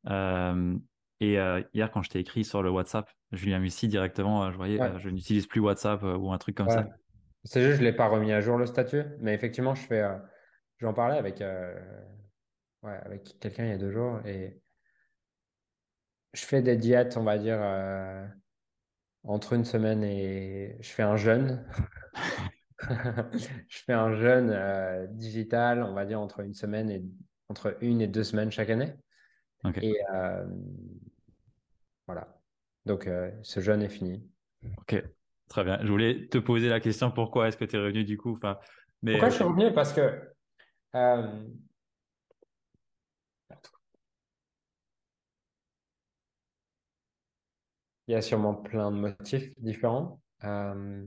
Euh, 0.08 0.76
et 1.20 1.38
hier, 1.72 1.92
quand 1.92 2.02
je 2.02 2.10
t'ai 2.10 2.18
écrit 2.18 2.44
sur 2.44 2.64
le 2.64 2.70
WhatsApp, 2.70 3.08
Julien 3.30 3.60
Mussy, 3.60 3.86
directement, 3.86 4.50
je 4.50 4.56
voyais, 4.56 4.80
Ouais, 4.80 4.98
je 4.98 5.08
n'utilise 5.08 5.46
plus 5.46 5.60
WhatsApp 5.60 6.02
ou 6.02 6.32
un 6.32 6.38
truc 6.38 6.56
comme 6.56 6.66
ouais. 6.66 6.74
ça. 6.74 6.88
C'est 7.44 7.62
juste, 7.62 7.76
je 7.76 7.80
ne 7.82 7.84
l'ai 7.84 7.92
pas 7.92 8.08
remis 8.08 8.32
à 8.32 8.40
jour 8.40 8.58
le 8.58 8.66
statut, 8.66 9.04
mais 9.20 9.32
effectivement, 9.32 9.76
je 9.76 9.82
fais, 9.82 10.04
j'en 10.78 10.92
parlais 10.92 11.18
avec, 11.18 11.38
ouais, 11.38 12.98
avec 13.04 13.38
quelqu'un 13.38 13.66
il 13.66 13.70
y 13.70 13.74
a 13.74 13.78
deux 13.78 13.92
jours 13.92 14.18
et 14.26 14.60
je 16.32 16.44
fais 16.44 16.62
des 16.62 16.76
diètes, 16.76 17.16
on 17.16 17.22
va 17.22 17.38
dire, 17.38 17.60
entre 19.22 19.52
une 19.52 19.64
semaine 19.64 20.02
et 20.02 20.76
je 20.80 20.90
fais 20.90 21.04
un 21.04 21.14
jeûne. 21.16 21.64
Je 23.68 23.78
fais 23.84 23.92
un 23.92 24.14
jeûne 24.14 24.50
euh, 24.50 25.06
digital, 25.08 25.82
on 25.82 25.94
va 25.94 26.04
dire, 26.04 26.20
entre 26.20 26.40
une 26.40 26.54
semaine 26.54 26.90
et 26.90 27.02
entre 27.48 27.76
une 27.80 28.00
et 28.00 28.08
deux 28.08 28.24
semaines 28.24 28.50
chaque 28.50 28.70
année. 28.70 28.92
Et 29.80 29.96
euh, 30.12 30.44
voilà. 32.06 32.40
Donc, 32.84 33.06
euh, 33.06 33.30
ce 33.42 33.60
jeûne 33.60 33.82
est 33.82 33.88
fini. 33.88 34.28
ok, 34.78 35.02
très 35.48 35.64
bien. 35.64 35.78
Je 35.82 35.88
voulais 35.88 36.26
te 36.28 36.38
poser 36.38 36.68
la 36.68 36.80
question 36.80 37.10
pourquoi 37.10 37.48
est-ce 37.48 37.56
que 37.56 37.64
tu 37.64 37.76
es 37.76 37.78
revenu 37.78 38.04
du 38.04 38.18
coup, 38.18 38.34
enfin, 38.34 38.58
mais 39.02 39.12
Pourquoi 39.12 39.30
je 39.30 39.34
suis 39.36 39.44
revenu? 39.44 39.72
Parce 39.72 39.92
que 39.92 40.28
il 48.08 48.12
y 48.12 48.14
a 48.14 48.22
sûrement 48.22 48.54
plein 48.54 48.90
de 48.90 48.96
motifs 48.96 49.52
différents. 49.58 50.20
Euh, 50.44 51.06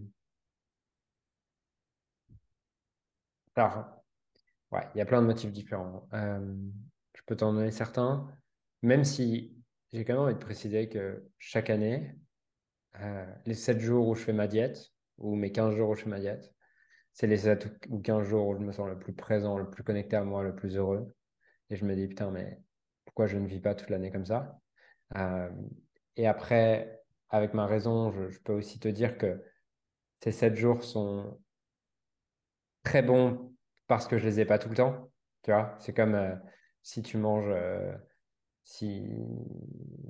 alors, 3.56 4.04
ouais, 4.72 4.88
il 4.94 4.98
y 4.98 5.02
a 5.02 5.06
plein 5.06 5.22
de 5.22 5.28
motifs 5.28 5.52
différents. 5.52 6.08
Euh, 6.14 6.56
je 7.14 7.22
peux 7.26 7.36
t'en 7.36 7.54
donner 7.54 7.72
certains, 7.72 8.28
même 8.82 9.04
si 9.04 9.56
j'ai 9.94 10.04
quand 10.04 10.14
même 10.14 10.24
envie 10.24 10.34
de 10.34 10.40
préciser 10.40 10.90
que 10.90 11.26
chaque 11.40 11.70
année, 11.70 12.16
euh, 13.00 13.26
les 13.46 13.54
7 13.54 13.80
jours 13.80 14.08
où 14.08 14.16
je 14.16 14.24
fais 14.24 14.34
ma 14.34 14.48
diète, 14.48 14.92
ou 15.18 15.36
mes 15.36 15.52
15 15.52 15.76
jours 15.76 15.90
où 15.90 15.96
je 15.96 16.04
fais 16.04 16.10
ma 16.10 16.20
diète, 16.20 16.54
c'est 17.14 17.28
les 17.28 17.38
7 17.38 17.80
ou 17.90 18.00
15 18.00 18.28
jours 18.28 18.48
où 18.48 18.56
je 18.56 18.60
me 18.60 18.74
sens 18.74 18.90
le 18.90 19.00
plus 19.00 19.14
présent, 19.14 19.58
le 19.58 19.70
plus 19.70 19.84
connecté 19.84 20.18
à 20.18 20.24
moi, 20.24 20.44
le 20.44 20.54
plus 20.54 20.76
heureux. 20.76 21.16
Et 21.70 21.78
je 21.78 21.86
me 21.86 21.96
dis, 21.96 22.08
putain, 22.08 22.30
mais 22.32 22.60
pourquoi 23.06 23.28
je 23.28 23.38
ne 23.38 23.48
vis 23.48 23.62
pas 23.62 23.74
toute 23.74 23.90
l'année 23.90 24.12
comme 24.12 24.26
ça? 24.26 24.60
Euh, 25.16 25.50
et 26.18 26.28
après, 26.28 27.02
avec 27.30 27.54
ma 27.54 27.66
raison, 27.66 28.12
je, 28.12 28.30
je 28.30 28.40
peux 28.42 28.54
aussi 28.54 28.80
te 28.80 28.90
dire 28.90 29.18
que 29.18 29.42
ces 30.20 30.32
7 30.34 30.56
jours 30.56 30.84
sont 30.84 31.40
très 32.86 33.02
bons 33.02 33.54
parce 33.88 34.08
que 34.08 34.18
je 34.18 34.26
les 34.26 34.40
ai 34.40 34.46
pas 34.46 34.58
tout 34.58 34.70
le 34.70 34.76
temps. 34.76 35.12
Tu 35.44 35.52
vois, 35.52 35.76
c'est 35.80 35.94
comme 35.94 36.16
euh, 36.16 36.36
si 36.82 37.02
tu 37.04 37.18
manges, 37.18 37.50
euh, 37.50 37.94
si, 38.64 39.06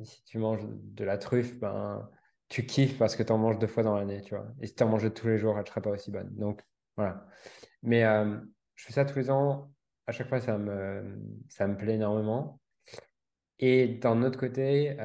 si 0.04 0.24
tu 0.26 0.38
manges 0.38 0.64
de 0.70 1.04
la 1.04 1.18
truffe, 1.18 1.60
ben, 1.60 2.08
tu 2.48 2.66
kiffes 2.68 3.00
parce 3.00 3.16
que 3.16 3.24
tu 3.24 3.32
en 3.32 3.40
manges 3.40 3.58
deux 3.58 3.68
fois 3.68 3.82
dans 3.82 3.98
l'année, 3.98 4.22
tu 4.22 4.36
vois. 4.36 4.46
Et 4.62 4.68
si 4.68 4.76
tu 4.76 4.84
en 4.84 4.90
mangeais 4.90 5.10
tous 5.10 5.28
les 5.28 5.40
jours, 5.40 5.56
elle 5.56 5.64
ne 5.64 5.68
serait 5.68 5.82
pas 5.82 5.90
aussi 5.90 6.12
bonne. 6.12 6.30
Donc, 6.36 6.62
voilà. 6.96 7.26
Mais 7.82 8.04
euh, 8.06 8.40
je 8.76 8.86
fais 8.86 8.94
ça 8.94 9.06
tous 9.06 9.18
les 9.18 9.32
ans. 9.32 9.72
À 10.08 10.12
chaque 10.12 10.30
fois, 10.30 10.40
ça 10.40 10.58
me, 10.58 11.20
ça 11.50 11.68
me 11.68 11.76
plaît 11.76 11.96
énormément. 11.96 12.62
Et 13.58 13.88
d'un 13.88 14.22
autre 14.22 14.38
côté, 14.38 14.96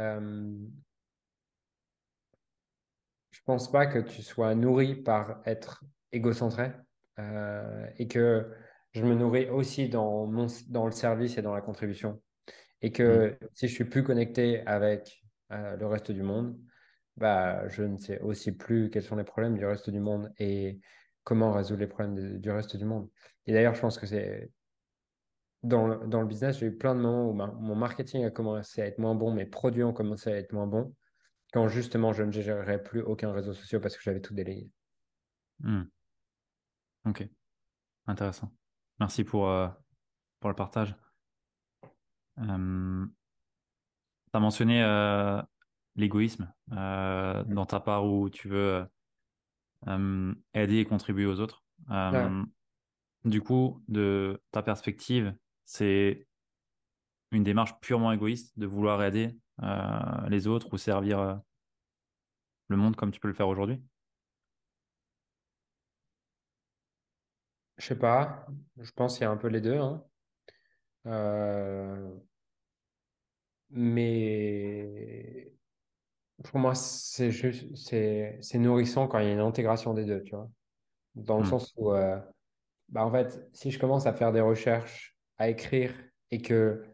je 3.30 3.40
pense 3.44 3.70
pas 3.70 3.86
que 3.86 4.00
tu 4.00 4.22
sois 4.22 4.54
nourri 4.54 4.96
par 4.96 5.40
être 5.46 5.84
égocentré 6.12 6.72
euh, 7.20 7.86
et 7.98 8.08
que 8.08 8.50
je 8.92 9.04
me 9.04 9.14
nourris 9.14 9.48
aussi 9.50 9.88
dans 9.88 10.26
mon, 10.26 10.48
dans 10.70 10.86
le 10.86 10.92
service 10.92 11.38
et 11.38 11.42
dans 11.42 11.54
la 11.54 11.62
contribution. 11.62 12.22
Et 12.82 12.92
que 12.92 13.38
si 13.54 13.68
je 13.68 13.74
suis 13.74 13.84
plus 13.84 14.04
connecté 14.04 14.66
avec 14.66 15.22
euh, 15.52 15.76
le 15.76 15.86
reste 15.86 16.12
du 16.12 16.22
monde, 16.22 16.58
bah, 17.16 17.68
je 17.68 17.82
ne 17.84 17.98
sais 17.98 18.20
aussi 18.20 18.52
plus 18.52 18.90
quels 18.90 19.02
sont 19.02 19.16
les 19.16 19.24
problèmes 19.24 19.56
du 19.58 19.66
reste 19.66 19.90
du 19.90 20.00
monde 20.00 20.32
et 20.38 20.80
comment 21.24 21.52
résoudre 21.52 21.80
les 21.80 21.86
problèmes 21.88 22.14
de- 22.16 22.38
du 22.38 22.50
reste 22.50 22.76
du 22.76 22.84
monde. 22.86 23.10
Et 23.46 23.52
d'ailleurs, 23.52 23.74
je 23.74 23.80
pense 23.80 23.98
que 23.98 24.06
c'est 24.06 24.52
dans 25.62 25.86
le, 25.86 26.06
dans 26.06 26.20
le 26.20 26.26
business, 26.26 26.58
j'ai 26.58 26.66
eu 26.66 26.76
plein 26.76 26.94
de 26.94 27.00
moments 27.00 27.28
où 27.30 27.32
ma- 27.34 27.46
mon 27.52 27.74
marketing 27.74 28.24
a 28.24 28.30
commencé 28.30 28.82
à 28.82 28.86
être 28.86 28.98
moins 28.98 29.14
bon, 29.14 29.32
mes 29.32 29.46
produits 29.46 29.82
ont 29.82 29.92
commencé 29.92 30.30
à 30.32 30.36
être 30.36 30.52
moins 30.52 30.66
bons, 30.66 30.94
quand 31.52 31.68
justement 31.68 32.12
je 32.14 32.22
ne 32.24 32.32
gérerais 32.32 32.82
plus 32.82 33.02
aucun 33.02 33.32
réseau 33.32 33.54
social 33.54 33.80
parce 33.82 33.96
que 33.96 34.02
j'avais 34.02 34.20
tout 34.22 34.34
délayé. 34.34 34.70
hmm, 35.62 35.82
ok, 37.06 37.28
intéressant. 38.06 38.52
Merci 38.98 39.24
pour, 39.24 39.48
euh, 39.48 39.68
pour 40.40 40.50
le 40.50 40.56
partage. 40.56 40.94
Euh, 42.38 43.06
tu 43.06 44.36
as 44.36 44.40
mentionné 44.40 44.82
euh, 44.82 45.42
l'égoïsme 45.96 46.52
euh, 46.72 47.42
dans 47.44 47.66
ta 47.66 47.80
part 47.80 48.06
où 48.06 48.30
tu 48.30 48.48
veux 48.48 48.86
aider 50.54 50.76
et 50.78 50.84
contribuer 50.84 51.26
aux 51.26 51.40
autres. 51.40 51.64
Ouais. 51.88 52.28
Du 53.24 53.42
coup, 53.42 53.82
de 53.88 54.40
ta 54.50 54.62
perspective, 54.62 55.34
c'est 55.64 56.26
une 57.32 57.44
démarche 57.44 57.78
purement 57.80 58.12
égoïste 58.12 58.58
de 58.58 58.66
vouloir 58.66 59.02
aider 59.02 59.38
euh, 59.62 60.28
les 60.28 60.46
autres 60.46 60.72
ou 60.72 60.78
servir 60.78 61.40
le 62.68 62.76
monde 62.76 62.96
comme 62.96 63.10
tu 63.10 63.20
peux 63.20 63.28
le 63.28 63.34
faire 63.34 63.48
aujourd'hui? 63.48 63.82
Je 67.80 67.86
sais 67.86 67.98
pas, 67.98 68.46
je 68.78 68.92
pense 68.92 69.14
qu'il 69.18 69.24
y 69.24 69.26
a 69.26 69.30
un 69.32 69.36
peu 69.36 69.48
les 69.48 69.60
deux, 69.60 69.76
hein. 69.78 70.06
Euh, 71.06 72.20
mais 73.70 75.52
pour 76.44 76.60
moi, 76.60 76.74
c'est 76.74 77.30
juste, 77.30 77.76
c'est, 77.76 78.38
c'est 78.42 78.58
nourrissant 78.58 79.08
quand 79.08 79.18
il 79.20 79.26
y 79.26 79.30
a 79.30 79.32
une 79.34 79.40
intégration 79.40 79.94
des 79.94 80.04
deux, 80.04 80.22
tu 80.24 80.34
vois. 80.36 80.50
Dans 81.14 81.38
le 81.38 81.44
Hmm. 81.44 81.44
sens 81.44 81.74
où, 81.76 81.92
euh, 81.92 82.20
bah, 82.90 83.04
en 83.06 83.12
fait, 83.12 83.48
si 83.54 83.70
je 83.70 83.78
commence 83.80 84.06
à 84.06 84.14
faire 84.14 84.32
des 84.32 84.40
recherches, 84.42 85.16
à 85.38 85.48
écrire, 85.50 85.94
et 86.30 86.42
que 86.42 86.84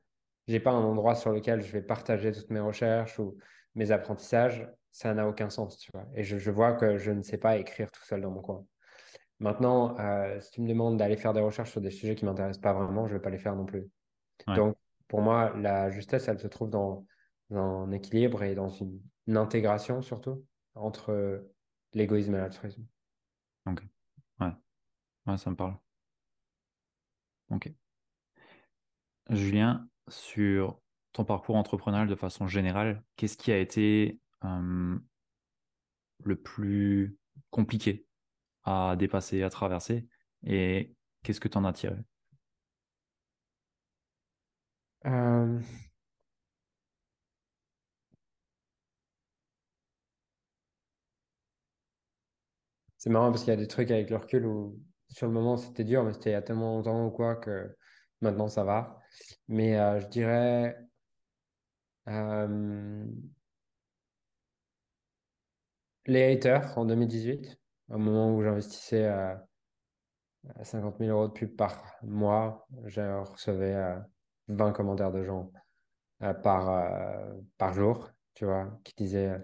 j'ai 0.49 0.61
pas 0.61 0.73
un 0.73 0.83
endroit 0.85 1.15
sur 1.17 1.33
lequel 1.33 1.63
je 1.63 1.73
vais 1.73 1.83
partager 1.83 2.33
toutes 2.33 2.51
mes 2.51 2.61
recherches 2.61 3.19
ou 3.21 3.39
mes 3.75 3.93
apprentissages, 3.93 4.69
ça 4.93 5.15
n'a 5.15 5.29
aucun 5.29 5.51
sens, 5.51 5.79
tu 5.79 5.91
vois. 5.93 6.07
Et 6.17 6.25
je, 6.25 6.39
je 6.39 6.51
vois 6.51 6.75
que 6.75 6.99
je 6.99 7.13
ne 7.13 7.23
sais 7.23 7.39
pas 7.39 7.59
écrire 7.59 7.91
tout 7.93 8.05
seul 8.05 8.23
dans 8.23 8.31
mon 8.33 8.43
coin. 8.43 8.67
Maintenant, 9.39 9.99
euh, 9.99 10.41
si 10.41 10.51
tu 10.51 10.63
me 10.63 10.69
demandes 10.69 10.97
d'aller 10.97 11.17
faire 11.17 11.33
des 11.33 11.41
recherches 11.41 11.71
sur 11.71 11.81
des 11.81 11.91
sujets 11.91 12.15
qui 12.15 12.25
m'intéressent 12.25 12.63
pas 12.63 12.73
vraiment, 12.73 13.07
je 13.07 13.15
vais 13.15 13.21
pas 13.21 13.31
les 13.31 13.39
faire 13.39 13.55
non 13.55 13.67
plus. 13.67 13.89
Ouais. 14.49 14.57
Donc, 14.57 14.77
pour 15.09 15.21
moi, 15.21 15.55
la 15.57 15.91
justesse, 15.91 16.29
elle 16.29 16.39
se 16.39 16.47
trouve 16.47 16.71
dans, 16.71 17.07
dans 17.51 17.83
un 17.83 17.93
équilibre 17.93 18.43
et 18.43 18.55
dans 18.55 18.69
une, 18.69 19.01
une 19.27 19.37
intégration 19.37 20.03
surtout 20.03 20.45
entre 20.75 21.47
l'égoïsme 21.93 22.35
et 22.35 22.39
l'altruisme. 22.39 22.85
Ok. 23.67 23.83
Ouais. 24.41 24.53
Ouais, 25.27 25.37
ça 25.37 25.51
me 25.51 25.57
parle. 25.57 25.77
Ok. 27.51 27.73
Julien, 29.31 29.89
sur 30.09 30.81
ton 31.13 31.25
parcours 31.25 31.57
entrepreneurial 31.57 32.09
de 32.09 32.15
façon 32.15 32.47
générale, 32.47 33.03
qu'est-ce 33.17 33.37
qui 33.37 33.51
a 33.51 33.59
été 33.59 34.21
euh, 34.45 34.99
le 36.25 36.37
plus 36.37 37.17
compliqué? 37.51 38.06
À 38.67 38.97
dépasser, 38.97 39.43
à 39.43 39.51
traverser 39.51 40.09
et 40.45 40.95
qu'est-ce 41.23 41.41
que 41.41 41.49
tu 41.49 41.59
en 41.59 41.65
as 41.65 41.73
tiré? 41.75 41.97
Euh, 45.07 45.61
c'est 52.99 53.11
marrant 53.11 53.31
parce 53.31 53.43
qu'il 53.45 53.51
y 53.53 53.57
a 53.57 53.57
des 53.57 53.69
trucs 53.69 53.91
avec 53.91 54.11
le 54.11 54.17
recul 54.17 54.47
où 54.47 54.79
sur 55.09 55.27
le 55.27 55.33
moment 55.33 55.57
c'était 55.57 55.85
dur, 55.85 56.05
mais 56.05 56.13
c'était 56.13 56.31
il 56.31 56.33
y 56.33 56.37
a 56.37 56.43
tellement 56.43 56.77
longtemps 56.77 57.07
ou 57.07 57.11
quoi 57.11 57.37
que 57.37 57.77
maintenant 58.21 58.49
ça 58.49 58.65
va. 58.65 59.01
Mais 59.49 59.79
euh, 59.79 60.01
je 60.01 60.07
dirais 60.09 60.77
euh, 62.09 63.07
les 66.07 66.25
haters 66.33 66.77
en 66.79 66.85
2018, 66.85 67.61
au 67.91 67.99
moment 67.99 68.35
où 68.35 68.43
j'investissais 68.43 69.07
euh, 69.07 69.35
50 70.63 70.99
000 71.01 71.11
euros 71.11 71.29
de 71.29 71.33
pub 71.33 71.57
par 71.57 71.97
mois, 72.03 72.67
je 72.85 73.01
recevais 73.25 73.75
euh, 73.75 73.99
20 74.49 74.73
commentaires 74.73 75.13
de 75.13 75.25
gens 75.25 75.51
euh, 76.23 76.35
par, 76.35 76.71
euh, 76.71 77.35
par 77.59 77.75
jour, 77.75 78.13
tu 78.35 78.45
vois, 78.47 78.81
qui 78.85 78.95
disaient. 78.97 79.39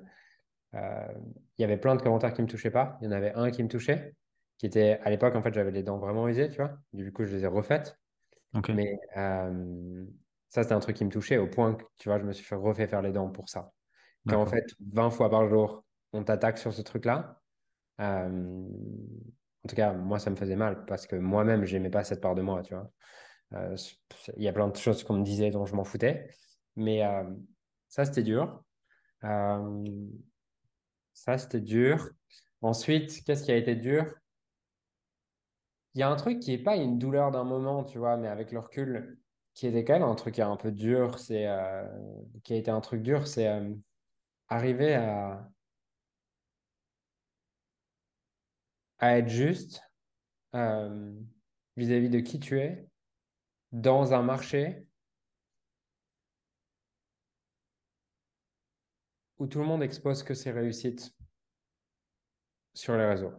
euh, 0.75 1.15
Il 1.59 1.63
y 1.63 1.65
avait 1.65 1.79
plein 1.79 1.97
de 1.97 2.03
commentaires 2.03 2.35
qui 2.35 2.43
me 2.43 2.49
touchaient 2.49 2.71
pas. 2.73 2.99
Il 3.03 3.07
y 3.07 3.09
en 3.09 3.13
avait 3.13 3.35
un 3.35 3.51
qui 3.51 3.63
me 3.63 3.69
touchait, 3.69 4.17
qui 4.59 4.67
était 4.67 5.01
à 5.03 5.11
l'époque, 5.11 5.37
en 5.37 5.43
fait, 5.43 5.55
j'avais 5.55 5.73
les 5.73 5.83
dents 5.85 5.99
vraiment 5.99 6.29
usées, 6.29 6.49
tu 6.51 6.57
vois. 6.59 6.79
Du 6.93 7.13
coup, 7.13 7.25
je 7.27 7.37
les 7.37 7.45
ai 7.45 7.49
refaites. 7.49 7.99
Mais 8.73 8.99
euh, 9.17 10.07
ça, 10.51 10.63
c'était 10.63 10.75
un 10.75 10.81
truc 10.81 10.97
qui 10.97 11.05
me 11.05 11.11
touchait 11.11 11.39
au 11.39 11.49
point 11.49 11.75
que, 11.75 11.85
tu 11.99 12.09
vois, 12.11 12.19
je 12.19 12.25
me 12.25 12.33
suis 12.33 12.45
fait 12.45 12.55
refait 12.57 12.89
faire 12.89 13.03
les 13.03 13.13
dents 13.13 13.31
pour 13.31 13.49
ça. 13.51 13.73
Quand 14.29 14.43
en 14.43 14.47
fait, 14.47 14.65
20 14.81 15.11
fois 15.11 15.31
par 15.31 15.49
jour, 15.49 15.85
on 16.13 16.25
t'attaque 16.25 16.59
sur 16.59 16.75
ce 16.75 16.83
truc-là, 16.83 17.42
en 17.99 19.69
tout 19.69 19.77
cas, 19.77 19.93
moi, 19.93 20.19
ça 20.19 20.31
me 20.31 20.37
faisait 20.37 20.57
mal 20.57 20.85
parce 20.87 21.07
que 21.07 21.17
moi-même, 21.17 21.65
j'aimais 21.65 21.91
pas 21.91 22.05
cette 22.05 22.21
part 22.21 22.35
de 22.35 22.43
moi, 22.43 22.63
tu 22.63 22.75
vois. 22.75 22.91
Il 24.37 24.43
y 24.43 24.49
a 24.49 24.53
plein 24.53 24.69
de 24.69 24.77
choses 24.77 25.05
qu'on 25.05 25.15
me 25.15 25.25
disait 25.25 25.51
dont 25.51 25.67
je 25.67 25.75
m'en 25.75 25.85
foutais. 25.85 26.29
Mais 26.77 27.03
ça, 27.89 28.05
c'était 28.05 28.23
dur. 28.23 28.63
Ça, 29.23 29.59
c'était 31.39 31.61
dur. 31.61 32.11
Ensuite, 32.61 33.25
qu'est-ce 33.25 33.45
qui 33.45 33.53
a 33.53 33.57
été 33.57 33.77
dur? 33.77 34.13
Il 35.95 36.01
y 36.01 36.03
a 36.03 36.09
un 36.09 36.17
truc 36.17 36.41
qui 36.41 36.53
n'est 36.53 36.63
pas 36.63 36.77
une 36.77 36.99
douleur 36.99 37.31
d'un 37.31 37.45
moment, 37.45 37.85
tu 37.85 37.99
vois, 37.99 38.17
mais 38.17 38.29
avec 38.29 38.51
le 38.51 38.59
recul, 38.59 39.19
qui 39.53 39.67
était 39.67 39.85
quand 39.85 39.93
même 39.93 40.03
un 40.03 40.15
truc 40.15 40.39
un 40.39 40.57
peu 40.57 40.73
dur, 40.73 41.19
c'est 41.19 41.47
qui 42.43 42.55
a 42.55 42.57
été 42.57 42.71
un 42.71 42.81
truc 42.81 43.03
dur, 43.03 43.29
c'est 43.29 43.51
arriver 44.49 44.95
à, 44.95 45.51
à 49.03 49.19
être 49.19 49.29
juste 49.29 49.83
euh, 50.55 51.13
vis-à-vis 51.77 52.09
de 52.09 52.21
qui 52.21 52.39
tu 52.39 52.61
es 52.61 52.87
dans 53.73 54.15
un 54.15 54.23
marché 54.23 54.87
où 59.39 59.49
tout 59.49 59.59
le 59.59 59.65
monde 59.65 59.83
expose 59.83 60.23
que 60.23 60.35
ses 60.35 60.53
réussites 60.53 61.13
sur 62.75 62.97
les 62.97 63.05
réseaux. 63.05 63.33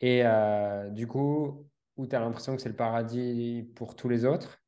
Et 0.00 0.26
euh, 0.26 0.90
du 0.90 1.06
coup, 1.06 1.70
où 1.96 2.06
tu 2.08 2.16
as 2.16 2.20
l'impression 2.20 2.56
que 2.56 2.60
c'est 2.60 2.68
le 2.68 2.74
paradis 2.76 3.70
pour 3.76 3.94
tous 3.94 4.08
les 4.08 4.24
autres, 4.24 4.60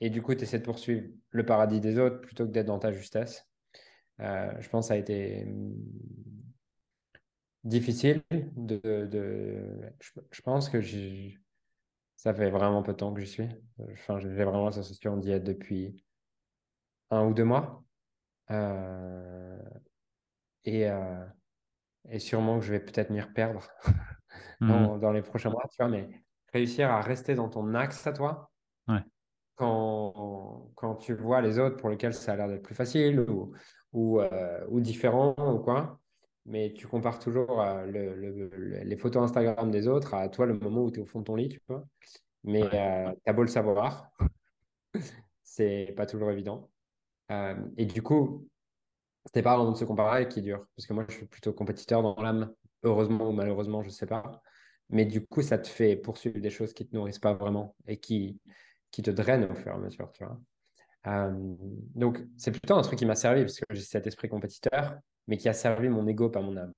et 0.00 0.10
du 0.10 0.22
coup, 0.22 0.34
tu 0.34 0.42
essaies 0.42 0.58
de 0.58 0.64
poursuivre 0.64 1.06
le 1.30 1.46
paradis 1.46 1.80
des 1.80 2.00
autres 2.00 2.20
plutôt 2.20 2.46
que 2.46 2.50
d'être 2.50 2.66
dans 2.66 2.80
ta 2.80 2.90
justesse. 2.90 3.48
Euh, 4.18 4.52
je 4.60 4.68
pense 4.68 4.86
que 4.86 4.88
ça 4.88 4.94
a 4.94 4.96
été 4.96 5.46
difficile 7.64 8.22
de, 8.32 9.06
de... 9.06 9.92
Je, 10.00 10.12
je 10.30 10.42
pense 10.42 10.68
que 10.68 10.80
j'ai- 10.80 11.38
ça 12.16 12.34
fait 12.34 12.50
vraiment 12.50 12.82
peu 12.82 12.92
de 12.92 12.98
temps 12.98 13.14
que 13.14 13.20
j'y 13.20 13.28
suis. 13.30 13.48
Enfin, 13.92 14.18
j'ai 14.20 14.28
vraiment 14.28 14.66
la 14.66 14.72
sensation 14.72 15.16
d'y 15.18 15.32
être 15.32 15.44
depuis 15.44 16.04
un 17.10 17.26
ou 17.26 17.34
deux 17.34 17.44
mois. 17.44 17.84
Euh, 18.50 19.58
et, 20.64 20.88
euh, 20.90 21.24
et 22.10 22.18
sûrement 22.20 22.58
que 22.60 22.66
je 22.66 22.72
vais 22.72 22.80
peut-être 22.80 23.10
m'y 23.10 23.20
reperdre 23.20 23.68
Mhm. 24.60 24.64
dans, 24.68 24.98
dans 24.98 25.12
les 25.12 25.22
prochains 25.22 25.50
mois, 25.50 25.64
tu 25.70 25.76
vois, 25.78 25.88
mais 25.90 26.24
réussir 26.52 26.90
à 26.90 27.00
rester 27.02 27.34
dans 27.34 27.48
ton 27.48 27.74
axe 27.74 28.06
à 28.06 28.12
toi 28.12 28.52
Ouais, 28.88 29.04
quand, 29.56 30.70
quand 30.74 30.96
tu 30.96 31.14
vois 31.14 31.40
les 31.40 31.58
autres 31.58 31.76
pour 31.76 31.88
lesquels 31.90 32.14
ça 32.14 32.32
a 32.32 32.36
l'air 32.36 32.48
d'être 32.48 32.62
plus 32.62 32.74
facile 32.74 33.20
ou, 33.20 33.52
ou, 33.92 34.20
euh, 34.20 34.64
ou 34.68 34.80
différent 34.80 35.34
ou 35.54 35.58
quoi, 35.60 36.00
mais 36.46 36.72
tu 36.74 36.86
compares 36.88 37.18
toujours 37.18 37.60
euh, 37.62 37.86
le- 37.86 38.14
le- 38.14 38.48
le- 38.48 38.78
les 38.84 38.96
photos 38.96 39.22
Instagram 39.24 39.70
des 39.70 39.88
autres 39.88 40.14
à 40.14 40.28
toi 40.28 40.46
le 40.46 40.58
moment 40.58 40.82
où 40.84 40.90
tu 40.90 41.00
es 41.00 41.02
au 41.02 41.06
fond 41.06 41.20
de 41.20 41.24
ton 41.24 41.36
lit, 41.36 41.48
tu 41.48 41.60
vois. 41.68 41.84
Mais 42.44 42.70
euh, 42.74 43.12
t'as 43.24 43.32
beau 43.34 43.42
le 43.42 43.48
savoir, 43.48 44.12
c'est 45.42 45.92
pas 45.96 46.06
toujours 46.06 46.30
évident. 46.30 46.70
Euh, 47.30 47.56
et 47.76 47.86
du 47.86 48.02
coup, 48.02 48.48
c'était 49.26 49.42
pas 49.42 49.56
vraiment 49.56 49.72
de 49.72 49.76
se 49.78 49.84
comparer 49.84 50.28
qui 50.28 50.40
est 50.40 50.42
dur, 50.42 50.66
parce 50.76 50.86
que 50.86 50.94
moi 50.94 51.06
je 51.08 51.16
suis 51.16 51.26
plutôt 51.26 51.52
compétiteur 51.52 52.02
dans 52.02 52.16
l'âme, 52.22 52.54
heureusement 52.84 53.28
ou 53.30 53.32
malheureusement, 53.32 53.82
je 53.82 53.90
sais 53.90 54.06
pas. 54.06 54.42
Mais 54.90 55.06
du 55.06 55.26
coup, 55.26 55.42
ça 55.42 55.58
te 55.58 55.68
fait 55.68 55.96
poursuivre 55.96 56.40
des 56.40 56.50
choses 56.50 56.74
qui 56.74 56.86
te 56.88 56.94
nourrissent 56.96 57.18
pas 57.20 57.34
vraiment 57.34 57.76
et 57.88 57.98
qui, 58.00 58.40
qui 58.90 59.02
te 59.02 59.10
drainent 59.10 59.50
au 59.50 59.54
fur 59.56 59.68
et 59.72 59.74
à 59.74 59.78
mesure, 59.78 60.12
tu 60.12 60.24
vois. 60.24 60.40
Euh, 61.06 61.30
donc, 61.94 62.22
c'est 62.36 62.50
plutôt 62.50 62.74
un 62.74 62.82
truc 62.82 62.98
qui 62.98 63.06
m'a 63.06 63.14
servi 63.14 63.42
parce 63.42 63.58
que 63.58 63.64
j'ai 63.70 63.82
cet 63.82 64.06
esprit 64.06 64.28
compétiteur, 64.28 64.98
mais 65.26 65.36
qui 65.36 65.48
a 65.48 65.52
servi 65.52 65.88
mon 65.88 66.06
ego, 66.06 66.30
pas 66.30 66.40
mon 66.40 66.56
âme. 66.56 66.72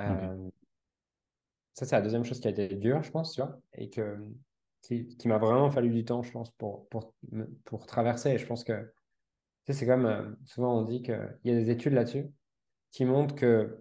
Euh, 0.00 0.50
ça, 1.74 1.86
c'est 1.86 1.96
la 1.96 2.02
deuxième 2.02 2.24
chose 2.24 2.40
qui 2.40 2.48
a 2.48 2.50
été 2.50 2.68
dure, 2.68 3.02
je 3.02 3.10
pense, 3.10 3.34
tu 3.34 3.42
vois, 3.42 3.58
et 3.74 3.90
que, 3.90 4.18
qui, 4.82 5.06
qui 5.16 5.28
m'a 5.28 5.38
vraiment 5.38 5.70
fallu 5.70 5.90
du 5.90 6.04
temps, 6.04 6.22
je 6.22 6.32
pense, 6.32 6.50
pour, 6.52 6.88
pour, 6.88 7.14
pour 7.64 7.86
traverser. 7.86 8.30
Et 8.30 8.38
je 8.38 8.46
pense 8.46 8.64
que, 8.64 8.82
tu 8.82 9.72
sais, 9.72 9.72
c'est 9.72 9.86
comme 9.86 10.06
euh, 10.06 10.34
souvent 10.44 10.78
on 10.78 10.82
dit 10.82 11.02
qu'il 11.02 11.38
y 11.44 11.50
a 11.50 11.54
des 11.54 11.70
études 11.70 11.94
là-dessus 11.94 12.30
qui 12.90 13.04
montrent 13.04 13.34
que 13.34 13.80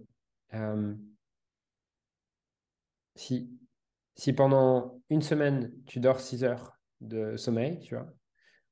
si, 3.15 3.49
si 4.15 4.33
pendant 4.33 5.01
une 5.09 5.21
semaine, 5.21 5.71
tu 5.85 5.99
dors 5.99 6.19
6 6.19 6.43
heures 6.43 6.79
de 7.01 7.37
sommeil, 7.37 7.79
tu 7.79 7.95
vois, 7.95 8.13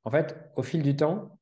en 0.04 0.12
fait, 0.12 0.52
au 0.56 0.64
fil 0.64 0.84
du 0.84 0.95
temps, 0.95 1.39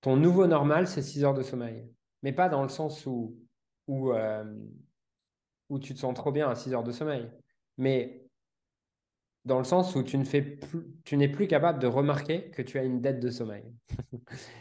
Ton 0.00 0.16
nouveau 0.16 0.46
normal, 0.46 0.86
c'est 0.88 1.02
6 1.02 1.24
heures 1.24 1.34
de 1.34 1.42
sommeil. 1.42 1.92
Mais 2.22 2.32
pas 2.32 2.48
dans 2.48 2.62
le 2.62 2.68
sens 2.68 3.06
où, 3.06 3.38
où, 3.86 4.12
euh, 4.12 4.44
où 5.68 5.78
tu 5.78 5.94
te 5.94 5.98
sens 5.98 6.14
trop 6.14 6.32
bien 6.32 6.48
à 6.48 6.54
6 6.54 6.72
heures 6.74 6.82
de 6.84 6.92
sommeil. 6.92 7.30
Mais 7.78 8.28
dans 9.44 9.58
le 9.58 9.64
sens 9.64 9.96
où 9.96 10.02
tu 10.02 10.18
ne 10.18 10.24
fais 10.24 10.42
plus, 10.42 10.86
tu 11.04 11.16
n'es 11.16 11.28
plus 11.28 11.48
capable 11.48 11.78
de 11.80 11.86
remarquer 11.86 12.50
que 12.50 12.62
tu 12.62 12.78
as 12.78 12.84
une 12.84 13.00
dette 13.00 13.18
de 13.20 13.30
sommeil 13.30 13.74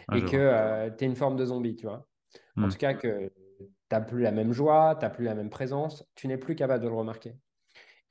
Ouais, 0.09 0.17
et 0.17 0.25
que 0.25 0.89
tu 0.97 1.03
es 1.03 1.07
une 1.07 1.15
forme 1.15 1.35
de 1.35 1.45
zombie, 1.45 1.75
tu 1.75 1.85
vois. 1.85 2.07
En 2.59 2.67
Mhm. 2.67 2.69
tout 2.69 2.77
cas, 2.77 2.93
que 2.93 3.29
tu 3.59 3.65
n'as 3.91 4.01
plus 4.01 4.21
la 4.21 4.31
même 4.31 4.53
joie, 4.53 4.95
tu 4.99 5.05
n'as 5.05 5.11
plus 5.11 5.25
la 5.25 5.35
même 5.35 5.49
présence, 5.49 6.05
tu 6.15 6.27
n'es 6.27 6.37
plus 6.37 6.55
capable 6.55 6.83
de 6.83 6.89
le 6.89 6.95
remarquer. 6.95 7.35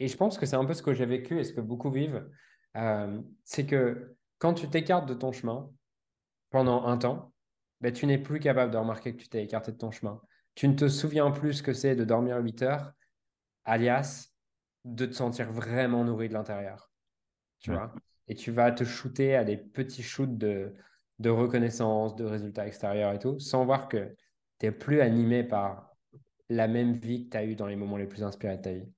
Et 0.00 0.08
je 0.08 0.16
pense 0.16 0.38
que 0.38 0.46
c'est 0.46 0.56
un 0.56 0.64
peu 0.64 0.74
ce 0.74 0.82
que 0.82 0.94
j'ai 0.94 1.06
vécu 1.06 1.38
et 1.40 1.44
ce 1.44 1.52
que 1.52 1.60
beaucoup 1.60 1.90
vivent. 1.90 2.28
Euh, 2.76 3.20
c'est 3.44 3.66
que 3.66 4.16
quand 4.38 4.54
tu 4.54 4.68
t'écartes 4.70 5.08
de 5.08 5.14
ton 5.14 5.32
chemin, 5.32 5.70
pendant 6.50 6.86
un 6.86 6.98
temps, 6.98 7.34
ben, 7.80 7.92
tu 7.92 8.06
n'es 8.06 8.18
plus 8.18 8.40
capable 8.40 8.72
de 8.72 8.78
remarquer 8.78 9.14
que 9.16 9.22
tu 9.22 9.28
t'es 9.28 9.44
écarté 9.44 9.72
de 9.72 9.76
ton 9.78 9.90
chemin. 9.90 10.20
Tu 10.54 10.68
ne 10.68 10.74
te 10.74 10.88
souviens 10.88 11.30
plus 11.30 11.54
ce 11.54 11.62
que 11.62 11.72
c'est 11.72 11.96
de 11.96 12.04
dormir 12.04 12.38
8 12.38 12.62
heures, 12.62 12.92
alias 13.64 14.30
de 14.84 15.06
te 15.06 15.14
sentir 15.14 15.52
vraiment 15.52 16.04
nourri 16.04 16.28
de 16.28 16.34
l'intérieur. 16.34 16.90
Tu 17.60 17.70
Ouais, 17.70 17.72
vois? 17.72 17.94
et 18.28 18.34
tu 18.34 18.50
vas 18.52 18.72
te 18.72 18.84
shooter 18.84 19.36
à 19.36 19.44
des 19.44 19.56
petits 19.56 20.02
shoots 20.02 20.38
de, 20.38 20.74
de 21.18 21.30
reconnaissance, 21.30 22.16
de 22.16 22.24
résultats 22.24 22.66
extérieurs 22.66 23.12
et 23.14 23.18
tout, 23.18 23.38
sans 23.40 23.64
voir 23.64 23.88
que 23.88 24.16
tu 24.60 24.66
n'es 24.66 24.72
plus 24.72 25.00
animé 25.00 25.44
par 25.44 25.96
la 26.50 26.68
même 26.68 26.92
vie 26.94 27.26
que 27.26 27.30
tu 27.30 27.36
as 27.38 27.44
eu 27.44 27.56
dans 27.56 27.66
les 27.66 27.76
moments 27.76 27.96
les 27.98 28.06
plus 28.08 28.24
inspirés 28.24 28.58
de 28.58 28.62
ta 28.62 28.72
vie. 28.74 28.92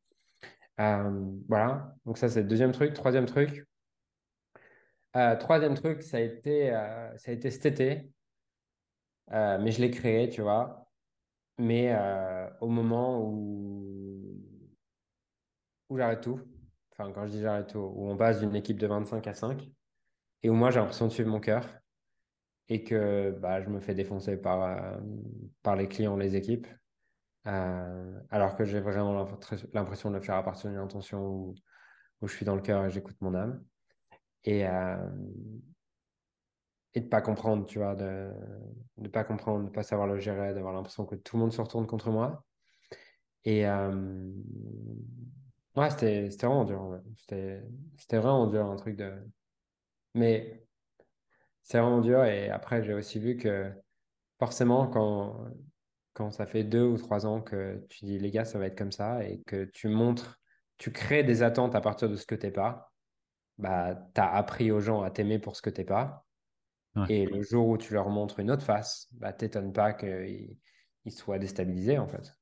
Euh, 0.83 1.31
voilà, 1.49 1.95
donc 2.05 2.19
ça 2.19 2.29
c'est 2.29 2.43
le 2.43 2.49
deuxième 2.49 2.73
truc. 2.73 2.93
Troisième 2.93 3.27
truc, 3.27 3.67
euh, 5.17 5.37
troisième 5.37 5.75
truc, 5.75 6.03
ça 6.03 6.17
a 6.17 6.21
été, 6.21 6.75
euh, 6.75 7.17
ça 7.19 7.33
cet 7.51 7.81
mais 9.31 9.71
je 9.71 9.81
l'ai 9.81 9.91
créé, 9.91 10.29
tu 10.29 10.43
vois. 10.43 10.91
Mais 11.59 11.95
au 12.61 12.69
moment 12.69 13.21
où, 13.23 14.41
où 15.89 15.97
j'arrête 15.97 16.23
tout, 16.23 16.41
enfin 16.93 17.13
quand 17.13 17.27
je 17.27 17.33
dis 17.33 17.41
j'arrête 17.43 17.69
tout, 17.69 17.79
où 17.79 18.11
on 18.11 18.17
passe 18.17 18.41
d'une 18.41 18.57
équipe 18.57 18.79
de 18.79 18.87
25 18.87 19.27
à 19.29 19.35
5, 19.35 19.71
et 20.43 20.51
où 20.51 20.55
moi 20.55 20.71
j'ai 20.71 20.81
l'impression 20.81 21.07
de 21.07 21.13
suivre 21.13 21.31
mon 21.31 21.41
cœur, 21.41 21.69
et 22.69 22.83
que 22.83 23.31
bah, 23.41 23.63
je 23.63 23.69
me 23.69 23.81
fais 23.81 23.95
défoncer 23.95 24.37
par 24.37 25.77
les 25.77 25.89
clients, 25.89 26.17
les 26.17 26.35
équipes, 26.35 26.67
euh, 27.47 28.21
alors 28.31 28.57
que 28.57 28.65
j'ai 28.65 28.81
vraiment 28.81 29.27
l'impression 29.73 30.11
de 30.11 30.17
le 30.17 30.23
faire 30.23 30.37
à 30.37 30.43
partir 30.45 30.71
d'une 30.71 30.79
intention 30.79 31.27
où, 31.27 31.55
je 32.23 32.33
suis 32.33 32.47
dans 32.47 32.55
le 32.55 32.63
cœur 32.63 32.85
et 32.85 32.91
j'écoute 32.91 33.17
mon 33.21 33.35
âme. 33.35 33.65
Et, 34.45 34.67
euh, 34.67 34.97
et 36.95 37.01
de 37.01 37.09
pas 37.09 37.21
comprendre, 37.21 37.67
tu 37.67 37.79
vois, 37.79 37.95
de 37.95 38.31
ne 38.99 39.09
pas 39.09 39.25
comprendre, 39.25 39.65
de 39.67 39.71
pas 39.71 39.83
savoir 39.83 40.07
le 40.07 40.19
gérer, 40.19 40.55
d'avoir 40.55 40.73
l'impression 40.73 41.05
que 41.05 41.17
tout 41.17 41.37
le 41.37 41.43
monde 41.43 41.53
se 41.53 41.61
retourne 41.61 41.87
contre 41.87 42.11
moi. 42.11 42.45
Et 43.45 43.67
euh, 43.67 44.31
ouais, 45.77 45.91
c'était 45.91 46.29
vraiment 46.29 46.65
dur. 46.65 47.01
C'était 47.17 48.19
vraiment 48.19 48.47
dur, 48.47 48.67
un 48.67 48.77
truc 48.77 48.97
de. 48.97 49.13
Mais 50.15 50.65
c'est 51.63 51.79
vraiment 51.81 52.01
dur. 52.01 52.25
Et 52.25 52.51
après, 52.51 52.85
j'ai 52.85 52.95
aussi 52.95 53.19
vu 53.19 53.37
que 53.37 53.73
forcément, 54.39 54.87
quand 54.87 55.47
quand 56.15 56.31
ça 56.31 56.47
fait 56.47 56.65
deux 56.65 56.85
ou 56.85 56.99
trois 56.99 57.27
ans 57.27 57.41
que 57.41 57.85
tu 57.89 58.05
dis 58.05 58.19
les 58.19 58.31
gars, 58.31 58.45
ça 58.45 58.59
va 58.59 58.67
être 58.67 58.77
comme 58.77 58.93
ça 58.93 59.25
et 59.25 59.41
que 59.43 59.65
tu 59.65 59.89
montres, 59.89 60.41
tu 60.79 60.93
crées 60.93 61.25
des 61.25 61.43
attentes 61.43 61.75
à 61.75 61.81
partir 61.81 62.09
de 62.09 62.17
ce 62.17 62.27
que 62.27 62.35
tu 62.35 62.47
n'es 62.47 62.53
pas, 62.53 62.93
bah, 63.59 63.95
tu 64.15 64.21
as 64.21 64.33
appris 64.35 64.71
aux 64.71 64.81
gens 64.81 65.03
à 65.03 65.11
t'aimer 65.11 65.39
pour 65.39 65.57
ce 65.57 65.63
que 65.63 65.71
tu 65.71 65.81
n'es 65.81 65.87
pas. 65.87 66.27
Et 67.09 67.25
le 67.25 67.41
jour 67.41 67.69
où 67.69 67.79
tu 67.79 67.95
leur 67.95 68.11
montres 68.11 68.39
une 68.39 68.51
autre 68.51 68.65
face, 68.65 69.09
bah, 69.13 69.33
t'étonnes 69.33 69.73
pas 69.73 69.95
qu'ils 69.95 70.59
ils 71.07 71.13
soient 71.13 71.39
déstabilisés 71.39 71.99
en 71.99 72.07
fait. 72.07 72.37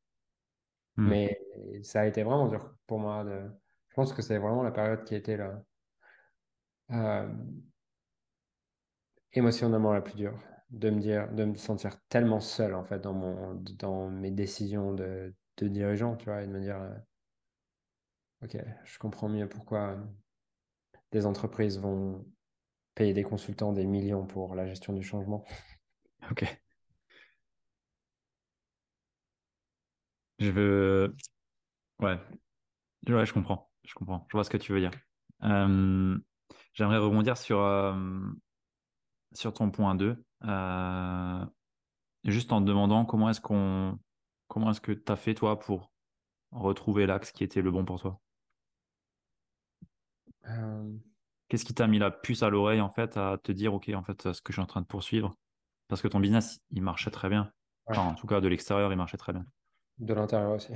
Hmm. 0.96 1.08
Mais 1.08 1.40
ça 1.84 2.00
a 2.00 2.06
été 2.06 2.24
vraiment 2.24 2.48
dur 2.48 2.74
pour 2.88 2.98
moi. 2.98 3.22
De... 3.22 3.48
Je 3.88 3.94
pense 3.94 4.12
que 4.12 4.22
c'est 4.22 4.38
vraiment 4.38 4.64
la 4.64 4.72
période 4.72 5.04
qui 5.04 5.14
était 5.14 5.36
là. 5.36 5.62
Euh, 6.90 7.32
émotionnellement 9.32 9.92
la 9.92 10.00
plus 10.00 10.16
dure 10.16 10.36
de 10.70 10.90
me 10.90 11.00
dire, 11.00 11.32
de 11.32 11.44
me 11.44 11.54
sentir 11.56 12.00
tellement 12.08 12.40
seul 12.40 12.74
en 12.74 12.84
fait 12.84 13.00
dans 13.00 13.12
mon, 13.12 13.54
dans 13.78 14.08
mes 14.10 14.30
décisions 14.30 14.92
de, 14.94 15.34
de 15.58 15.68
dirigeant, 15.68 16.16
tu 16.16 16.26
vois, 16.26 16.42
et 16.42 16.46
de 16.46 16.52
me 16.52 16.60
dire, 16.60 16.76
euh, 16.80 16.90
ok, 18.42 18.56
je 18.84 18.98
comprends 18.98 19.28
mieux 19.30 19.48
pourquoi 19.48 19.96
des 21.12 21.24
entreprises 21.26 21.78
vont 21.78 22.26
payer 22.94 23.14
des 23.14 23.22
consultants 23.24 23.72
des 23.74 23.86
millions 23.86 24.26
pour 24.26 24.54
la 24.56 24.66
gestion 24.66 24.92
du 24.94 25.02
changement. 25.04 25.44
Ok. 26.30 26.44
Je 30.38 30.50
veux, 30.50 31.14
ouais, 32.00 32.18
ouais, 33.08 33.26
je 33.26 33.32
comprends, 33.34 33.70
je 33.84 33.94
comprends, 33.94 34.26
je 34.30 34.36
vois 34.36 34.44
ce 34.44 34.50
que 34.50 34.58
tu 34.58 34.72
veux 34.72 34.80
dire. 34.80 34.92
Euh, 35.44 36.18
j'aimerais 36.74 36.98
rebondir 36.98 37.36
sur 37.38 37.60
euh, 37.60 37.94
sur 39.32 39.52
ton 39.52 39.70
point 39.70 39.94
2 39.94 40.24
euh, 40.44 41.44
juste 42.24 42.52
en 42.52 42.60
te 42.60 42.66
demandant 42.66 43.04
comment 43.04 43.30
est-ce 43.30 43.40
qu'on 43.40 43.98
comment 44.48 44.70
est-ce 44.70 44.80
que 44.80 44.92
tu 44.92 45.12
as 45.12 45.16
fait 45.16 45.34
toi 45.34 45.58
pour 45.58 45.92
retrouver 46.50 47.06
l'axe 47.06 47.32
qui 47.32 47.44
était 47.44 47.62
le 47.62 47.70
bon 47.70 47.84
pour 47.84 48.00
toi? 48.00 48.20
Euh. 50.48 50.90
Qu'est-ce 51.48 51.64
qui 51.64 51.74
t'a 51.74 51.86
mis 51.86 51.98
la 51.98 52.10
puce 52.10 52.42
à 52.42 52.50
l'oreille 52.50 52.80
en 52.80 52.90
fait 52.90 53.16
à 53.16 53.38
te 53.42 53.52
dire 53.52 53.74
ok 53.74 53.90
en 53.94 54.02
fait 54.02 54.32
ce 54.32 54.40
que 54.40 54.52
je 54.52 54.54
suis 54.54 54.62
en 54.62 54.66
train 54.66 54.80
de 54.80 54.86
poursuivre? 54.86 55.34
Parce 55.88 56.00
que 56.00 56.08
ton 56.08 56.20
business 56.20 56.60
il 56.70 56.82
marchait 56.82 57.10
très 57.10 57.28
bien. 57.28 57.52
En 57.86 58.14
tout 58.14 58.26
cas 58.26 58.40
de 58.40 58.46
l'extérieur 58.46 58.92
il 58.92 58.96
marchait 58.96 59.16
très 59.16 59.32
bien. 59.32 59.44
De 59.98 60.14
l'intérieur 60.14 60.52
aussi. 60.52 60.72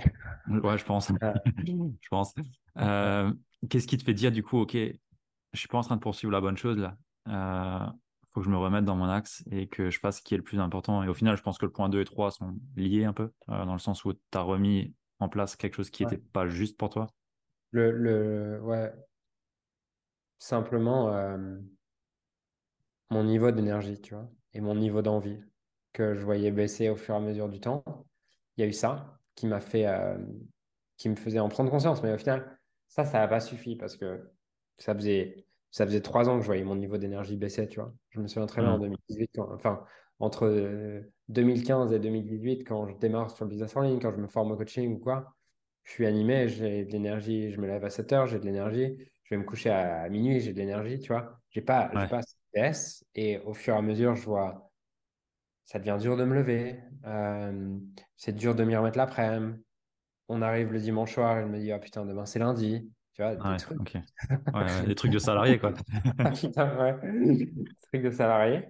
Ouais 0.49 0.79
je 0.79 0.85
pense. 0.85 1.13
Je 1.57 2.09
pense. 2.11 2.35
Euh, 2.79 3.33
qu'est-ce 3.71 3.87
qui 3.87 3.97
te 3.97 4.05
fait 4.05 4.15
dire 4.15 4.33
du 4.33 4.43
coup 4.43 4.59
ok 4.59 4.77
je 4.77 5.61
suis 5.61 5.69
pas 5.69 5.79
en 5.79 5.83
train 5.83 5.95
de 5.95 6.01
poursuivre 6.01 6.33
la 6.33 6.41
bonne 6.41 6.57
chose 6.57 6.77
là? 6.79 6.97
Faut 8.35 8.41
que 8.41 8.47
je 8.47 8.51
me 8.51 8.59
remette 8.59 8.85
dans 8.85 8.97
mon 8.97 9.09
axe 9.09 9.45
et 9.53 9.69
que 9.69 9.91
je 9.91 10.01
fasse 10.01 10.19
ce 10.19 10.23
qui 10.23 10.35
est 10.35 10.37
le 10.37 10.43
plus 10.43 10.59
important. 10.59 11.05
Et 11.05 11.09
au 11.09 11.15
final, 11.15 11.37
je 11.37 11.43
pense 11.43 11.57
que 11.57 11.67
le 11.67 11.73
point 11.73 11.89
2 11.89 12.01
et 12.01 12.05
3 12.05 12.33
sont 12.33 12.57
liés 12.77 13.05
un 13.05 13.13
peu, 13.13 13.31
euh, 13.49 13.65
dans 13.65 13.73
le 13.73 13.79
sens 13.79 14.05
où 14.05 14.13
tu 14.13 14.21
as 14.33 14.41
remis 14.41 14.95
en 15.21 15.29
place 15.29 15.55
quelque 15.55 15.77
chose 15.77 15.91
qui 15.91 16.05
n'était 16.05 16.19
pas 16.19 16.49
juste 16.49 16.77
pour 16.77 16.91
toi. 16.91 17.07
Le, 17.71 17.93
le 17.93 18.61
ouais. 18.61 18.93
Simplement, 20.39 21.15
euh, 21.15 21.59
mon 23.11 23.23
niveau 23.23 23.53
d'énergie, 23.53 24.01
tu 24.01 24.15
vois, 24.15 24.29
et 24.53 24.61
mon 24.61 24.75
niveau 24.75 25.01
d'envie 25.01 25.41
que 25.93 26.15
je 26.15 26.25
voyais 26.25 26.51
baisser 26.51 26.89
au 26.89 26.97
fur 26.97 27.15
et 27.15 27.19
à 27.19 27.21
mesure 27.21 27.49
du 27.49 27.61
temps. 27.61 27.85
Il 28.57 28.63
y 28.63 28.65
a 28.65 28.67
eu 28.67 28.73
ça 28.73 29.21
qui 29.37 29.47
m'a 29.47 29.61
fait, 29.61 29.87
euh, 29.87 30.19
qui 30.97 31.09
me 31.09 31.15
faisait 31.15 31.39
en 31.39 31.49
prendre 31.49 31.71
conscience. 31.71 32.03
Mais 32.03 32.13
au 32.13 32.19
final, 32.19 32.59
ça, 32.89 33.05
ça 33.05 33.21
n'a 33.21 33.29
pas 33.29 33.41
suffi 33.41 33.77
parce 33.77 33.97
que 33.97 34.29
ça 34.79 34.93
faisait 34.93 35.47
ça 35.75 35.85
faisait 35.87 36.01
trois 36.01 36.29
ans 36.29 36.37
que 36.37 36.43
je 36.43 36.47
voyais 36.47 36.63
mon 36.63 36.77
niveau 36.77 36.99
d'énergie 36.99 37.37
baisser, 37.37 37.67
tu 37.67 37.81
vois. 37.81 37.93
Je 38.11 38.21
me 38.21 38.29
souviens 38.29 38.47
très 38.47 38.63
bien 38.63 38.75
en 38.75 38.79
2018, 38.79 39.39
mmh. 39.39 39.43
enfin, 39.55 39.83
entre 40.21 41.03
2015 41.31 41.93
et 41.93 41.99
2018, 41.99 42.63
quand 42.63 42.87
je 42.87 42.95
démarre 42.99 43.33
sur 43.33 43.45
le 43.45 43.51
business 43.51 43.77
en 43.77 43.81
ligne, 43.81 43.99
quand 43.99 44.13
je 44.13 44.19
me 44.19 44.29
forme 44.29 44.53
au 44.53 44.57
coaching 44.57 44.95
ou 44.95 44.99
quoi, 44.99 45.35
je 45.83 45.91
suis 45.91 46.07
animé, 46.07 46.47
j'ai 46.47 46.85
de 46.85 46.93
l'énergie, 46.93 47.51
je 47.51 47.61
me 47.61 47.67
lève 47.67 47.85
à 47.85 47.91
7 47.91 48.13
heures, 48.13 48.29
j'ai 48.29 48.39
de 48.39 48.45
l'énergie, 48.45 48.97
je 49.25 49.35
vais 49.35 49.37
me 49.37 49.45
coucher 49.45 49.71
à, 49.71 50.09
minuit, 50.11 50.39
j'ai 50.39 50.53
de 50.53 50.59
l'énergie, 50.59 51.01
tu 51.01 51.09
vois. 51.09 51.41
J'ai 51.51 51.61
pas, 51.61 51.91
ouais. 51.93 52.07
pas 52.07 52.21
CS 52.55 53.05
et 53.17 53.41
au 53.41 53.53
fur 53.53 53.75
et 53.75 53.79
à 53.79 53.83
mesure, 53.83 54.15
je 54.15 54.27
vois, 54.27 54.71
ça 55.65 55.81
devient 55.81 55.99
dur 56.01 56.17
de 56.17 56.23
me 56.23 56.37
lever, 56.37 56.79
euh, 57.05 57.77
c'est 58.17 58.37
dur 58.37 58.55
de 58.55 58.63
m'y 58.63 58.77
remettre 58.77 58.97
l'après-midi. 58.97 59.61
On 60.29 60.41
arrive 60.41 60.73
le 60.73 60.79
dimanche 60.79 61.15
soir 61.15 61.37
et 61.37 61.43
je 61.43 61.49
me 61.49 61.59
dis, 61.59 61.73
ah 61.73 61.81
putain, 61.81 62.07
demain 62.07 62.27
c'est 62.27 62.39
lundi. 62.39 62.89
Tu 63.15 63.23
vois, 63.23 63.37
des, 63.37 63.57
trucs. 63.59 63.97
des 64.87 64.95
trucs 64.97 65.13
de 65.13 65.19
salarié, 65.19 65.59
quoi. 65.59 65.73
ouais. 66.19 66.99
Des 67.03 67.53
trucs 67.91 68.03
de 68.03 68.11
salarié. 68.11 68.69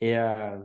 Et 0.00 0.18
euh, 0.18 0.58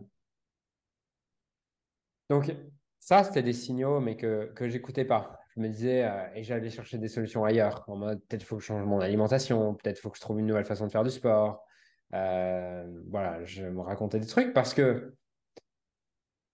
donc, 2.30 2.55
ça, 2.99 3.24
c'était 3.24 3.43
des 3.43 3.53
signaux, 3.53 3.99
mais 3.99 4.15
que, 4.15 4.51
que 4.55 4.70
j'écoutais 4.70 5.03
pas. 5.03 5.39
Je 5.55 5.61
me 5.61 5.67
disais, 5.67 6.05
euh, 6.05 6.28
et 6.36 6.43
j'allais 6.43 6.70
chercher 6.70 6.97
des 6.97 7.07
solutions 7.09 7.43
ailleurs, 7.43 7.84
en 7.88 7.97
mode 7.97 8.22
peut-être 8.26 8.43
faut 8.43 8.55
que 8.55 8.61
je 8.61 8.67
change 8.67 8.86
mon 8.86 8.99
alimentation, 8.99 9.74
peut-être 9.76 9.99
faut 9.99 10.09
que 10.09 10.17
je 10.17 10.22
trouve 10.22 10.39
une 10.39 10.45
nouvelle 10.45 10.65
façon 10.65 10.88
de 10.88 10.91
faire 10.91 11.03
du 11.03 11.09
sport. 11.09 11.65
Euh, 12.13 12.86
voilà, 13.09 13.43
je 13.43 13.65
me 13.65 13.82
racontais 13.82 14.20
des 14.20 14.28
trucs 14.28 14.53
parce 14.53 14.74
que, 14.74 15.13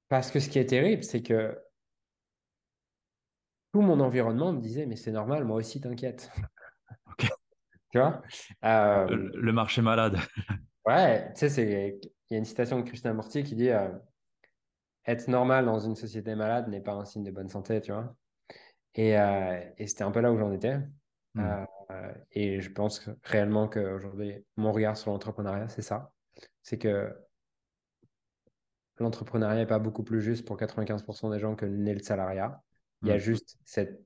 parce 0.09 0.31
que 0.31 0.39
ce 0.39 0.49
qui 0.49 0.59
est 0.59 0.65
terrible, 0.65 1.03
c'est 1.03 1.21
que 1.21 1.59
tout 3.73 3.81
mon 3.81 3.99
environnement 3.99 4.53
me 4.53 4.61
disait, 4.61 4.85
mais 4.85 4.95
c'est 4.95 5.11
normal, 5.11 5.43
moi 5.43 5.57
aussi, 5.57 5.81
t'inquiète. 5.81 6.31
Tu 7.91 7.99
vois 7.99 8.21
euh, 8.65 9.07
le, 9.07 9.53
marché 9.53 9.81
malade. 9.81 10.17
ouais, 10.85 11.31
tu 11.33 11.47
sais, 11.47 11.97
il 12.29 12.33
y 12.33 12.35
a 12.35 12.37
une 12.37 12.43
citation 12.43 12.77
de 12.77 12.83
Krishnamurti 12.83 13.43
qui 13.43 13.55
dit 13.55 13.69
euh, 13.69 13.87
Être 15.05 15.29
normal 15.29 15.63
dans 15.63 15.79
une 15.79 15.95
société 15.95 16.35
malade 16.35 16.67
n'est 16.67 16.81
pas 16.81 16.91
un 16.91 17.05
signe 17.05 17.23
de 17.23 17.31
bonne 17.31 17.47
santé, 17.47 17.79
tu 17.79 17.93
vois. 17.93 18.13
Et, 18.95 19.17
euh, 19.17 19.61
et 19.77 19.87
c'était 19.87 20.03
un 20.03 20.11
peu 20.11 20.19
là 20.19 20.33
où 20.33 20.37
j'en 20.37 20.51
étais. 20.51 20.77
Hmm. 21.35 21.65
et 22.31 22.61
je 22.61 22.71
pense 22.71 23.09
réellement 23.23 23.67
qu'aujourd'hui, 23.67 24.45
mon 24.55 24.71
regard 24.71 24.95
sur 24.95 25.11
l'entrepreneuriat, 25.11 25.69
c'est 25.69 25.81
ça. 25.81 26.11
C'est 26.63 26.77
que 26.77 27.13
l'entrepreneuriat 28.99 29.55
n'est 29.55 29.65
pas 29.65 29.79
beaucoup 29.79 30.03
plus 30.03 30.21
juste 30.21 30.45
pour 30.45 30.57
95% 30.57 31.31
des 31.31 31.39
gens 31.39 31.55
que 31.55 31.65
n'est 31.65 31.93
le 31.93 32.03
salariat. 32.03 32.61
Il 33.01 33.09
y 33.09 33.11
a 33.11 33.17
juste 33.17 33.57
cette, 33.63 34.01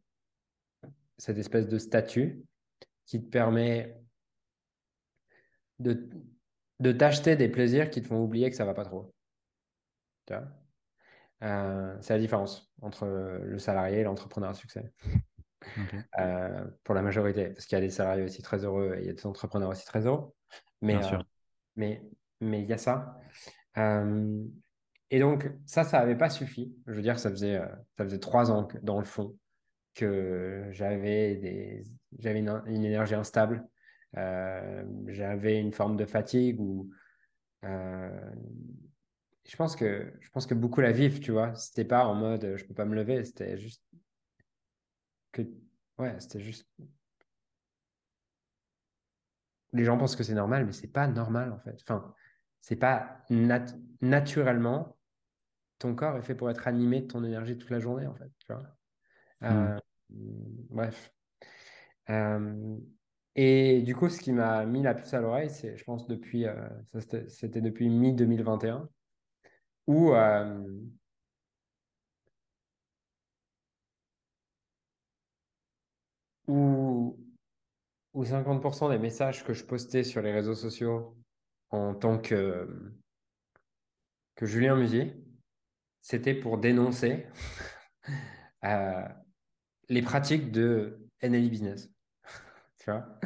cette 1.18 1.38
espèce 1.38 1.68
de 1.68 1.78
statut 1.78 2.44
qui 3.10 3.20
te 3.20 3.28
permet 3.28 4.00
de, 5.80 6.08
de 6.80 6.92
t'acheter 6.92 7.36
des 7.36 7.50
plaisirs 7.50 7.90
qui 7.90 8.04
te 8.04 8.08
font 8.08 8.24
oublier 8.24 8.52
que 8.52 8.56
ça 8.56 8.66
va 8.66 8.76
pas 8.76 8.86
trop. 8.86 9.12
Euh, 11.42 11.98
c'est 12.02 12.14
la 12.14 12.20
différence 12.20 12.72
entre 12.84 13.08
le 13.08 13.58
salarié 13.58 14.02
et 14.02 14.04
l'entrepreneur 14.04 14.52
à 14.52 14.54
succès. 14.54 14.94
Euh, 16.20 16.66
pour 16.84 16.96
la 16.96 17.02
majorité, 17.02 17.50
parce 17.50 17.66
qu'il 17.66 17.78
y 17.78 17.82
a 17.82 17.84
des 17.84 17.90
salariés 17.90 18.24
aussi 18.24 18.42
très 18.42 18.64
heureux 18.64 18.96
et 18.96 19.02
il 19.02 19.08
y 19.08 19.10
a 19.10 19.14
des 19.14 19.26
entrepreneurs 19.26 19.70
aussi 19.70 19.86
très 19.86 20.06
heureux. 20.08 20.32
Mais, 20.82 20.96
euh, 20.96 21.18
mais, 21.76 22.02
mais 22.40 22.62
il 22.62 22.68
y 22.68 22.74
a 22.74 22.78
ça. 22.78 23.20
et 23.76 25.20
donc, 25.20 25.52
ça, 25.66 25.84
ça 25.84 26.00
n'avait 26.00 26.18
pas 26.18 26.30
suffi. 26.30 26.74
Je 26.88 26.94
veux 26.94 27.02
dire, 27.02 27.20
ça 27.20 27.30
faisait, 27.30 27.60
ça 27.98 28.06
faisait 28.06 28.20
trois 28.20 28.52
ans 28.52 28.66
que, 28.66 28.78
dans 28.78 29.00
le 29.00 29.06
fond 29.06 29.38
que 29.96 30.68
j'avais 30.72 31.36
des... 31.36 31.84
j'avais 32.20 32.40
une, 32.40 32.86
énergie 32.86 33.16
instable, 33.16 33.68
j'avais 34.14 35.60
une 35.60 35.74
forme 35.74 35.98
de 35.98 36.06
fatigue 36.06 36.60
ou 36.60 36.92
je 37.64 39.56
pense 39.58 39.76
que 39.76 40.14
je 40.20 40.30
pense 40.30 40.46
que 40.46 40.54
beaucoup 40.54 40.82
la 40.82 40.92
vivent, 40.92 41.20
tu 41.20 41.32
vois. 41.32 41.54
C'était 41.56 41.86
pas 41.86 42.06
en 42.06 42.16
mode 42.16 42.56
je 42.56 42.66
peux 42.66 42.74
pas 42.74 42.86
me 42.86 42.96
lever, 42.96 43.24
c'était 43.26 43.58
juste 43.58 43.84
que 45.32 45.42
ouais, 45.98 46.20
c'était 46.20 46.40
juste 46.40 46.68
les 49.74 49.84
gens 49.84 49.98
pensent 49.98 50.16
que 50.16 50.24
c'est 50.24 50.34
normal, 50.34 50.66
mais 50.66 50.72
c'est 50.72 50.88
pas 50.88 51.08
normal 51.08 51.52
en 51.52 51.60
fait. 51.60 51.78
Enfin, 51.82 52.14
c'est 52.62 52.76
pas 52.76 53.24
naturellement 54.02 54.98
ton 55.78 55.96
corps 55.96 56.18
est 56.18 56.24
fait 56.24 56.36
pour 56.36 56.50
être 56.50 56.68
animé 56.68 57.02
de 57.02 57.08
ton 57.08 57.24
énergie 57.24 57.58
toute 57.58 57.70
la 57.70 57.80
journée 57.80 58.06
en 58.06 58.16
fait, 58.16 58.30
tu 58.40 58.54
vois. 58.54 58.64
Hmm. 59.42 59.46
Euh, 59.46 59.80
bref. 60.70 61.12
Euh, 62.10 62.78
et 63.36 63.82
du 63.82 63.96
coup, 63.96 64.10
ce 64.10 64.20
qui 64.20 64.32
m'a 64.34 64.66
mis 64.66 64.82
la 64.84 64.94
puce 64.94 65.14
à 65.14 65.22
l'oreille, 65.22 65.50
c'est, 65.50 65.78
je 65.78 65.84
pense, 65.84 66.08
depuis, 66.08 66.46
euh, 66.46 66.68
c'était 67.28 67.62
depuis 67.62 67.90
mi-2021, 67.90 68.88
où, 69.88 70.14
où, 76.48 77.18
où 78.14 78.24
50% 78.26 78.90
des 78.90 78.98
messages 78.98 79.44
que 79.44 79.54
je 79.54 79.64
postais 79.64 80.04
sur 80.04 80.22
les 80.22 80.32
réseaux 80.32 80.56
sociaux 80.56 81.16
en 81.70 81.94
tant 81.94 82.18
que, 82.18 82.68
que 84.36 84.46
Julien 84.46 84.76
Musier, 84.76 85.16
c'était 86.02 86.34
pour 86.34 86.58
dénoncer 86.58 87.28
les 89.90 90.02
pratiques 90.02 90.52
de 90.52 91.00
NLI 91.22 91.50
Business. 91.50 91.90
tu 92.80 92.92
vois? 92.92 93.20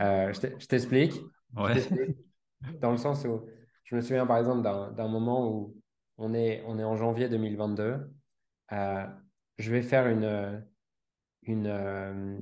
Euh, 0.00 0.32
Je 0.32 0.66
t'explique. 0.66 1.14
Dans 2.80 2.92
le 2.92 2.96
sens 2.96 3.24
où 3.24 3.46
je 3.84 3.96
me 3.96 4.00
souviens 4.00 4.26
par 4.26 4.38
exemple 4.38 4.62
d'un 4.62 5.08
moment 5.08 5.50
où 5.50 5.76
on 6.18 6.34
est, 6.34 6.62
on 6.66 6.78
est 6.78 6.84
en 6.84 6.96
janvier 6.96 7.28
2022. 7.28 8.10
Euh, 8.72 9.06
je 9.58 9.70
vais 9.70 9.82
faire 9.82 10.06
une, 10.06 10.64
une, 11.42 11.66
euh, 11.66 12.38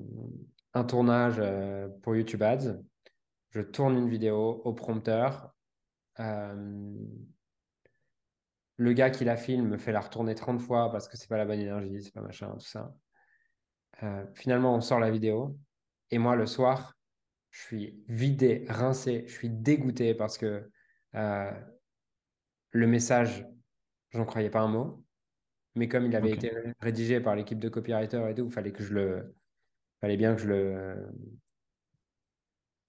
un 0.74 0.84
tournage 0.84 1.42
pour 2.02 2.14
YouTube 2.14 2.42
Ads. 2.42 2.78
Je 3.50 3.60
tourne 3.62 3.96
une 3.96 4.08
vidéo 4.08 4.62
au 4.64 4.72
prompteur. 4.74 5.54
le 8.76 8.92
gars 8.92 9.10
qui 9.10 9.24
la 9.24 9.36
filme 9.36 9.68
me 9.68 9.78
fait 9.78 9.92
la 9.92 10.00
retourner 10.00 10.34
30 10.34 10.60
fois 10.60 10.90
parce 10.92 11.08
que 11.08 11.16
c'est 11.16 11.28
pas 11.28 11.38
la 11.38 11.46
bonne 11.46 11.60
énergie, 11.60 12.02
c'est 12.02 12.14
pas 12.14 12.20
machin, 12.20 12.52
tout 12.52 12.66
ça. 12.66 12.94
Euh, 14.02 14.24
finalement, 14.34 14.74
on 14.74 14.80
sort 14.80 15.00
la 15.00 15.10
vidéo. 15.10 15.58
Et 16.10 16.18
moi, 16.18 16.36
le 16.36 16.46
soir, 16.46 16.96
je 17.50 17.60
suis 17.60 18.04
vidé, 18.08 18.64
rincé, 18.68 19.24
je 19.26 19.32
suis 19.32 19.50
dégoûté 19.50 20.14
parce 20.14 20.38
que 20.38 20.70
euh, 21.14 21.50
le 22.70 22.86
message, 22.86 23.46
j'en 24.10 24.24
croyais 24.24 24.50
pas 24.50 24.60
un 24.60 24.68
mot. 24.68 25.04
Mais 25.76 25.88
comme 25.88 26.06
il 26.06 26.16
avait 26.16 26.32
été 26.32 26.52
rédigé 26.80 27.20
par 27.20 27.36
l'équipe 27.36 27.58
de 27.58 27.68
copywriter 27.68 28.28
et 28.28 28.34
tout, 28.34 28.46
il 28.46 28.52
fallait 28.52 28.72
que 28.72 28.82
je 28.82 28.92
le, 28.92 29.34
fallait 30.00 30.16
bien 30.16 30.34
que 30.34 30.40
je 30.40 30.48
le, 30.48 31.08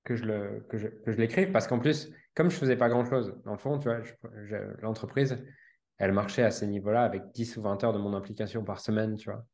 que 0.04 0.16
je 0.16 0.26
le, 0.26 0.66
que 0.68 0.78
je, 0.78 0.88
que 0.88 1.12
je 1.12 1.18
l'écrive 1.18 1.52
parce 1.52 1.68
qu'en 1.68 1.80
plus, 1.80 2.12
comme 2.34 2.50
je 2.50 2.56
faisais 2.56 2.76
pas 2.76 2.90
grand 2.90 3.06
chose, 3.06 3.40
dans 3.46 3.52
le 3.52 3.60
fond, 3.60 3.78
tu 3.78 3.88
vois, 3.88 4.00
l'entreprise, 4.82 5.44
elle 5.98 6.14
marchait 6.14 6.44
à 6.44 6.50
ces 6.50 6.66
niveaux-là 6.66 7.04
avec 7.04 7.32
10 7.32 7.58
ou 7.58 7.62
20 7.62 7.84
heures 7.84 7.94
de 7.94 8.00
mon 8.00 8.14
implication 8.16 8.64
par 8.64 8.80
semaine, 8.80 9.16
tu 9.16 9.30
vois. 9.30 9.46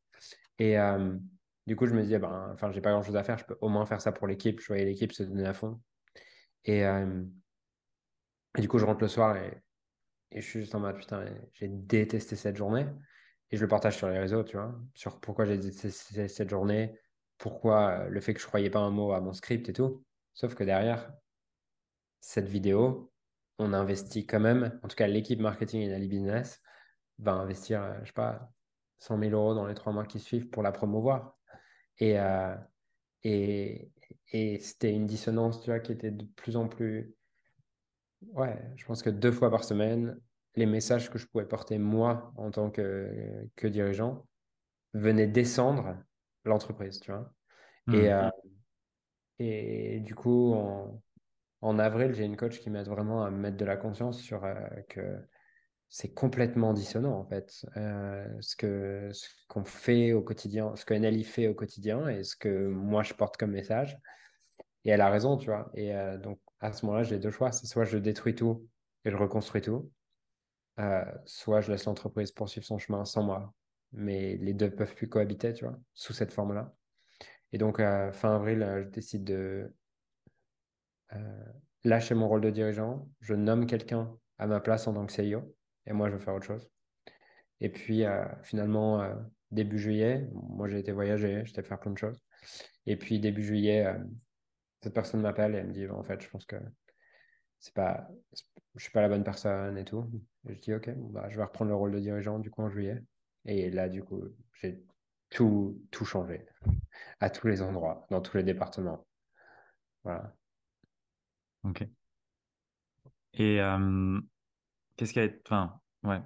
Et, 0.58 0.78
euh, 0.78 1.14
du 1.68 1.76
coup, 1.76 1.86
je 1.86 1.92
me 1.92 2.02
disais, 2.02 2.18
ben, 2.18 2.50
enfin, 2.54 2.72
j'ai 2.72 2.80
pas 2.80 2.92
grand 2.92 3.02
chose 3.02 3.16
à 3.16 3.22
faire, 3.22 3.36
je 3.36 3.44
peux 3.44 3.58
au 3.60 3.68
moins 3.68 3.84
faire 3.84 4.00
ça 4.00 4.10
pour 4.10 4.26
l'équipe. 4.26 4.58
Je 4.60 4.66
voyais 4.68 4.86
l'équipe 4.86 5.12
se 5.12 5.22
donner 5.22 5.46
à 5.46 5.52
fond. 5.52 5.78
Et, 6.64 6.82
du 8.58 8.68
coup, 8.68 8.78
je 8.78 8.86
rentre 8.86 9.02
le 9.02 9.08
soir 9.08 9.36
et, 9.36 9.62
je 10.34 10.40
suis 10.40 10.60
juste 10.60 10.74
en 10.74 10.80
mode, 10.80 10.96
putain, 10.96 11.26
j'ai 11.52 11.68
détesté 11.68 12.36
cette 12.36 12.56
journée. 12.56 12.86
Et 13.50 13.56
je 13.56 13.62
le 13.62 13.68
partage 13.68 13.96
sur 13.98 14.08
les 14.08 14.18
réseaux, 14.18 14.44
tu 14.44 14.56
vois, 14.56 14.74
sur 14.94 15.20
pourquoi 15.20 15.44
j'ai 15.44 15.58
détesté 15.58 16.28
cette 16.28 16.50
journée, 16.50 16.98
pourquoi 17.38 17.90
euh, 17.90 18.08
le 18.08 18.20
fait 18.20 18.34
que 18.34 18.40
je 18.40 18.46
croyais 18.46 18.70
pas 18.70 18.80
un 18.80 18.90
mot 18.90 19.12
à 19.12 19.20
mon 19.20 19.32
script 19.32 19.68
et 19.68 19.72
tout. 19.72 20.04
Sauf 20.34 20.54
que 20.54 20.64
derrière 20.64 21.12
cette 22.20 22.48
vidéo, 22.48 23.12
on 23.58 23.72
investit 23.72 24.26
quand 24.26 24.40
même, 24.40 24.78
en 24.82 24.88
tout 24.88 24.96
cas 24.96 25.06
l'équipe 25.06 25.40
marketing 25.40 25.82
et 25.82 25.88
l'ali 25.88 26.08
business 26.08 26.60
va 27.18 27.32
investir, 27.32 27.82
euh, 27.82 27.94
je 28.02 28.08
sais 28.08 28.12
pas, 28.12 28.50
100 28.98 29.18
000 29.18 29.32
euros 29.32 29.54
dans 29.54 29.66
les 29.66 29.74
trois 29.74 29.92
mois 29.92 30.04
qui 30.04 30.20
suivent 30.20 30.48
pour 30.48 30.62
la 30.62 30.72
promouvoir. 30.72 31.37
Et, 31.98 32.18
euh, 32.18 32.54
et, 33.24 33.90
et 34.32 34.58
c'était 34.60 34.92
une 34.92 35.06
dissonance, 35.06 35.60
tu 35.60 35.70
vois, 35.70 35.80
qui 35.80 35.92
était 35.92 36.10
de 36.10 36.24
plus 36.24 36.56
en 36.56 36.68
plus. 36.68 37.14
Ouais, 38.32 38.60
je 38.76 38.84
pense 38.84 39.02
que 39.02 39.10
deux 39.10 39.32
fois 39.32 39.50
par 39.50 39.64
semaine, 39.64 40.18
les 40.56 40.66
messages 40.66 41.10
que 41.10 41.18
je 41.18 41.26
pouvais 41.26 41.46
porter 41.46 41.78
moi 41.78 42.32
en 42.36 42.50
tant 42.50 42.70
que, 42.70 43.48
que 43.56 43.66
dirigeant 43.66 44.26
venaient 44.94 45.26
descendre 45.26 45.96
l'entreprise, 46.44 47.00
tu 47.00 47.12
vois. 47.12 47.32
Et, 47.92 48.08
mmh. 48.08 48.12
euh, 48.12 48.30
et 49.38 50.00
du 50.00 50.14
coup, 50.14 50.52
en, 50.54 51.00
en 51.60 51.78
avril, 51.78 52.12
j'ai 52.12 52.24
une 52.24 52.36
coach 52.36 52.58
qui 52.58 52.70
m'aide 52.70 52.88
vraiment 52.88 53.24
à 53.24 53.30
mettre 53.30 53.56
de 53.56 53.64
la 53.64 53.76
conscience 53.76 54.20
sur 54.20 54.44
euh, 54.44 54.54
que 54.88 55.20
c'est 55.90 56.12
complètement 56.12 56.72
dissonant 56.72 57.18
en 57.18 57.24
fait. 57.24 57.66
Euh, 57.76 58.26
ce 58.40 58.56
que 58.56 59.10
ce 59.12 59.28
qu'on 59.48 59.64
fait 59.64 60.12
au 60.12 60.22
quotidien, 60.22 60.74
ce 60.76 60.84
que 60.84 60.94
NLI 60.94 61.24
fait 61.24 61.48
au 61.48 61.54
quotidien 61.54 62.08
et 62.08 62.24
ce 62.24 62.36
que 62.36 62.68
moi 62.68 63.02
je 63.02 63.14
porte 63.14 63.36
comme 63.36 63.52
message. 63.52 63.98
Et 64.84 64.90
elle 64.90 65.00
a 65.00 65.10
raison, 65.10 65.36
tu 65.36 65.46
vois. 65.46 65.70
Et 65.74 65.94
euh, 65.94 66.18
donc 66.18 66.40
à 66.60 66.72
ce 66.72 66.84
moment-là, 66.86 67.04
j'ai 67.04 67.18
deux 67.18 67.30
choix. 67.30 67.52
Soit 67.52 67.84
je 67.84 67.98
détruis 67.98 68.34
tout 68.34 68.66
et 69.04 69.10
je 69.10 69.16
reconstruis 69.16 69.62
tout, 69.62 69.90
euh, 70.80 71.04
soit 71.24 71.60
je 71.60 71.72
laisse 71.72 71.86
l'entreprise 71.86 72.32
poursuivre 72.32 72.66
son 72.66 72.78
chemin 72.78 73.04
sans 73.04 73.22
moi. 73.22 73.54
Mais 73.92 74.36
les 74.36 74.52
deux 74.52 74.70
peuvent 74.70 74.94
plus 74.94 75.08
cohabiter, 75.08 75.54
tu 75.54 75.64
vois, 75.64 75.78
sous 75.94 76.12
cette 76.12 76.32
forme-là. 76.32 76.74
Et 77.52 77.58
donc 77.58 77.78
fin 77.78 78.36
avril, 78.36 78.82
je 78.84 78.88
décide 78.88 79.24
de 79.24 79.72
lâcher 81.84 82.14
mon 82.14 82.28
rôle 82.28 82.42
de 82.42 82.50
dirigeant. 82.50 83.08
Je 83.20 83.32
nomme 83.32 83.66
quelqu'un 83.66 84.14
à 84.36 84.46
ma 84.46 84.60
place 84.60 84.86
en 84.86 84.92
tant 84.92 85.06
que 85.06 85.12
CEO 85.12 85.54
et 85.88 85.92
moi, 85.92 86.08
je 86.08 86.14
veux 86.14 86.20
faire 86.20 86.34
autre 86.34 86.46
chose. 86.46 86.68
Et 87.60 87.70
puis, 87.70 88.04
euh, 88.04 88.24
finalement, 88.42 89.02
euh, 89.02 89.14
début 89.50 89.78
juillet, 89.78 90.28
moi, 90.32 90.68
j'ai 90.68 90.78
été 90.78 90.92
voyager, 90.92 91.42
j'étais 91.44 91.62
faire 91.62 91.80
plein 91.80 91.92
de 91.92 91.98
choses. 91.98 92.22
Et 92.86 92.96
puis, 92.96 93.18
début 93.18 93.42
juillet, 93.42 93.86
euh, 93.86 93.98
cette 94.82 94.94
personne 94.94 95.22
m'appelle 95.22 95.54
et 95.54 95.58
elle 95.58 95.68
me 95.68 95.72
dit, 95.72 95.88
en 95.88 96.02
fait, 96.02 96.20
je 96.22 96.28
pense 96.28 96.44
que 96.44 96.56
c'est 97.58 97.74
pas, 97.74 98.08
je 98.76 98.82
suis 98.82 98.92
pas 98.92 99.00
la 99.00 99.08
bonne 99.08 99.24
personne 99.24 99.76
et 99.78 99.84
tout. 99.84 100.08
Et 100.48 100.54
je 100.54 100.60
dis, 100.60 100.74
OK, 100.74 100.90
bah, 101.10 101.28
je 101.30 101.36
vais 101.36 101.44
reprendre 101.44 101.70
le 101.70 101.76
rôle 101.76 101.92
de 101.92 102.00
dirigeant, 102.00 102.38
du 102.38 102.50
coup, 102.50 102.62
en 102.62 102.70
juillet. 102.70 103.02
Et 103.46 103.70
là, 103.70 103.88
du 103.88 104.04
coup, 104.04 104.22
j'ai 104.60 104.84
tout, 105.30 105.82
tout 105.90 106.04
changé 106.04 106.46
à 107.20 107.30
tous 107.30 107.48
les 107.48 107.62
endroits, 107.62 108.06
dans 108.10 108.20
tous 108.20 108.36
les 108.36 108.42
départements. 108.42 109.06
Voilà. 110.04 110.34
OK. 111.64 111.84
Et 113.34 113.60
Qu'est-ce 114.98 115.12
qui 115.12 115.20
a 115.20 115.24
été, 115.24 115.40
enfin, 115.46 115.80
ouais. 116.02 116.20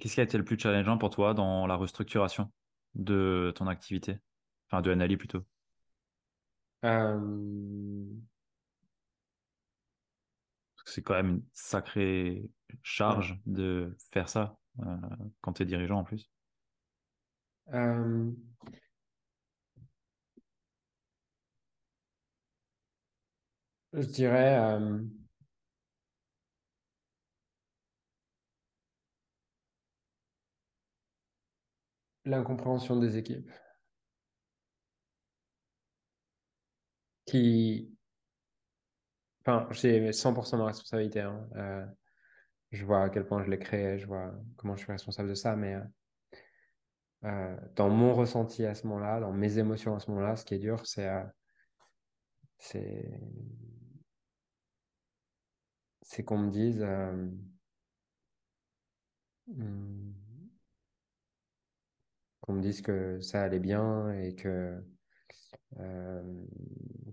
Qu'est-ce 0.00 0.14
qui 0.14 0.20
a 0.20 0.24
été 0.24 0.38
le 0.38 0.44
plus 0.44 0.58
challengeant 0.58 0.96
pour 0.96 1.10
toi 1.10 1.34
dans 1.34 1.66
la 1.66 1.76
restructuration 1.76 2.50
de 2.94 3.52
ton 3.54 3.66
activité, 3.66 4.18
enfin 4.66 4.80
de 4.80 4.90
Anali 4.90 5.18
plutôt. 5.18 5.44
Euh... 6.84 8.06
C'est 10.86 11.02
quand 11.02 11.14
même 11.14 11.28
une 11.28 11.44
sacrée 11.52 12.50
charge 12.82 13.38
de 13.44 13.94
faire 14.10 14.30
ça 14.30 14.56
euh, 14.80 14.96
quand 15.42 15.52
tu 15.52 15.64
es 15.64 15.66
dirigeant 15.66 15.98
en 15.98 16.04
plus. 16.04 16.30
Euh... 17.74 18.30
Je 23.92 24.06
dirais 24.06 24.58
euh, 24.58 25.00
l'incompréhension 32.28 32.96
des 32.96 33.16
équipes. 33.16 33.50
Qui. 37.26 37.94
Enfin, 39.42 39.66
j'ai 39.70 40.12
100% 40.12 40.58
ma 40.58 40.66
responsabilité. 40.66 41.20
Hein. 41.20 41.48
Euh, 41.56 41.86
je 42.70 42.84
vois 42.84 43.02
à 43.04 43.10
quel 43.10 43.26
point 43.26 43.42
je 43.42 43.50
l'ai 43.50 43.58
créé, 43.58 43.98
je 43.98 44.06
vois 44.06 44.32
comment 44.56 44.76
je 44.76 44.82
suis 44.82 44.92
responsable 44.92 45.30
de 45.30 45.34
ça, 45.34 45.56
mais 45.56 45.74
euh, 45.74 45.80
euh, 47.24 47.56
dans 47.76 47.88
mon 47.88 48.14
ressenti 48.14 48.64
à 48.64 48.74
ce 48.74 48.86
moment-là, 48.86 49.20
dans 49.20 49.32
mes 49.32 49.58
émotions 49.58 49.96
à 49.96 50.00
ce 50.00 50.10
moment-là, 50.10 50.36
ce 50.36 50.44
qui 50.44 50.54
est 50.54 50.58
dur, 50.58 50.86
c'est. 50.86 51.08
c'est 52.58 53.10
c'est 56.02 56.24
qu'on 56.24 56.38
me 56.38 56.50
dise. 56.50 56.82
Hmm, 59.46 60.17
qu'on 62.48 62.54
me 62.54 62.62
dise 62.62 62.80
que 62.80 63.20
ça 63.20 63.42
allait 63.42 63.58
bien 63.58 64.10
et 64.12 64.34
que, 64.34 64.82
euh, 65.78 66.44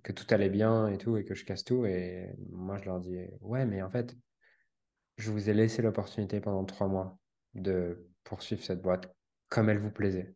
que 0.01 0.13
tout 0.13 0.25
allait 0.29 0.49
bien 0.49 0.87
et 0.87 0.97
tout, 0.97 1.17
et 1.17 1.25
que 1.25 1.35
je 1.35 1.43
casse 1.43 1.65
tout. 1.65 1.85
Et 1.85 2.33
moi, 2.51 2.77
je 2.77 2.85
leur 2.85 3.01
dis, 3.01 3.19
ouais, 3.41 3.65
mais 3.65 3.81
en 3.81 3.89
fait, 3.89 4.15
je 5.17 5.29
vous 5.31 5.49
ai 5.49 5.53
laissé 5.53 5.81
l'opportunité 5.81 6.39
pendant 6.39 6.63
trois 6.63 6.87
mois 6.87 7.19
de 7.53 8.07
poursuivre 8.23 8.63
cette 8.63 8.81
boîte 8.81 9.13
comme 9.49 9.69
elle 9.69 9.77
vous 9.77 9.91
plaisait. 9.91 10.33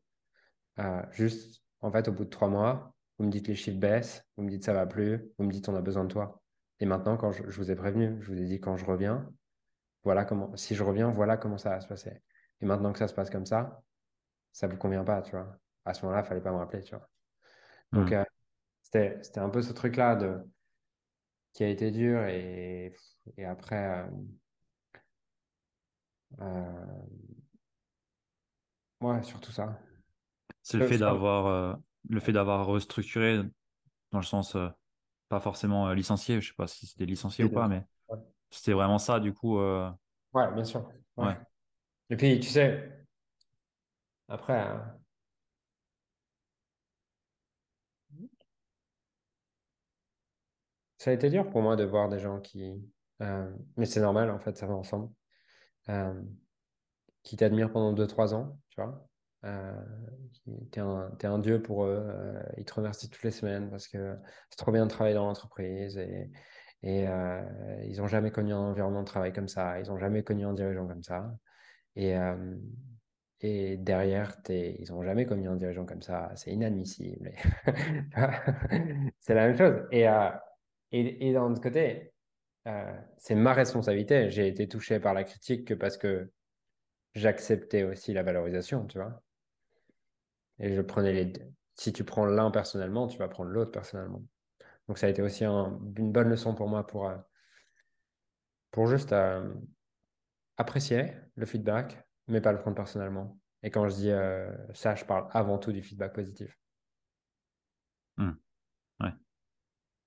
Euh, 0.80 1.02
juste, 1.12 1.64
en 1.80 1.92
fait, 1.94 2.10
au 2.10 2.12
bout 2.12 2.26
de 2.26 2.30
trois 2.30 2.50
mois, 2.50 2.94
vous 3.18 3.26
me 3.26 3.32
dites 3.32 3.48
les 3.48 3.56
chiffres 3.56 3.80
baissent, 3.80 4.26
vous 4.36 4.44
me 4.44 4.50
dites 4.50 4.66
ça 4.66 4.74
va 4.74 4.86
plus, 4.86 5.22
vous 5.38 5.46
me 5.46 5.52
dites 5.52 5.70
on 5.70 5.76
a 5.76 5.82
besoin 5.82 6.04
de 6.04 6.10
toi. 6.10 6.42
Et 6.82 6.86
maintenant, 6.86 7.16
quand 7.16 7.32
je, 7.32 7.44
vous 7.44 7.72
ai 7.72 7.76
prévenu, 7.76 8.18
je 8.22 8.34
vous 8.34 8.42
ai 8.42 8.46
dit 8.46 8.60
quand 8.60 8.76
je 8.76 8.86
reviens, 8.86 9.30
voilà 10.04 10.26
comment, 10.26 10.54
si 10.58 10.76
je 10.76 10.84
reviens, 10.84 11.10
voilà 11.10 11.38
comment 11.38 11.58
ça 11.58 11.70
va 11.70 11.80
se 11.80 11.88
passer. 11.88 12.22
Et 12.60 12.66
maintenant 12.66 12.92
que 12.92 13.00
ça 13.00 13.08
se 13.08 13.14
passe 13.14 13.30
comme 13.30 13.46
ça, 13.46 13.82
ça 14.60 14.68
vous 14.68 14.76
convient 14.76 15.06
pas, 15.06 15.22
tu 15.22 15.32
vois. 15.32 15.58
À 15.86 15.94
ce 15.94 16.02
moment-là, 16.02 16.22
il 16.22 16.28
fallait 16.28 16.42
pas 16.42 16.52
me 16.52 16.58
rappeler, 16.58 16.84
tu 16.84 16.94
vois. 16.94 17.08
Donc, 17.94 18.12
hmm. 18.12 18.14
euh, 18.14 18.26
c'était 18.82 19.40
un 19.40 19.48
peu 19.48 19.62
ce 19.62 19.72
truc-là 19.72 20.18
de 20.18 20.38
qui 21.54 21.64
a 21.64 21.70
été 21.70 21.92
dur 21.92 22.26
et, 22.26 22.94
et 23.38 23.46
après, 23.46 24.04
euh, 24.04 24.08
euh, 26.42 27.02
ouais, 29.00 29.24
surtout 29.24 29.54
ça. 29.54 29.80
C'est 30.62 30.78
le 30.78 30.88
fait 30.88 30.98
d'avoir 30.98 31.80
le 32.10 32.20
fait 32.20 32.34
d'avoir 32.34 32.66
restructuré 32.66 33.42
dans 34.12 34.20
le 34.20 34.26
sens 34.26 34.58
pas 35.30 35.40
forcément 35.40 35.94
licencié, 35.94 36.42
je 36.42 36.50
sais 36.50 36.54
pas 36.54 36.68
si 36.68 36.86
c'était 36.86 37.06
licencié 37.06 37.46
ou 37.46 37.50
pas, 37.50 37.70
mais 37.70 37.86
c'était 38.50 38.74
vraiment 38.74 39.00
ça 39.00 39.22
du 39.22 39.34
coup. 39.34 39.58
Ouais, 39.58 40.54
bien 40.54 40.66
sûr. 40.66 40.86
Ouais. 41.16 41.38
Et 42.10 42.18
puis, 42.18 42.40
tu 42.42 42.50
sais, 42.50 42.99
après, 44.30 44.54
hein, 44.60 45.00
ça 50.98 51.12
a 51.12 51.14
été 51.14 51.30
dur 51.30 51.50
pour 51.50 51.62
moi 51.62 51.76
de 51.76 51.84
voir 51.84 52.10
des 52.10 52.20
gens 52.20 52.40
qui. 52.40 52.84
Euh, 53.22 53.52
mais 53.78 53.86
c'est 53.86 54.02
normal, 54.02 54.30
en 54.32 54.40
fait, 54.40 54.58
ça 54.58 54.68
va 54.68 54.76
ensemble. 54.76 55.10
Euh, 55.90 56.22
qui 57.24 57.38
t'admirent 57.38 57.72
pendant 57.72 57.94
2-3 57.94 58.34
ans, 58.34 58.60
tu 58.70 58.82
vois. 58.82 59.08
Euh, 59.46 59.82
t'es 60.72 60.82
un, 60.82 61.12
es 61.20 61.26
un 61.26 61.40
dieu 61.40 61.62
pour 61.62 61.86
eux. 61.86 62.00
Euh, 62.00 62.42
ils 62.58 62.66
te 62.66 62.74
remercient 62.74 63.10
toutes 63.10 63.24
les 63.24 63.32
semaines 63.32 63.70
parce 63.70 63.88
que 63.88 64.18
c'est 64.50 64.58
trop 64.58 64.72
bien 64.72 64.86
de 64.86 64.92
travailler 64.92 65.16
dans 65.16 65.26
l'entreprise 65.26 65.98
et, 65.98 66.30
et 66.84 67.06
ils 67.86 67.98
n'ont 67.98 68.08
jamais 68.08 68.32
connu 68.32 68.54
un 68.54 68.58
environnement 68.60 69.02
de 69.02 69.08
travail 69.08 69.34
comme 69.34 69.48
ça. 69.48 69.80
Ils 69.80 69.88
n'ont 69.88 69.98
jamais 69.98 70.24
connu 70.24 70.46
un 70.46 70.54
dirigeant 70.54 70.88
comme 70.88 71.04
ça. 71.04 71.34
Et, 71.96 72.16
et 73.42 73.78
derrière, 73.78 74.36
ils 74.50 74.92
n'ont 74.92 75.04
jamais 75.04 75.26
connu 75.26 75.48
un 75.48 75.56
dirigeant 75.56 75.86
comme 75.86 76.02
ça. 76.02 76.32
C'est 76.36 76.52
inadmissible. 76.52 77.32
c'est 79.20 79.34
la 79.34 79.48
même 79.48 79.58
chose. 79.58 79.88
Et, 79.92 80.10
euh, 80.10 80.30
et, 80.92 81.30
et 81.30 81.34
d'un 81.34 81.52
autre 81.52 81.62
côté, 81.62 82.14
euh, 82.68 83.02
c'est 83.18 83.36
ma 83.36 83.54
responsabilité. 83.54 84.30
J'ai 84.30 84.48
été 84.48 84.68
touché 84.68 85.00
par 85.00 85.14
la 85.14 85.24
critique 85.24 85.66
que 85.66 85.74
parce 85.74 85.98
que 85.98 86.32
j'acceptais 87.16 87.84
aussi 87.84 88.14
la 88.14 88.24
valorisation, 88.24 88.86
tu 88.88 88.98
vois. 88.98 89.24
Et 90.60 90.76
je 90.76 90.82
prenais 90.82 91.14
les 91.14 91.26
deux. 91.26 91.54
Si 91.76 91.94
tu 91.94 92.04
prends 92.04 92.26
l'un 92.26 92.52
personnellement, 92.52 93.08
tu 93.08 93.18
vas 93.18 93.30
prendre 93.30 93.52
l'autre 93.52 93.72
personnellement. 93.72 94.24
Donc 94.90 94.98
ça 94.98 95.08
a 95.08 95.10
été 95.10 95.22
aussi 95.22 95.46
une 95.46 96.12
bonne 96.12 96.28
leçon 96.28 96.56
pour 96.56 96.68
moi 96.68 96.86
pour, 96.86 97.08
euh, 97.08 97.16
pour 98.72 98.88
juste 98.88 99.16
apprécier 100.58 101.14
le 101.36 101.46
feedback, 101.46 102.09
mais 102.30 102.42
pas 102.42 102.52
le 102.52 102.60
prendre 102.60 102.76
personnellement. 102.76 103.38
Et 103.64 103.72
quand 103.72 103.88
je 103.90 103.96
dis 103.96 104.12
euh, 104.12 104.50
ça, 104.74 104.96
je 104.96 105.04
parle 105.04 105.28
avant 105.32 105.58
tout 105.58 105.72
du 105.72 105.84
feedback 105.84 106.14
positif. 106.14 106.58
Hmm. 108.18 108.32
Ouais. 109.02 109.14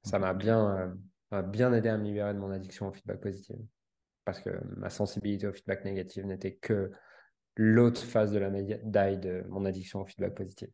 Ça 0.04 0.18
m'a 0.18 0.32
bien, 0.32 0.94
euh, 1.32 1.42
bien 1.42 1.72
aidé 1.72 1.88
à 1.88 1.98
me 1.98 2.04
libérer 2.04 2.32
de 2.32 2.38
mon 2.38 2.50
addiction 2.50 2.88
au 2.88 2.92
feedback 2.92 3.20
positif. 3.20 3.56
Parce 4.24 4.40
que 4.40 4.50
ma 4.76 4.88
sensibilité 4.88 5.48
au 5.48 5.52
feedback 5.52 5.84
négatif 5.84 6.24
n'était 6.24 6.54
que 6.54 6.90
l'autre 7.56 8.02
phase 8.02 8.32
de 8.32 8.38
la 8.38 8.50
médaille 8.50 9.18
de 9.18 9.44
mon 9.48 9.64
addiction 9.64 10.00
au 10.00 10.06
feedback 10.06 10.34
positif. 10.34 10.70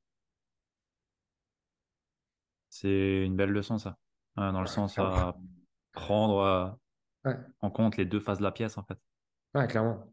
C'est 2.68 3.24
une 3.24 3.34
belle 3.34 3.51
leçon, 3.51 3.78
ça. 3.78 3.96
dans 4.36 4.61
le 4.61 4.66
sens 4.66 4.99
à 4.99 5.34
prendre 5.92 6.76
euh, 7.24 7.34
en 7.61 7.70
compte 7.70 7.96
les 7.96 8.05
deux 8.05 8.20
phases 8.20 8.38
de 8.38 8.44
la 8.44 8.53
pièce, 8.53 8.76
en 8.76 8.84
fait. 8.84 8.99
Ouais, 9.55 9.66
clairement. 9.66 10.12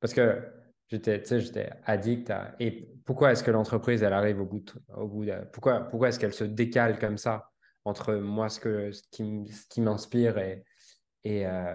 Parce 0.00 0.14
que 0.14 0.59
j'étais, 0.90 1.22
j'étais 1.40 1.70
addict 1.84 2.30
à. 2.30 2.54
Et 2.60 2.90
pourquoi 3.04 3.32
est-ce 3.32 3.44
que 3.44 3.50
l'entreprise, 3.50 4.02
elle 4.02 4.12
arrive 4.12 4.40
au 4.40 4.46
bout, 4.46 4.76
au 4.96 5.06
bout 5.06 5.26
Pourquoi, 5.52 5.80
pourquoi 5.80 6.08
est-ce 6.08 6.18
qu'elle 6.18 6.34
se 6.34 6.44
décale 6.44 6.98
comme 6.98 7.16
ça 7.16 7.50
entre 7.84 8.14
moi, 8.14 8.48
ce, 8.48 8.60
que, 8.60 8.92
ce 8.92 9.02
qui, 9.10 9.80
m'inspire 9.80 10.38
et, 10.38 10.64
et, 11.24 11.46
euh, 11.46 11.74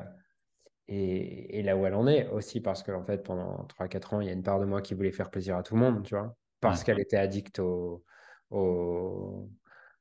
et, 0.87 1.59
et, 1.59 1.63
là 1.63 1.75
où 1.75 1.85
elle 1.85 1.95
en 1.95 2.07
est 2.07 2.27
aussi 2.29 2.61
parce 2.61 2.83
qu'en 2.83 3.01
en 3.01 3.05
fait, 3.05 3.23
pendant 3.23 3.65
3-4 3.79 4.15
ans, 4.15 4.21
il 4.21 4.27
y 4.27 4.29
a 4.29 4.33
une 4.33 4.43
part 4.43 4.59
de 4.59 4.65
moi 4.65 4.81
qui 4.81 4.93
voulait 4.93 5.11
faire 5.11 5.31
plaisir 5.31 5.57
à 5.57 5.63
tout 5.63 5.75
le 5.75 5.81
monde, 5.81 6.03
tu 6.03 6.15
vois, 6.15 6.35
parce 6.59 6.83
qu'elle 6.83 6.99
était 6.99 7.17
addicte 7.17 7.59
au, 7.59 8.03
au, 8.51 9.49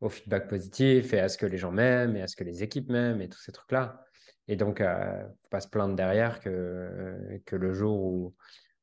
au, 0.00 0.08
feedback 0.08 0.48
positif 0.48 1.14
et 1.14 1.20
à 1.20 1.28
ce 1.28 1.38
que 1.38 1.46
les 1.46 1.56
gens 1.56 1.72
m'aiment 1.72 2.16
et 2.16 2.22
à 2.22 2.26
ce 2.26 2.36
que 2.36 2.44
les 2.44 2.62
équipes 2.62 2.90
m'aiment 2.90 3.22
et 3.22 3.28
tous 3.28 3.40
ces 3.40 3.52
trucs-là. 3.52 4.04
Et 4.46 4.56
donc, 4.56 4.80
il 4.80 4.86
euh, 4.86 5.26
faut 5.26 5.48
pas 5.50 5.60
se 5.60 5.68
plaindre 5.68 5.96
derrière 5.96 6.38
que, 6.40 7.40
que 7.46 7.56
le 7.56 7.72
jour 7.72 7.98
où, 7.98 8.34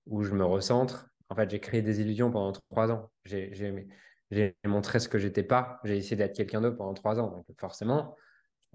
où 0.08 0.24
je 0.24 0.34
me 0.34 0.46
recentre, 0.46 1.10
en 1.30 1.36
fait, 1.36 1.50
j'ai 1.50 1.60
créé 1.60 1.82
des 1.82 2.02
illusions 2.02 2.32
pendant 2.32 2.52
trois 2.52 2.92
ans. 2.92 3.12
J'ai 3.26 4.56
montré 4.66 5.00
ce 5.00 5.08
que 5.08 5.18
j'étais 5.18 5.44
pas. 5.44 5.80
J'ai 5.84 5.98
essayé 5.98 6.16
d'être 6.16 6.36
quelqu'un 6.36 6.62
d'autre 6.62 6.78
pendant 6.78 6.94
trois 6.94 7.20
ans. 7.20 7.32
Donc, 7.32 7.46
forcément, 7.60 8.16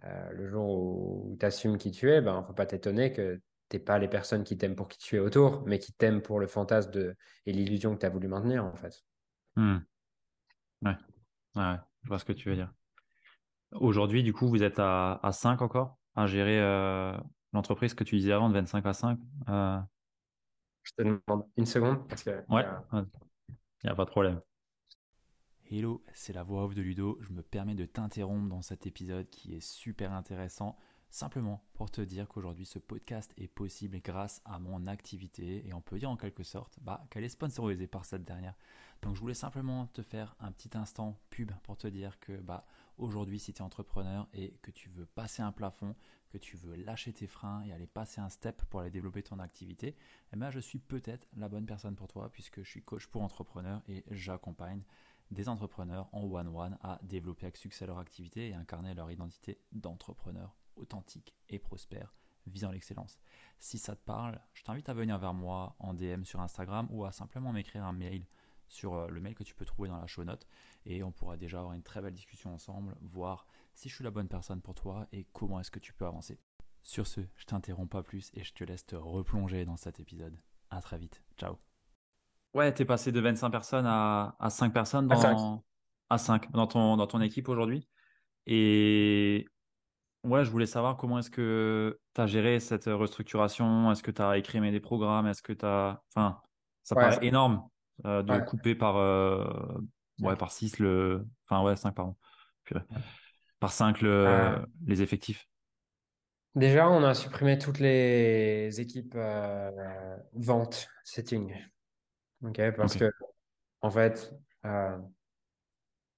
euh, 0.05 0.31
le 0.33 0.49
jour 0.49 0.69
où, 0.69 1.37
tu 1.39 1.45
assumes 1.45 1.79
qui 1.79 1.91
tu 1.91 2.11
es, 2.11 2.21
ben, 2.21 2.43
faut 2.47 2.53
pas 2.53 2.67
t'étonner 2.67 3.13
que 3.13 3.41
tu 3.69 3.77
n'es 3.77 3.83
pas 3.83 3.99
les 3.99 4.09
personnes 4.09 4.45
qui 4.45 4.57
t'aiment 4.57 4.77
pour 4.77 4.89
qui 4.89 4.99
tu 4.99 5.17
es 5.17 5.19
autour, 5.19 5.65
mais 5.67 5.79
qui 5.79 5.93
t'aiment 5.93 6.23
pour 6.23 6.41
le 6.41 6.47
fantasme 6.47 6.91
de, 6.93 7.17
et 7.45 7.53
l'illusion 7.53 7.95
que 7.95 8.01
tu 8.01 8.07
as 8.07 8.11
voulu 8.11 8.29
maintenir, 8.29 8.65
en 8.65 8.75
fait. 8.75 9.03
Hmm. 9.57 9.79
Ouais. 10.83 10.97
ouais, 11.57 11.77
je 12.03 12.09
vois 12.09 12.19
ce 12.19 12.25
que 12.25 12.33
tu 12.33 12.49
veux 12.49 12.55
dire. 12.55 12.73
Aujourd'hui, 13.73 14.23
du 14.23 14.33
coup, 14.33 14.49
vous 14.49 14.63
êtes 14.63 14.79
à, 14.79 15.19
à 15.23 15.33
5 15.33 15.63
encore 15.63 15.99
à 16.17 16.27
gérer 16.27 16.59
euh, 16.61 17.17
l'entreprise 17.53 17.95
que 17.95 18.03
tu 18.03 18.17
disais 18.17 18.33
avant 18.33 18.49
de 18.49 18.55
25 18.55 18.87
à 18.87 18.93
5 18.93 19.19
euh... 19.49 19.79
Je 20.87 20.93
te 20.93 21.03
demande 21.03 21.47
une 21.57 21.67
seconde 21.67 22.07
parce 22.09 22.23
que. 22.23 22.31
Ouais, 22.49 22.65
il 22.93 23.07
n'y 23.85 23.91
a 23.91 23.95
pas 23.95 24.05
de 24.05 24.11
problème. 24.11 24.41
Hello, 25.69 26.05
c'est 26.15 26.33
la 26.33 26.45
voix 26.45 26.65
off 26.65 26.77
de 26.77 26.83
Ludo. 26.83 27.19
Je 27.23 27.33
me 27.33 27.43
permets 27.43 27.75
de 27.75 27.87
t'interrompre 27.87 28.49
dans 28.49 28.63
cet 28.63 28.87
épisode 28.87 29.29
qui 29.29 29.57
est 29.57 29.61
super 29.61 30.13
intéressant, 30.13 30.79
simplement 31.11 31.65
pour 31.75 31.91
te 31.91 32.01
dire 32.01 32.29
qu'aujourd'hui 32.29 32.67
ce 32.67 32.79
podcast 32.79 33.33
est 33.37 33.49
possible 33.49 33.99
grâce 34.01 34.41
à 34.45 34.61
mon 34.61 34.87
activité 34.87 35.67
et 35.67 35.75
on 35.75 35.81
peut 35.81 35.99
dire 35.99 36.11
en 36.11 36.17
quelque 36.17 36.45
sorte 36.45 36.79
bah, 36.83 37.05
qu'elle 37.11 37.25
est 37.25 37.31
sponsorisée 37.31 37.89
par 37.89 38.05
cette 38.05 38.25
dernière. 38.25 38.55
Donc 39.03 39.17
je 39.17 39.21
voulais 39.21 39.35
simplement 39.35 39.89
te 39.89 40.03
faire 40.03 40.37
un 40.39 40.53
petit 40.53 40.79
instant 40.79 41.19
pub 41.31 41.51
pour 41.65 41.77
te 41.77 41.89
dire 41.89 42.21
que 42.21 42.37
bah, 42.37 42.65
aujourd'hui 42.99 43.39
si 43.39 43.53
tu 43.53 43.59
es 43.59 43.63
entrepreneur 43.63 44.29
et 44.33 44.59
que 44.63 44.71
tu 44.71 44.89
veux 44.89 45.07
passer 45.07 45.43
un 45.43 45.53
plafond, 45.53 45.95
que 46.31 46.39
tu 46.39 46.57
veux 46.57 46.75
lâcher 46.75 47.13
tes 47.13 47.27
freins 47.27 47.63
et 47.63 47.73
aller 47.73 47.87
passer 47.87 48.21
un 48.21 48.29
step 48.29 48.63
pour 48.67 48.81
aller 48.81 48.91
développer 48.91 49.23
ton 49.23 49.39
activité, 49.39 49.97
eh 50.33 50.37
ben, 50.37 50.51
je 50.51 50.61
suis 50.61 50.79
peut-être 50.79 51.29
la 51.37 51.49
bonne 51.49 51.67
personne 51.67 51.97
pour 51.97 52.09
toi 52.09 52.31
puisque 52.31 52.63
je 52.63 52.69
suis 52.69 52.83
coach 52.83 53.07
pour 53.07 53.23
entrepreneurs 53.23 53.83
et 53.89 54.05
j'accompagne 54.11 54.83
des 55.31 55.49
entrepreneurs 55.49 56.09
en 56.13 56.23
one-one 56.23 56.79
à 56.83 57.01
développer 57.03 57.47
avec 57.47 57.57
succès 57.57 57.87
leur 57.87 57.99
activité 57.99 58.49
et 58.49 58.55
incarner 58.55 58.95
leur 58.95 59.11
identité 59.11 59.61
d'entrepreneur 59.73 60.57
authentique 60.77 61.35
et 61.49 61.59
prospère 61.59 62.15
visant 62.47 62.71
l'excellence. 62.71 63.19
Si 63.59 63.79
ça 63.79 63.97
te 63.97 64.05
parle, 64.05 64.41
je 64.53 64.63
t'invite 64.63 64.89
à 64.89 64.95
venir 64.95 65.19
vers 65.19 65.35
moi 65.35 65.75
en 65.79 65.95
DM 65.95 66.23
sur 66.23 66.41
Instagram 66.41 66.87
ou 66.91 67.05
à 67.05 67.13
simplement 67.13 67.53
m'écrire 67.53 67.85
un 67.85 67.93
mail 67.93 68.25
sur 68.69 68.95
euh, 68.95 69.09
le 69.09 69.21
mail 69.21 69.35
que 69.35 69.45
tu 69.45 69.55
peux 69.55 69.65
trouver 69.65 69.89
dans 69.89 70.01
la 70.01 70.07
show 70.07 70.25
note 70.25 70.47
et 70.85 71.03
on 71.03 71.13
pourra 71.13 71.37
déjà 71.37 71.59
avoir 71.59 71.75
une 71.75 71.83
très 71.83 72.01
belle 72.01 72.15
discussion 72.15 72.53
ensemble, 72.55 72.97
voir 73.01 73.47
si 73.75 73.89
je 73.89 73.95
suis 73.95 74.05
la 74.05 74.11
bonne 74.11 74.29
personne 74.29 74.61
pour 74.61 74.75
toi 74.75 75.07
et 75.13 75.27
comment 75.33 75.61
est-ce 75.61 75.71
que 75.71 75.79
tu 75.79 75.93
peux 75.93 76.07
avancer. 76.07 76.39
Sur 76.83 77.07
ce, 77.07 77.21
je 77.37 77.45
t'interromps 77.45 77.91
pas 77.91 78.03
plus 78.03 78.31
et 78.35 78.45
je 78.45 78.53
te 78.55 78.63
laisse 78.65 78.87
te 78.87 78.97
replonger 78.97 79.65
dans 79.65 79.77
cet 79.77 79.99
épisode. 79.99 80.39
À 80.71 80.81
très 80.81 80.99
vite. 80.99 81.23
Ciao. 81.37 81.57
Ouais, 82.55 82.73
tu 82.73 82.83
es 82.83 82.85
passé 82.85 83.13
de 83.13 83.21
25 83.21 83.51
personnes 83.51 83.87
à, 83.87 84.37
à 84.39 84.51
5 84.51 84.73
personnes 84.73 85.09
dans, 85.09 85.63
à 86.09 86.19
5. 86.19 86.51
dans, 86.53 86.67
ton, 86.67 86.97
dans 86.97 87.07
ton 87.07 87.21
équipe 87.21 87.49
aujourd'hui. 87.49 87.89
Et 88.47 89.47
ouais, 90.25 90.45
je 90.45 90.51
voulais 90.51 90.67
savoir 90.67 90.97
comment 90.97 91.19
est-ce 91.19 91.31
que 91.31 92.01
tu 92.15 92.21
as 92.21 92.27
géré 92.27 92.61
cette 92.61 92.87
restructuration. 92.87 93.91
Est-ce 93.91 94.03
que 94.03 94.13
tu 94.13 94.23
as 94.23 94.39
écrit 94.39 94.61
des 94.61 94.81
programmes? 94.81 95.27
Est-ce 95.27 95.43
que 95.43 95.53
tu 95.53 95.67
as. 95.67 96.03
Enfin, 96.15 96.41
ça 96.83 96.95
paraît 96.95 97.19
énorme 97.27 97.69
euh, 98.05 98.23
de 98.23 98.39
couper 98.39 98.75
par, 98.75 98.97
euh, 98.97 99.45
ouais, 100.21 100.37
par 100.37 100.53
6 100.53 100.79
le. 100.79 101.27
Enfin, 101.49 101.63
ouais, 101.65 101.77
5, 101.77 101.95
pardon. 101.95 102.17
Par 103.61 103.73
5 103.73 104.03
le, 104.03 104.11
euh. 104.11 104.67
les 104.87 105.03
effectifs. 105.03 105.49
Déjà, 106.55 106.89
on 106.89 107.03
a 107.05 107.15
supprimé 107.15 107.59
toutes 107.59 107.81
les 107.81 108.81
équipes 108.81 109.17
vente, 110.35 110.89
setting. 111.05 111.53
Ok, 112.43 112.61
parce 112.77 112.97
que, 112.97 113.11
en 113.83 113.91
fait, 113.91 114.33
euh, 114.67 114.99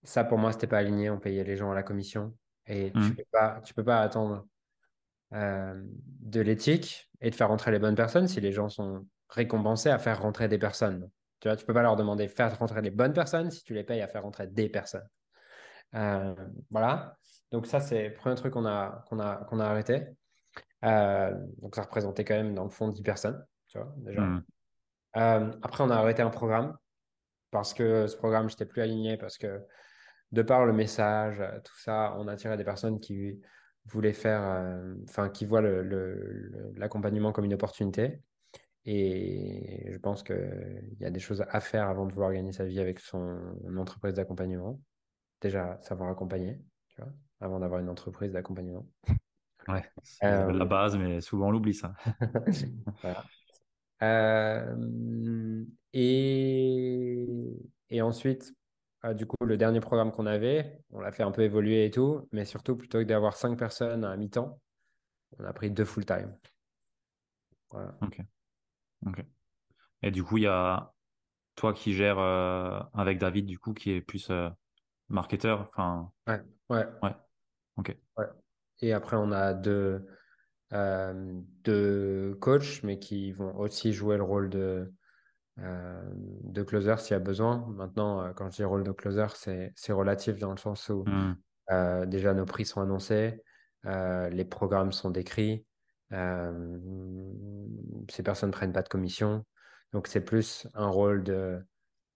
ça 0.04 0.24
pour 0.24 0.38
moi, 0.38 0.52
c'était 0.52 0.66
pas 0.66 0.78
aligné. 0.78 1.10
On 1.10 1.18
payait 1.18 1.44
les 1.44 1.56
gens 1.56 1.70
à 1.70 1.74
la 1.74 1.82
commission 1.82 2.34
Et 2.66 2.92
Hmm. 2.94 3.00
tu 3.00 3.14
peux 3.14 3.24
pas, 3.32 3.60
tu 3.64 3.74
peux 3.74 3.84
pas 3.84 4.00
attendre 4.00 4.46
euh, 5.34 5.74
de 6.20 6.40
l'éthique 6.42 7.10
et 7.20 7.30
de 7.30 7.36
faire 7.36 7.48
rentrer 7.48 7.72
les 7.72 7.78
bonnes 7.78 7.96
personnes 7.96 8.28
si 8.28 8.40
les 8.42 8.52
gens 8.52 8.68
sont 8.68 9.06
récompensés 9.30 9.90
à 9.90 9.98
faire 9.98 10.22
rentrer 10.22 10.48
des 10.48 10.58
personnes. 10.58 11.10
Tu 11.40 11.48
vois, 11.48 11.56
tu 11.56 11.64
peux 11.64 11.74
pas 11.74 11.82
leur 11.82 11.96
demander 11.96 12.26
de 12.26 12.32
faire 12.32 12.56
rentrer 12.58 12.82
les 12.82 12.90
bonnes 12.90 13.12
personnes 13.12 13.50
si 13.50 13.62
tu 13.62 13.74
les 13.74 13.84
payes 13.84 14.00
à 14.02 14.08
faire 14.08 14.22
rentrer 14.22 14.46
des 14.46 14.68
personnes. 14.68 15.08
Euh, 15.94 16.34
voilà. 16.70 17.16
Donc 17.52 17.66
ça, 17.66 17.80
c'est 17.80 18.08
le 18.08 18.14
premier 18.14 18.34
truc 18.34 18.52
qu'on 18.52 18.66
a, 18.66 19.04
qu'on 19.08 19.18
a, 19.20 19.36
qu'on 19.44 19.60
a 19.60 19.66
arrêté. 19.66 20.08
Euh, 20.84 21.34
donc 21.62 21.74
ça 21.74 21.82
représentait 21.82 22.24
quand 22.24 22.34
même 22.34 22.54
dans 22.54 22.64
le 22.64 22.70
fond 22.70 22.88
10 22.88 23.02
personnes, 23.02 23.44
tu 23.68 23.78
vois, 23.78 23.92
déjà. 23.98 24.20
Hmm. 24.22 24.42
Euh, 25.16 25.50
après, 25.62 25.84
on 25.84 25.90
a 25.90 25.96
arrêté 25.96 26.22
un 26.22 26.30
programme 26.30 26.76
parce 27.50 27.72
que 27.72 28.06
ce 28.06 28.16
programme, 28.16 28.48
je 28.48 28.54
n'étais 28.54 28.66
plus 28.66 28.82
aligné 28.82 29.16
parce 29.16 29.38
que 29.38 29.60
de 30.32 30.42
par 30.42 30.66
le 30.66 30.72
message, 30.72 31.42
tout 31.64 31.76
ça, 31.78 32.14
on 32.18 32.28
attirait 32.28 32.58
des 32.58 32.64
personnes 32.64 33.00
qui 33.00 33.40
voulaient 33.86 34.12
faire, 34.12 34.76
enfin, 35.08 35.30
qui 35.30 35.46
voient 35.46 35.62
le- 35.62 35.82
le- 35.82 36.14
le- 36.14 36.72
l'accompagnement 36.76 37.32
comme 37.32 37.46
une 37.46 37.54
opportunité. 37.54 38.20
Et 38.90 39.92
je 39.92 39.98
pense 39.98 40.22
qu'il 40.22 40.96
y 40.98 41.04
a 41.04 41.10
des 41.10 41.20
choses 41.20 41.44
à 41.46 41.60
faire 41.60 41.88
avant 41.88 42.06
de 42.06 42.12
vouloir 42.12 42.32
gagner 42.32 42.52
sa 42.52 42.64
vie 42.64 42.80
avec 42.80 43.00
son 43.00 43.38
entreprise 43.76 44.14
d'accompagnement. 44.14 44.80
Déjà, 45.42 45.78
savoir 45.82 46.08
accompagner, 46.10 46.58
tu 46.88 47.02
vois, 47.02 47.12
avant 47.40 47.60
d'avoir 47.60 47.80
une 47.80 47.90
entreprise 47.90 48.32
d'accompagnement. 48.32 48.86
Ouais, 49.68 49.84
c'est 50.02 50.26
Euh, 50.26 50.50
la 50.50 50.64
base, 50.64 50.96
mais 50.96 51.20
souvent 51.20 51.48
on 51.48 51.50
l'oublie 51.50 51.74
ça. 51.74 51.92
voilà. 53.02 53.24
Euh, 54.02 55.64
et, 55.92 57.26
et 57.90 58.00
ensuite, 58.00 58.54
euh, 59.04 59.12
du 59.12 59.26
coup, 59.26 59.36
le 59.44 59.58
dernier 59.58 59.80
programme 59.80 60.10
qu'on 60.10 60.24
avait, 60.24 60.80
on 60.90 61.00
l'a 61.00 61.12
fait 61.12 61.22
un 61.22 61.32
peu 61.32 61.42
évoluer 61.42 61.84
et 61.84 61.90
tout, 61.90 62.26
mais 62.32 62.46
surtout, 62.46 62.76
plutôt 62.76 63.00
que 63.00 63.04
d'avoir 63.04 63.36
cinq 63.36 63.58
personnes 63.58 64.04
à 64.04 64.16
mi-temps, 64.16 64.58
on 65.38 65.44
a 65.44 65.52
pris 65.52 65.70
deux 65.70 65.84
full-time. 65.84 66.36
Voilà. 67.70 67.94
Ok, 68.00 68.20
ok. 69.06 69.24
Et 70.02 70.10
du 70.10 70.22
coup, 70.22 70.36
il 70.36 70.44
y 70.44 70.48
a 70.48 70.92
toi 71.56 71.72
qui 71.72 71.92
gères 71.92 72.18
euh, 72.18 72.80
avec 72.94 73.18
David, 73.18 73.46
du 73.46 73.58
coup, 73.58 73.74
qui 73.74 73.90
est 73.90 74.00
plus 74.00 74.30
euh, 74.30 74.48
marketeur. 75.08 75.68
Enfin, 75.68 76.12
Ouais, 76.26 76.40
ouais, 76.70 76.86
ouais, 77.02 77.16
ok. 77.76 77.96
ouais. 78.16 78.26
Et 78.80 78.92
après, 78.92 79.16
on 79.16 79.32
a 79.32 79.54
deux, 79.54 80.06
euh, 80.72 81.40
deux 81.64 82.36
coachs, 82.40 82.82
mais 82.84 82.98
qui 82.98 83.32
vont 83.32 83.56
aussi 83.58 83.92
jouer 83.92 84.16
le 84.16 84.22
rôle 84.22 84.48
de, 84.50 84.92
de 85.56 86.62
closer 86.62 86.94
s'il 86.98 87.14
y 87.14 87.16
a 87.16 87.20
besoin. 87.20 87.66
Maintenant, 87.70 88.32
quand 88.34 88.50
je 88.50 88.56
dis 88.56 88.64
rôle 88.64 88.84
de 88.84 88.92
closer, 88.92 89.26
c'est, 89.74 89.92
relatif 89.92 90.38
dans 90.38 90.52
le 90.52 90.58
sens 90.58 90.88
où. 90.88 91.04
Euh, 91.70 92.06
déjà, 92.06 92.32
nos 92.32 92.46
prix 92.46 92.64
sont 92.64 92.80
annoncés, 92.80 93.42
les 93.84 94.44
programmes 94.44 94.92
sont 94.92 95.10
décrits, 95.10 95.66
ces 96.10 98.22
personnes 98.22 98.50
ne 98.50 98.52
prennent 98.52 98.72
pas 98.72 98.82
de 98.82 98.88
commission. 98.88 99.44
Donc, 99.92 100.06
c'est 100.06 100.24
plus 100.24 100.68
un 100.74 100.88
rôle 100.88 101.24
de 101.24 101.64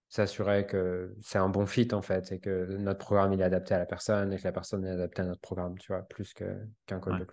s'assurer 0.08 0.66
que 0.66 1.14
c'est 1.22 1.38
un 1.38 1.48
bon 1.48 1.66
fit, 1.66 1.88
en 1.92 2.02
fait, 2.02 2.32
et 2.32 2.38
que 2.38 2.76
notre 2.76 2.98
programme 2.98 3.32
il 3.32 3.40
est 3.40 3.44
adapté 3.44 3.74
à 3.74 3.78
la 3.78 3.86
personne 3.86 4.32
et 4.32 4.36
que 4.36 4.44
la 4.44 4.52
personne 4.52 4.84
est 4.84 4.90
adaptée 4.90 5.22
à 5.22 5.24
notre 5.24 5.40
programme, 5.40 5.78
tu 5.78 5.92
vois, 5.92 6.02
plus 6.02 6.34
que, 6.34 6.66
qu'un 6.86 6.98
Ouais. 6.98 7.18
de. 7.18 7.26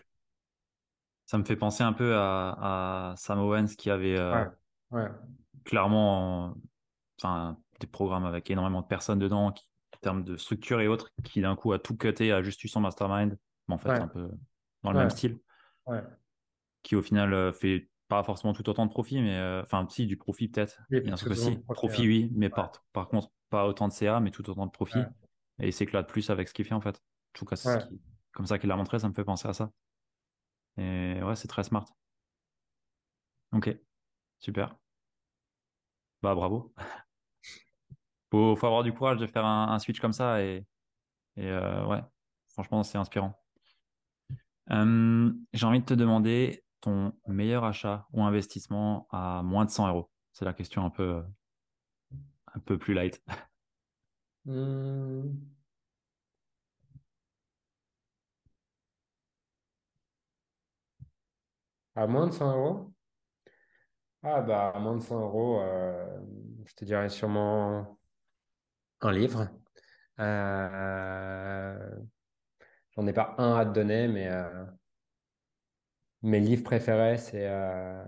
Ça 1.26 1.38
me 1.38 1.44
fait 1.44 1.58
penser 1.58 1.84
un 1.84 1.94
peu 1.94 2.16
à, 2.16 3.12
à 3.12 3.16
Sam 3.18 3.40
Owens 3.40 3.76
qui 3.78 3.92
avait 3.92 4.18
euh, 4.18 4.46
Ouais, 4.92 5.04
ouais, 5.04 5.10
clairement 5.64 6.56
enfin, 7.18 7.58
des 7.80 7.88
programmes 7.88 8.26
avec 8.26 8.50
énormément 8.50 8.82
de 8.82 8.88
personnes 8.88 9.20
dedans, 9.20 9.52
qui, 9.52 9.70
en 9.96 10.00
termes 10.00 10.24
de 10.24 10.38
structure 10.38 10.82
et 10.82 10.88
autres, 10.88 11.10
qui 11.24 11.42
d'un 11.42 11.56
coup 11.56 11.74
a 11.74 11.80
tout 11.80 11.98
cuté, 11.98 12.32
a 12.32 12.42
juste 12.42 12.64
eu 12.64 12.68
son 12.68 12.80
mastermind. 12.80 13.38
Mais 13.68 13.76
en 13.76 13.78
fait, 13.78 13.90
c'est 13.90 14.02
un 14.02 14.08
peu 14.08 14.30
dans 14.84 14.92
le 14.92 14.98
même 14.98 15.10
style. 15.10 15.40
Qui 16.84 16.96
au 16.96 17.02
final 17.02 17.34
euh, 17.34 17.52
fait 17.52 17.90
pas 18.08 18.24
forcément 18.24 18.54
tout 18.54 18.68
autant 18.70 18.86
de 18.86 18.92
profit, 18.92 19.22
mais 19.22 19.38
euh, 19.38 19.62
enfin, 19.64 19.86
si, 19.90 20.08
du 20.08 20.18
profit 20.18 20.48
peut-être, 20.48 20.80
bien 20.90 21.16
sûr 21.16 21.30
que 21.30 21.36
si. 21.36 21.58
Profit, 21.60 22.08
oui, 22.08 22.32
mais 22.36 22.48
Ouais, 22.48 22.56
par, 22.56 22.72
par 22.94 23.08
contre, 23.08 23.32
pas 23.50 23.68
autant 23.68 23.88
de 23.88 23.94
CA, 23.94 24.20
mais 24.20 24.32
tout 24.32 24.50
autant 24.50 24.66
de 24.66 24.72
ouais, 24.72 24.72
profit. 24.72 25.00
Et 25.60 25.68
il 25.68 25.74
s'éclate 25.74 26.08
plus 26.08 26.30
avec 26.30 26.48
ce 26.48 26.54
qu'il 26.54 26.66
fait 26.66 26.74
en 26.74 26.82
fait. 26.82 26.96
En 26.98 27.02
tout 27.34 27.46
cas, 27.46 27.56
c'est 27.56 27.70
ce 27.70 27.78
ouais. 27.78 27.88
qui, 27.88 28.02
comme 28.32 28.46
ça 28.46 28.58
qu'il 28.60 28.70
l'a 28.70 28.76
montré, 28.76 29.00
ça 29.00 29.10
me 29.10 29.14
fait 29.14 29.24
penser 29.24 29.48
à 29.48 29.54
ça. 29.54 29.72
Et 30.78 31.22
ouais, 31.22 31.36
c'est 31.36 31.48
très 31.48 31.64
smart. 31.64 31.86
Ok, 33.52 33.70
super. 34.40 34.78
Bah 36.22 36.36
bravo. 36.36 36.74
Faut, 38.32 38.56
faut 38.56 38.68
avoir 38.68 38.84
du 38.84 38.94
courage 38.94 39.18
de 39.18 39.26
faire 39.28 39.46
un, 39.46 39.70
un 39.72 39.80
switch 39.80 40.00
comme 40.00 40.14
ça 40.14 40.44
et, 40.44 40.66
et 41.38 41.48
euh, 41.48 41.86
ouais, 41.88 42.02
franchement, 42.50 42.84
c'est 42.84 42.98
inspirant. 42.98 43.34
Euh, 44.72 45.32
j'ai 45.54 45.66
envie 45.66 45.80
de 45.80 45.86
te 45.86 45.94
demander 45.94 46.64
ton 46.82 47.14
meilleur 47.28 47.64
achat 47.64 48.08
ou 48.14 48.24
investissement 48.24 49.08
à 49.12 49.42
moins 49.44 49.66
de 49.66 49.72
100 49.72 49.88
euros? 49.88 50.10
C'est 50.34 50.46
la 50.46 50.54
question 50.54 50.86
un 50.86 50.90
peu, 50.90 51.24
un 52.54 52.60
peu 52.60 52.78
plus 52.78 52.94
light. 52.94 53.22
Hmm. 54.46 55.36
À 61.96 62.08
moins 62.08 62.26
de 62.28 62.32
100 62.32 62.52
euros? 62.56 62.94
Ah, 64.24 64.42
bah, 64.42 64.72
à 64.76 64.80
moins 64.80 64.96
de 64.96 65.02
100 65.02 65.20
euros, 65.22 65.62
euh, 65.62 66.20
je 66.66 66.74
te 66.74 66.84
dirais 66.86 67.10
sûrement 67.10 67.98
un 69.02 69.12
livre. 69.12 69.50
Euh, 70.20 71.90
j'en 72.92 73.08
ai 73.08 73.14
pas 73.14 73.36
un 73.38 73.56
à 73.56 73.66
te 73.66 73.72
donner, 73.72 74.08
mais 74.08 74.28
euh, 74.30 74.66
mes 76.22 76.40
livres 76.40 76.64
préférés, 76.64 77.18
c'est 77.18 77.48
euh, 77.48 78.04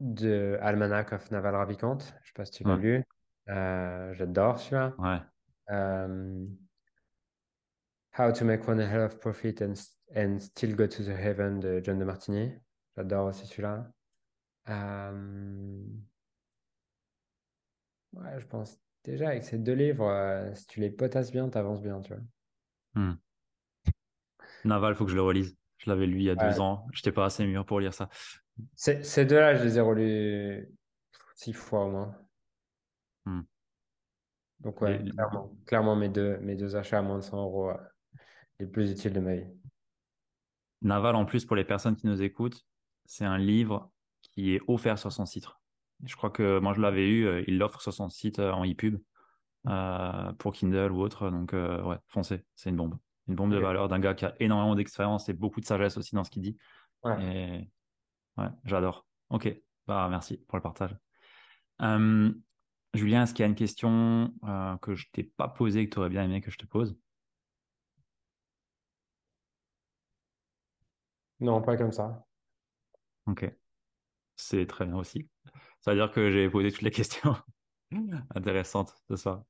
de 0.00 0.58
Almanac 0.60 1.12
of 1.12 1.30
Naval 1.30 1.54
Ravikant. 1.54 1.98
Je 1.98 2.28
sais 2.28 2.32
pas 2.34 2.44
si 2.44 2.52
tu 2.52 2.64
l'as 2.64 2.74
Ouais, 2.74 2.80
lu. 2.80 3.04
Euh, 3.48 4.14
j'adore 4.14 4.58
celui-là. 4.58 4.94
ouais. 4.98 5.18
Euh, 5.70 6.44
How 8.18 8.32
to 8.32 8.44
Make 8.44 8.66
One 8.68 8.80
Hell 8.80 9.02
of 9.02 9.18
Profit 9.20 9.62
and, 9.62 9.74
and 10.16 10.40
Still 10.40 10.74
Go 10.74 10.86
to 10.86 11.04
the 11.04 11.08
Heaven 11.10 11.60
de 11.60 11.80
John 11.82 11.98
de 11.98 12.04
Martini. 12.04 12.52
J'adore 12.96 13.26
aussi 13.26 13.46
celui-là. 13.46 13.90
Euh, 14.68 15.82
ouais, 18.12 18.40
je 18.40 18.46
pense 18.46 18.78
déjà 19.04 19.28
avec 19.28 19.44
ces 19.44 19.58
deux 19.58 19.72
livres, 19.74 20.08
euh, 20.08 20.54
si 20.54 20.66
tu 20.66 20.80
les 20.80 20.90
potasses 20.90 21.30
bien, 21.30 21.48
t'avances 21.48 21.82
bien, 21.82 22.00
tu 22.00 22.12
vois. 22.12 22.22
Hmm. 22.94 23.14
Naval, 24.64 24.94
faut 24.94 25.04
que 25.04 25.10
je 25.10 25.16
le 25.16 25.22
relise. 25.22 25.56
Je 25.80 25.90
l'avais 25.90 26.06
lu 26.06 26.18
il 26.18 26.24
y 26.24 26.30
a 26.30 26.34
deux 26.34 26.60
ans. 26.60 26.86
J'étais 26.92 27.12
pas 27.12 27.24
assez 27.24 27.46
mûr 27.46 27.64
pour 27.64 27.80
lire 27.80 27.94
ça. 27.94 28.08
Ces, 28.74 29.24
deux-là, 29.24 29.54
je 29.54 29.64
les 29.64 29.78
ai 29.78 29.80
relus 29.80 30.68
six 31.34 31.54
fois 31.54 31.86
au 31.86 31.90
moins. 31.90 32.16
Hmm. 33.24 33.42
Donc 34.60 34.82
ouais, 34.82 35.02
clairement, 35.02 35.56
clairement 35.64 35.96
mes 35.96 36.10
deux, 36.10 36.36
mes 36.38 36.54
deux 36.54 36.76
achats 36.76 36.98
à 36.98 37.02
moins 37.02 37.16
de 37.16 37.22
100 37.22 37.42
euros, 37.42 37.72
les 38.58 38.66
plus 38.66 38.90
utiles 38.90 39.14
de 39.14 39.20
ma 39.20 39.36
vie. 39.36 39.46
Naval, 40.82 41.14
en 41.16 41.24
plus, 41.24 41.46
pour 41.46 41.56
les 41.56 41.64
personnes 41.64 41.96
qui 41.96 42.06
nous 42.06 42.22
écoutent, 42.22 42.66
c'est 43.06 43.24
un 43.24 43.38
livre 43.38 43.90
qui 44.20 44.54
est 44.54 44.60
offert 44.68 44.98
sur 44.98 45.12
son 45.12 45.24
site. 45.24 45.46
Je 46.04 46.14
crois 46.16 46.30
que 46.30 46.58
moi, 46.58 46.74
je 46.74 46.80
l'avais 46.80 47.08
eu, 47.08 47.26
euh, 47.26 47.42
il 47.46 47.58
l'offre 47.58 47.80
sur 47.80 47.92
son 47.92 48.08
site 48.08 48.38
euh, 48.38 48.52
en 48.52 48.64
e-pub 48.64 48.98
euh, 49.66 50.32
pour 50.34 50.52
Kindle 50.52 50.92
ou 50.92 51.00
autre. 51.00 51.30
Donc, 51.30 51.52
euh, 51.52 51.82
ouais, 51.82 51.96
foncez, 52.06 52.44
c'est 52.54 52.70
une 52.70 52.76
bombe. 52.76 52.96
Une 53.30 53.36
bombe 53.36 53.52
de 53.52 53.58
valeur 53.58 53.86
d'un 53.86 54.00
gars 54.00 54.14
qui 54.14 54.24
a 54.24 54.34
énormément 54.40 54.74
d'expérience 54.74 55.28
et 55.28 55.34
beaucoup 55.34 55.60
de 55.60 55.64
sagesse 55.64 55.96
aussi 55.96 56.16
dans 56.16 56.24
ce 56.24 56.30
qu'il 56.30 56.42
dit. 56.42 56.56
Ouais. 57.04 57.24
Et 57.24 57.70
ouais, 58.36 58.48
j'adore. 58.64 59.06
Ok, 59.28 59.56
bah 59.86 60.08
merci 60.10 60.38
pour 60.48 60.58
le 60.58 60.62
partage. 60.62 60.96
Euh, 61.80 62.32
Julien, 62.92 63.22
est-ce 63.22 63.32
qu'il 63.32 63.44
y 63.44 63.46
a 63.46 63.48
une 63.48 63.54
question 63.54 64.34
euh, 64.42 64.76
que 64.78 64.96
je 64.96 65.06
t'ai 65.12 65.22
pas 65.22 65.46
posée 65.46 65.88
que 65.88 65.94
tu 65.94 66.00
aurais 66.00 66.08
bien 66.08 66.24
aimé 66.24 66.40
que 66.40 66.50
je 66.50 66.58
te 66.58 66.66
pose? 66.66 66.98
Non, 71.38 71.62
pas 71.62 71.76
comme 71.76 71.92
ça. 71.92 72.26
Ok, 73.26 73.48
c'est 74.34 74.66
très 74.66 74.86
bien 74.86 74.96
aussi. 74.96 75.28
Ça 75.82 75.92
veut 75.92 75.98
dire 75.98 76.10
que 76.10 76.32
j'ai 76.32 76.50
posé 76.50 76.72
toutes 76.72 76.82
les 76.82 76.90
questions 76.90 77.36
intéressantes 78.34 78.92
ce 79.08 79.14
soir. 79.14 79.44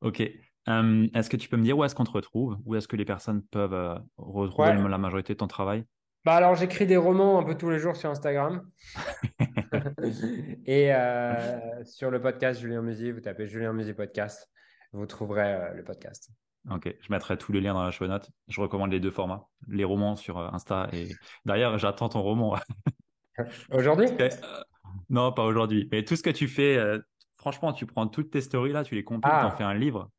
Ok. 0.00 0.22
Euh, 0.68 1.06
est-ce 1.14 1.30
que 1.30 1.36
tu 1.36 1.48
peux 1.48 1.56
me 1.56 1.62
dire 1.62 1.76
où 1.78 1.84
est-ce 1.84 1.94
qu'on 1.94 2.04
te 2.04 2.10
retrouve? 2.10 2.58
Où 2.64 2.74
est-ce 2.74 2.88
que 2.88 2.96
les 2.96 3.04
personnes 3.04 3.42
peuvent 3.42 3.72
euh, 3.74 3.94
retrouver 4.16 4.70
Ouais. 4.70 4.88
la 4.88 4.98
majorité 4.98 5.32
de 5.34 5.38
ton 5.38 5.46
travail? 5.46 5.84
Bah 6.24 6.34
alors, 6.34 6.56
j'écris 6.56 6.86
des 6.86 6.96
romans 6.96 7.38
un 7.38 7.44
peu 7.44 7.56
tous 7.56 7.70
les 7.70 7.78
jours 7.78 7.94
sur 7.94 8.10
Instagram. 8.10 8.68
Et 10.66 10.92
euh, 10.92 11.84
sur 11.84 12.10
le 12.10 12.20
podcast 12.20 12.60
Julien 12.60 12.82
Musy, 12.82 13.12
vous 13.12 13.20
tapez 13.20 13.46
Julien 13.46 13.72
Musy 13.72 13.92
Podcast, 13.94 14.50
vous 14.92 15.06
trouverez 15.06 15.72
le 15.74 15.84
podcast. 15.84 16.30
Ok, 16.68 16.92
je 17.00 17.12
mettrai 17.12 17.38
tous 17.38 17.52
les 17.52 17.60
liens 17.60 17.74
dans 17.74 17.84
la 17.84 17.92
show 17.92 18.08
note. 18.08 18.28
Je 18.48 18.60
recommande 18.60 18.90
les 18.90 18.98
deux 18.98 19.12
formats, 19.12 19.46
les 19.68 19.84
romans 19.84 20.16
sur 20.16 20.38
Insta 20.52 20.88
et 20.92 21.08
d'ailleurs 21.44 21.78
j'attends 21.78 22.08
ton 22.08 22.22
roman. 22.22 22.56
Aujourd'hui? 23.70 24.08
Non, 25.08 25.30
pas 25.32 25.44
aujourd'hui, 25.44 25.88
mais 25.92 26.04
tout 26.04 26.16
ce 26.16 26.22
que 26.24 26.30
tu 26.30 26.48
fais, 26.48 26.76
franchement, 27.36 27.72
tu 27.72 27.86
prends 27.86 28.08
toutes 28.08 28.30
tes 28.30 28.40
stories 28.40 28.72
là, 28.72 28.82
tu 28.82 28.94
les 28.96 29.04
compiles, 29.04 29.30
t'en 29.30 29.50
fais 29.50 29.62
Ah, 29.62 29.68
un 29.68 29.74
livre. 29.74 30.10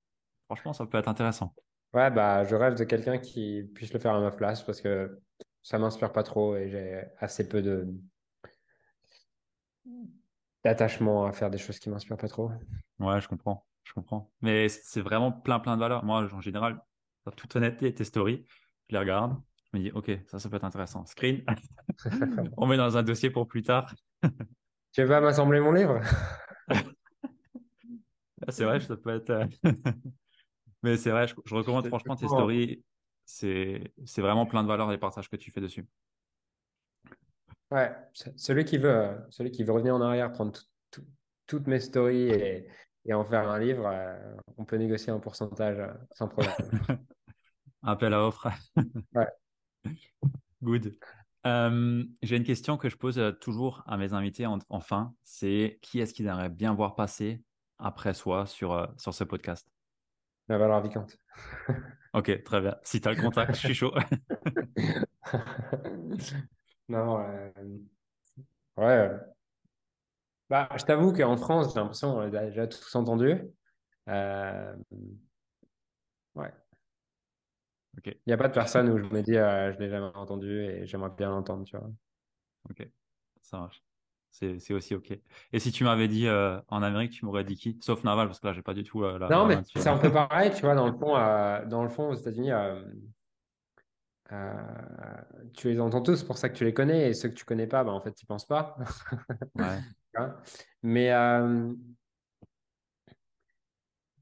Franchement, 0.47 0.73
ça 0.73 0.85
peut 0.85 0.97
être 0.97 1.07
intéressant. 1.07 1.53
Ouais, 1.93 2.09
bah, 2.09 2.43
je 2.43 2.55
rêve 2.55 2.75
de 2.75 2.83
quelqu'un 2.83 3.17
qui 3.17 3.63
puisse 3.75 3.93
le 3.93 3.99
faire 3.99 4.13
à 4.13 4.19
ma 4.19 4.31
place 4.31 4.63
parce 4.63 4.81
que 4.81 5.19
ça 5.61 5.77
m'inspire 5.77 6.11
pas 6.11 6.23
trop 6.23 6.55
et 6.55 6.69
j'ai 6.69 7.03
assez 7.19 7.47
peu 7.47 7.61
de 7.61 7.87
d'attachement 10.63 11.25
à 11.25 11.31
faire 11.31 11.49
des 11.49 11.57
choses 11.57 11.79
qui 11.79 11.89
m'inspirent 11.89 12.17
pas 12.17 12.27
trop. 12.27 12.51
Ouais, 12.99 13.21
je 13.21 13.27
comprends, 13.27 13.65
je 13.83 13.93
comprends. 13.93 14.31
Mais 14.41 14.69
c'est 14.69 15.01
vraiment 15.01 15.31
plein, 15.31 15.59
plein 15.59 15.75
de 15.75 15.81
valeurs. 15.81 16.03
Moi, 16.03 16.27
en 16.33 16.41
général, 16.41 16.81
dans 17.25 17.31
toute 17.31 17.55
honnêteté, 17.55 17.93
tes 17.93 18.03
stories, 18.03 18.45
je 18.89 18.95
les 18.95 18.99
regarde, 18.99 19.39
je 19.71 19.77
me 19.77 19.83
dis, 19.83 19.91
OK, 19.91 20.11
ça, 20.27 20.39
ça 20.39 20.49
peut 20.49 20.55
être 20.57 20.65
intéressant. 20.65 21.05
Screen, 21.05 21.43
on 22.57 22.67
met 22.67 22.77
dans 22.77 22.97
un 22.97 23.03
dossier 23.03 23.29
pour 23.29 23.47
plus 23.47 23.63
tard. 23.63 23.93
tu 24.93 25.01
veux 25.01 25.07
pas 25.07 25.21
m'assembler 25.21 25.59
mon 25.59 25.71
livre? 25.71 26.01
C'est 28.49 28.65
vrai, 28.65 28.79
ça 28.79 28.95
peut 28.95 29.15
être. 29.15 29.47
Euh, 30.85 30.89
mais 30.89 30.97
c'est 30.97 31.11
vrai, 31.11 31.27
je, 31.27 31.55
recommande 31.55 31.87
franchement 31.87 32.15
tes 32.15 32.27
stories. 32.27 32.83
C'est 33.25 33.91
vraiment 34.17 34.45
plein 34.45 34.63
de 34.63 34.67
valeurs 34.67 34.89
les 34.89 34.97
partages 34.97 35.29
que 35.29 35.35
tu 35.35 35.51
fais 35.51 35.61
dessus. 35.61 35.85
Ouais, 37.71 37.91
celui 38.37 38.63
qui 38.63 38.77
veut, 38.77 38.89
euh, 38.89 39.17
celui 39.29 39.51
qui 39.51 39.63
veut 39.63 39.73
revenir 39.73 39.95
en 39.95 40.01
arrière, 40.01 40.31
prendre 40.31 40.57
toutes 41.47 41.67
mes 41.67 41.81
stories 41.81 42.29
et, 42.29 42.67
et, 43.05 43.13
en 43.13 43.25
faire 43.25 43.49
un 43.49 43.59
livre, 43.59 43.85
euh, 43.85 44.35
on 44.57 44.63
peut 44.63 44.77
négocier 44.77 45.11
un 45.11 45.19
pourcentage 45.19 45.77
sans 46.13 46.29
problème. 46.29 46.53
Appel 47.83 48.13
à 48.13 48.25
offre. 48.25 48.47
ouais. 49.15 49.27
Good. 50.61 50.97
J'ai 52.21 52.35
une 52.37 52.43
question 52.43 52.77
que 52.77 52.89
je 52.89 52.97
pose 52.97 53.21
toujours 53.39 53.83
à 53.85 53.97
mes 53.97 54.13
invités 54.13 54.45
en, 54.45 54.59
en 54.69 54.79
fin, 54.79 55.13
c'est 55.23 55.79
qui 55.81 55.99
est-ce 55.99 56.13
qu'ils 56.13 56.27
aimeraient 56.27 56.49
bien 56.49 56.73
voir 56.73 56.95
passer 56.95 57.41
après 57.79 58.13
soi 58.13 58.45
sur, 58.45 58.73
euh, 58.73 58.87
sur 58.97 59.13
ce 59.13 59.23
podcast? 59.23 59.67
La 60.49 60.57
valeur 60.57 60.81
Vicante. 60.81 61.17
ok, 62.13 62.43
très 62.43 62.61
bien. 62.61 62.75
Si 62.83 63.01
tu 63.01 63.07
as 63.07 63.13
le 63.13 63.21
contact, 63.21 63.55
je 63.55 63.59
suis 63.59 63.75
chaud. 63.75 63.93
non, 66.89 67.19
euh... 67.19 67.51
ouais. 68.77 69.09
Bah, 70.49 70.69
je 70.77 70.85
t'avoue 70.85 71.11
qu'en 71.11 71.35
France, 71.35 71.73
j'ai 71.73 71.79
l'impression 71.79 72.13
qu'on 72.13 72.21
a 72.21 72.29
déjà 72.29 72.67
tous 72.67 72.95
entendu. 72.95 73.35
Euh... 74.07 74.75
Ouais. 76.35 76.53
Il 78.05 78.13
n'y 78.27 78.33
a 78.33 78.37
pas 78.37 78.47
de 78.47 78.53
personne 78.53 78.89
où 78.89 78.97
je 78.97 79.03
me 79.03 79.21
dis 79.21 79.35
euh, 79.35 79.73
je 79.73 79.79
l'ai 79.79 79.89
jamais 79.89 80.15
entendu 80.15 80.61
et 80.61 80.85
j'aimerais 80.85 81.09
bien 81.09 81.29
l'entendre, 81.29 81.65
tu 81.65 81.75
vois. 81.75 81.89
Ok, 82.69 82.87
ça 83.41 83.59
marche 83.59 83.83
c'est 84.37 84.73
aussi 84.73 84.93
OK. 84.95 85.17
Et 85.51 85.59
si 85.59 85.71
tu 85.71 85.83
m'avais 85.83 86.07
dit 86.07 86.27
euh, 86.27 86.59
en 86.67 86.83
Amérique, 86.83 87.11
tu 87.11 87.25
m'aurais 87.25 87.43
dit 87.43 87.55
qui? 87.55 87.77
Sauf 87.81 88.03
Naval, 88.03 88.27
parce 88.27 88.39
que 88.39 88.47
là, 88.47 88.53
j'ai 88.53 88.61
pas 88.61 88.73
du 88.73 88.83
tout 88.83 89.03
euh, 89.03 89.17
la. 89.17 89.29
Non, 89.29 89.45
mais 89.47 89.57
c'est 89.75 89.87
un 89.87 89.97
peu 89.97 90.11
pareil, 90.13 90.51
tu 90.53 90.61
vois, 90.61 90.75
dans 90.75 90.87
le 90.87 90.93
fond, 90.93 91.15
euh, 91.15 91.65
dans 91.65 91.83
le 91.83 91.89
fond 91.89 92.09
aux 92.09 92.13
États-Unis, 92.13 92.51
tu 95.53 95.69
les 95.69 95.79
entends 95.79 96.01
tous, 96.01 96.17
c'est 96.17 96.25
pour 96.25 96.37
ça 96.37 96.49
que 96.49 96.55
tu 96.55 96.65
les 96.65 96.73
connais, 96.73 97.09
et 97.09 97.13
ceux 97.13 97.29
que 97.29 97.33
tu 97.33 97.45
connais 97.45 97.67
pas, 97.67 97.83
bah, 97.83 97.91
en 97.91 98.01
fait, 98.01 98.13
tu 98.13 98.25
penses 98.25 98.45
pas. 98.45 98.77
ouais. 99.55 99.79
mais 100.83 101.09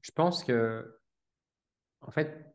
je 0.00 0.10
pense 0.14 0.44
que, 0.44 0.98
en 2.00 2.10
fait, 2.10 2.52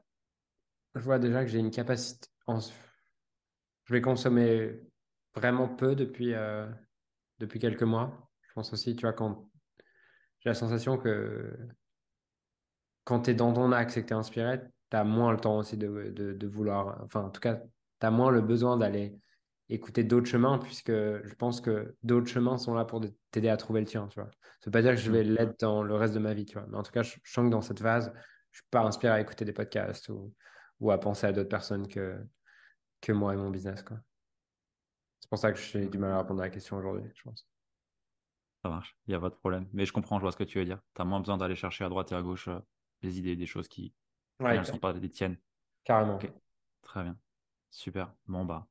je 0.96 1.02
vois 1.02 1.20
déjà 1.20 1.44
que 1.44 1.50
j'ai 1.50 1.60
une 1.60 1.72
capacité. 1.72 2.28
En... 2.48 2.60
Je 2.60 3.94
vais 3.94 4.02
consommer 4.02 4.80
vraiment 5.36 5.68
peu 5.68 5.96
depuis 5.96 6.34
depuis 7.42 7.60
quelques 7.60 7.84
mois. 7.84 8.30
Je 8.44 8.54
pense 8.54 8.72
aussi, 8.72 8.96
tu 8.96 9.02
vois, 9.02 9.14
quand 9.14 9.50
j'ai 10.40 10.50
la 10.50 10.54
sensation 10.54 10.98
que 10.98 11.58
quand 13.04 13.22
tu 13.22 13.32
es 13.32 13.34
dans 13.34 13.52
ton 13.54 13.72
axe 13.72 13.98
et 13.98 14.04
que 14.04 14.08
tu 14.08 14.14
es 14.14 14.18
inspiré, 14.18 14.62
tu 14.90 14.98
as 14.98 15.04
moins 15.04 15.32
le 15.32 15.40
temps 15.40 15.58
aussi 15.58 15.78
de, 15.78 16.12
de, 16.12 16.48
vouloir, 16.48 17.02
enfin, 17.04 17.22
en 17.22 17.30
tout 17.30 17.42
cas, 17.42 17.56
tu 17.56 18.06
as 18.06 18.12
moins 18.12 18.32
le 18.32 18.42
besoin 18.42 18.78
d'aller 18.78 19.18
écouter 19.70 20.04
d'autres 20.04 20.28
chemins, 20.28 20.60
puisque 20.60 20.92
je 20.92 21.34
pense 21.36 21.62
que 21.62 21.96
d'autres 22.04 22.28
chemins 22.28 22.58
sont 22.58 22.74
là 22.74 22.86
pour 22.86 23.02
t'aider 23.32 23.50
à 23.50 23.58
trouver 23.58 23.80
le 23.80 23.88
tien, 23.88 24.08
tu 24.08 24.20
vois. 24.20 24.30
Ça 24.60 24.66
veut 24.66 24.72
pas 24.72 24.82
dire 24.82 24.92
que 24.92 24.98
je 24.98 25.12
vais 25.12 25.24
mm. 25.24 25.34
l'être 25.34 25.60
dans 25.60 25.82
le 25.82 25.96
reste 25.96 26.14
de 26.14 26.20
ma 26.20 26.34
vie, 26.34 26.46
tu 26.46 26.58
vois. 26.58 26.68
Mais 26.70 26.78
en 26.78 26.84
tout 26.84 26.92
cas, 26.92 27.04
je, 27.04 27.16
sens 27.24 27.46
que 27.46 27.50
dans 27.50 27.62
cette 27.62 27.80
phase, 27.80 28.12
je 28.52 28.60
suis 28.60 28.68
pas 28.70 28.82
inspiré 28.82 29.14
à 29.14 29.22
écouter 29.22 29.46
des 29.46 29.54
podcasts 29.54 30.10
ou, 30.10 30.34
ou 30.82 30.92
à 30.92 31.00
penser 31.00 31.26
à 31.26 31.32
d'autres 31.32 31.50
personnes 31.50 31.88
que, 31.88 32.18
que 33.00 33.14
moi 33.14 33.34
et 33.34 33.38
mon 33.38 33.50
business, 33.50 33.82
quoi. 33.82 33.98
C'est 35.22 35.30
pour 35.30 35.38
ça 35.38 35.54
que 35.54 35.60
j'ai 35.60 35.88
du 35.88 35.98
mal 35.98 36.12
à 36.12 36.18
répondre 36.20 36.42
à 36.42 36.46
la 36.46 36.50
question 36.50 36.78
aujourd'hui, 36.78 37.10
je 37.16 37.24
pense. 37.24 37.48
Ça 38.64 38.70
marche, 38.70 38.98
il 39.08 39.12
n'y 39.12 39.16
a 39.16 39.20
pas 39.20 39.30
de 39.30 39.36
problème. 39.36 39.68
Mais 39.72 39.86
je 39.86 39.94
comprends, 39.94 40.18
je 40.18 40.24
vois 40.24 40.32
ce 40.32 40.38
que 40.38 40.44
tu 40.44 40.60
veux 40.60 40.66
dire. 40.66 40.82
Tu 40.94 41.02
as 41.02 41.06
moins 41.06 41.20
besoin 41.20 41.38
d'aller 41.38 41.56
chercher 41.56 41.84
à 41.84 41.90
droite 41.90 42.12
et 42.12 42.16
à 42.16 42.22
gauche 42.22 42.50
des 43.02 43.18
idées, 43.18 43.36
des 43.36 43.46
choses 43.46 43.68
qui 43.68 43.94
ne 44.40 44.64
sont 44.64 44.78
pas 44.78 44.94
les 44.94 45.10
tiennes. 45.10 45.38
Carrément. 45.84 46.20
Très 46.82 47.04
bien. 47.04 47.18
Super. 47.70 48.14
Bon, 48.28 48.46
bah, 48.46 48.68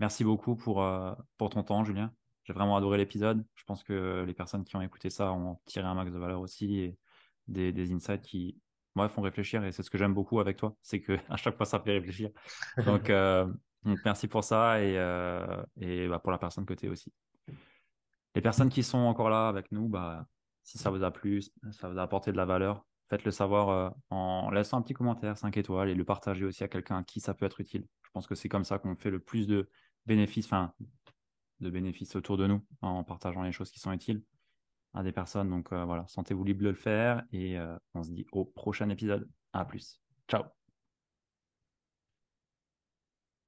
merci 0.00 0.24
beaucoup 0.24 0.56
pour, 0.56 0.84
pour 1.36 1.50
ton 1.50 1.62
temps, 1.62 1.84
Julien. 1.84 2.12
J'ai 2.44 2.52
vraiment 2.52 2.76
adoré 2.76 2.98
l'épisode. 2.98 3.44
Je 3.54 3.64
pense 3.64 3.84
que 3.84 4.24
les 4.26 4.34
personnes 4.34 4.64
qui 4.64 4.74
ont 4.74 4.82
écouté 4.82 5.10
ça 5.10 5.32
ont 5.32 5.60
tiré 5.66 5.86
un 5.86 5.94
max 5.94 6.10
de 6.10 6.18
valeur 6.18 6.40
aussi 6.40 6.78
et 6.78 6.98
des, 7.46 7.72
des 7.72 7.92
insights 7.92 8.22
qui 8.22 8.58
moi, 8.94 9.08
font 9.08 9.22
réfléchir. 9.22 9.64
Et 9.64 9.72
c'est 9.72 9.82
ce 9.82 9.90
que 9.90 9.98
j'aime 9.98 10.14
beaucoup 10.14 10.40
avec 10.40 10.56
toi, 10.56 10.76
c'est 10.82 11.00
que 11.00 11.16
à 11.28 11.36
chaque 11.36 11.56
fois, 11.56 11.66
ça 11.66 11.80
fait 11.80 11.92
réfléchir. 11.92 12.30
Donc, 12.84 13.10
merci 13.84 14.28
pour 14.28 14.44
ça 14.44 14.82
et, 14.82 14.94
et 15.80 16.08
bah, 16.08 16.18
pour 16.18 16.32
la 16.32 16.38
personne 16.38 16.66
que 16.66 16.74
tu 16.74 16.86
es 16.86 16.88
aussi 16.88 17.12
les 18.34 18.40
personnes 18.40 18.70
qui 18.70 18.82
sont 18.82 18.98
encore 18.98 19.30
là 19.30 19.48
avec 19.48 19.72
nous, 19.72 19.88
bah, 19.88 20.26
si 20.62 20.78
ça 20.78 20.90
vous 20.90 21.02
a 21.02 21.10
plu, 21.10 21.42
ça 21.72 21.88
vous 21.88 21.98
a 21.98 22.02
apporté 22.02 22.32
de 22.32 22.36
la 22.36 22.44
valeur, 22.44 22.84
faites-le 23.10 23.30
savoir 23.30 23.68
euh, 23.68 23.90
en 24.10 24.50
laissant 24.50 24.78
un 24.78 24.82
petit 24.82 24.94
commentaire 24.94 25.36
5 25.36 25.56
étoiles 25.56 25.88
et 25.90 25.94
le 25.94 26.04
partager 26.04 26.44
aussi 26.44 26.64
à 26.64 26.68
quelqu'un 26.68 26.98
à 26.98 27.04
qui 27.04 27.20
ça 27.20 27.34
peut 27.34 27.46
être 27.46 27.60
utile. 27.60 27.86
Je 28.02 28.10
pense 28.12 28.26
que 28.26 28.34
c'est 28.34 28.48
comme 28.48 28.64
ça 28.64 28.78
qu'on 28.78 28.96
fait 28.96 29.10
le 29.10 29.20
plus 29.20 29.46
de 29.46 29.68
bénéfices, 30.06 30.46
enfin, 30.46 30.72
de 31.60 31.70
bénéfices 31.70 32.16
autour 32.16 32.36
de 32.36 32.46
nous 32.46 32.64
en 32.80 33.04
partageant 33.04 33.42
les 33.42 33.52
choses 33.52 33.70
qui 33.70 33.80
sont 33.80 33.92
utiles 33.92 34.22
à 34.94 35.02
des 35.02 35.12
personnes. 35.12 35.50
Donc 35.50 35.72
euh, 35.72 35.84
voilà, 35.84 36.06
sentez-vous 36.08 36.44
libre 36.44 36.62
de 36.62 36.70
le 36.70 36.74
faire 36.74 37.22
et 37.32 37.58
euh, 37.58 37.76
on 37.94 38.02
se 38.02 38.10
dit 38.10 38.26
au 38.32 38.44
prochain 38.44 38.88
épisode. 38.88 39.28
À 39.52 39.66
plus. 39.66 40.00
Ciao. 40.28 40.61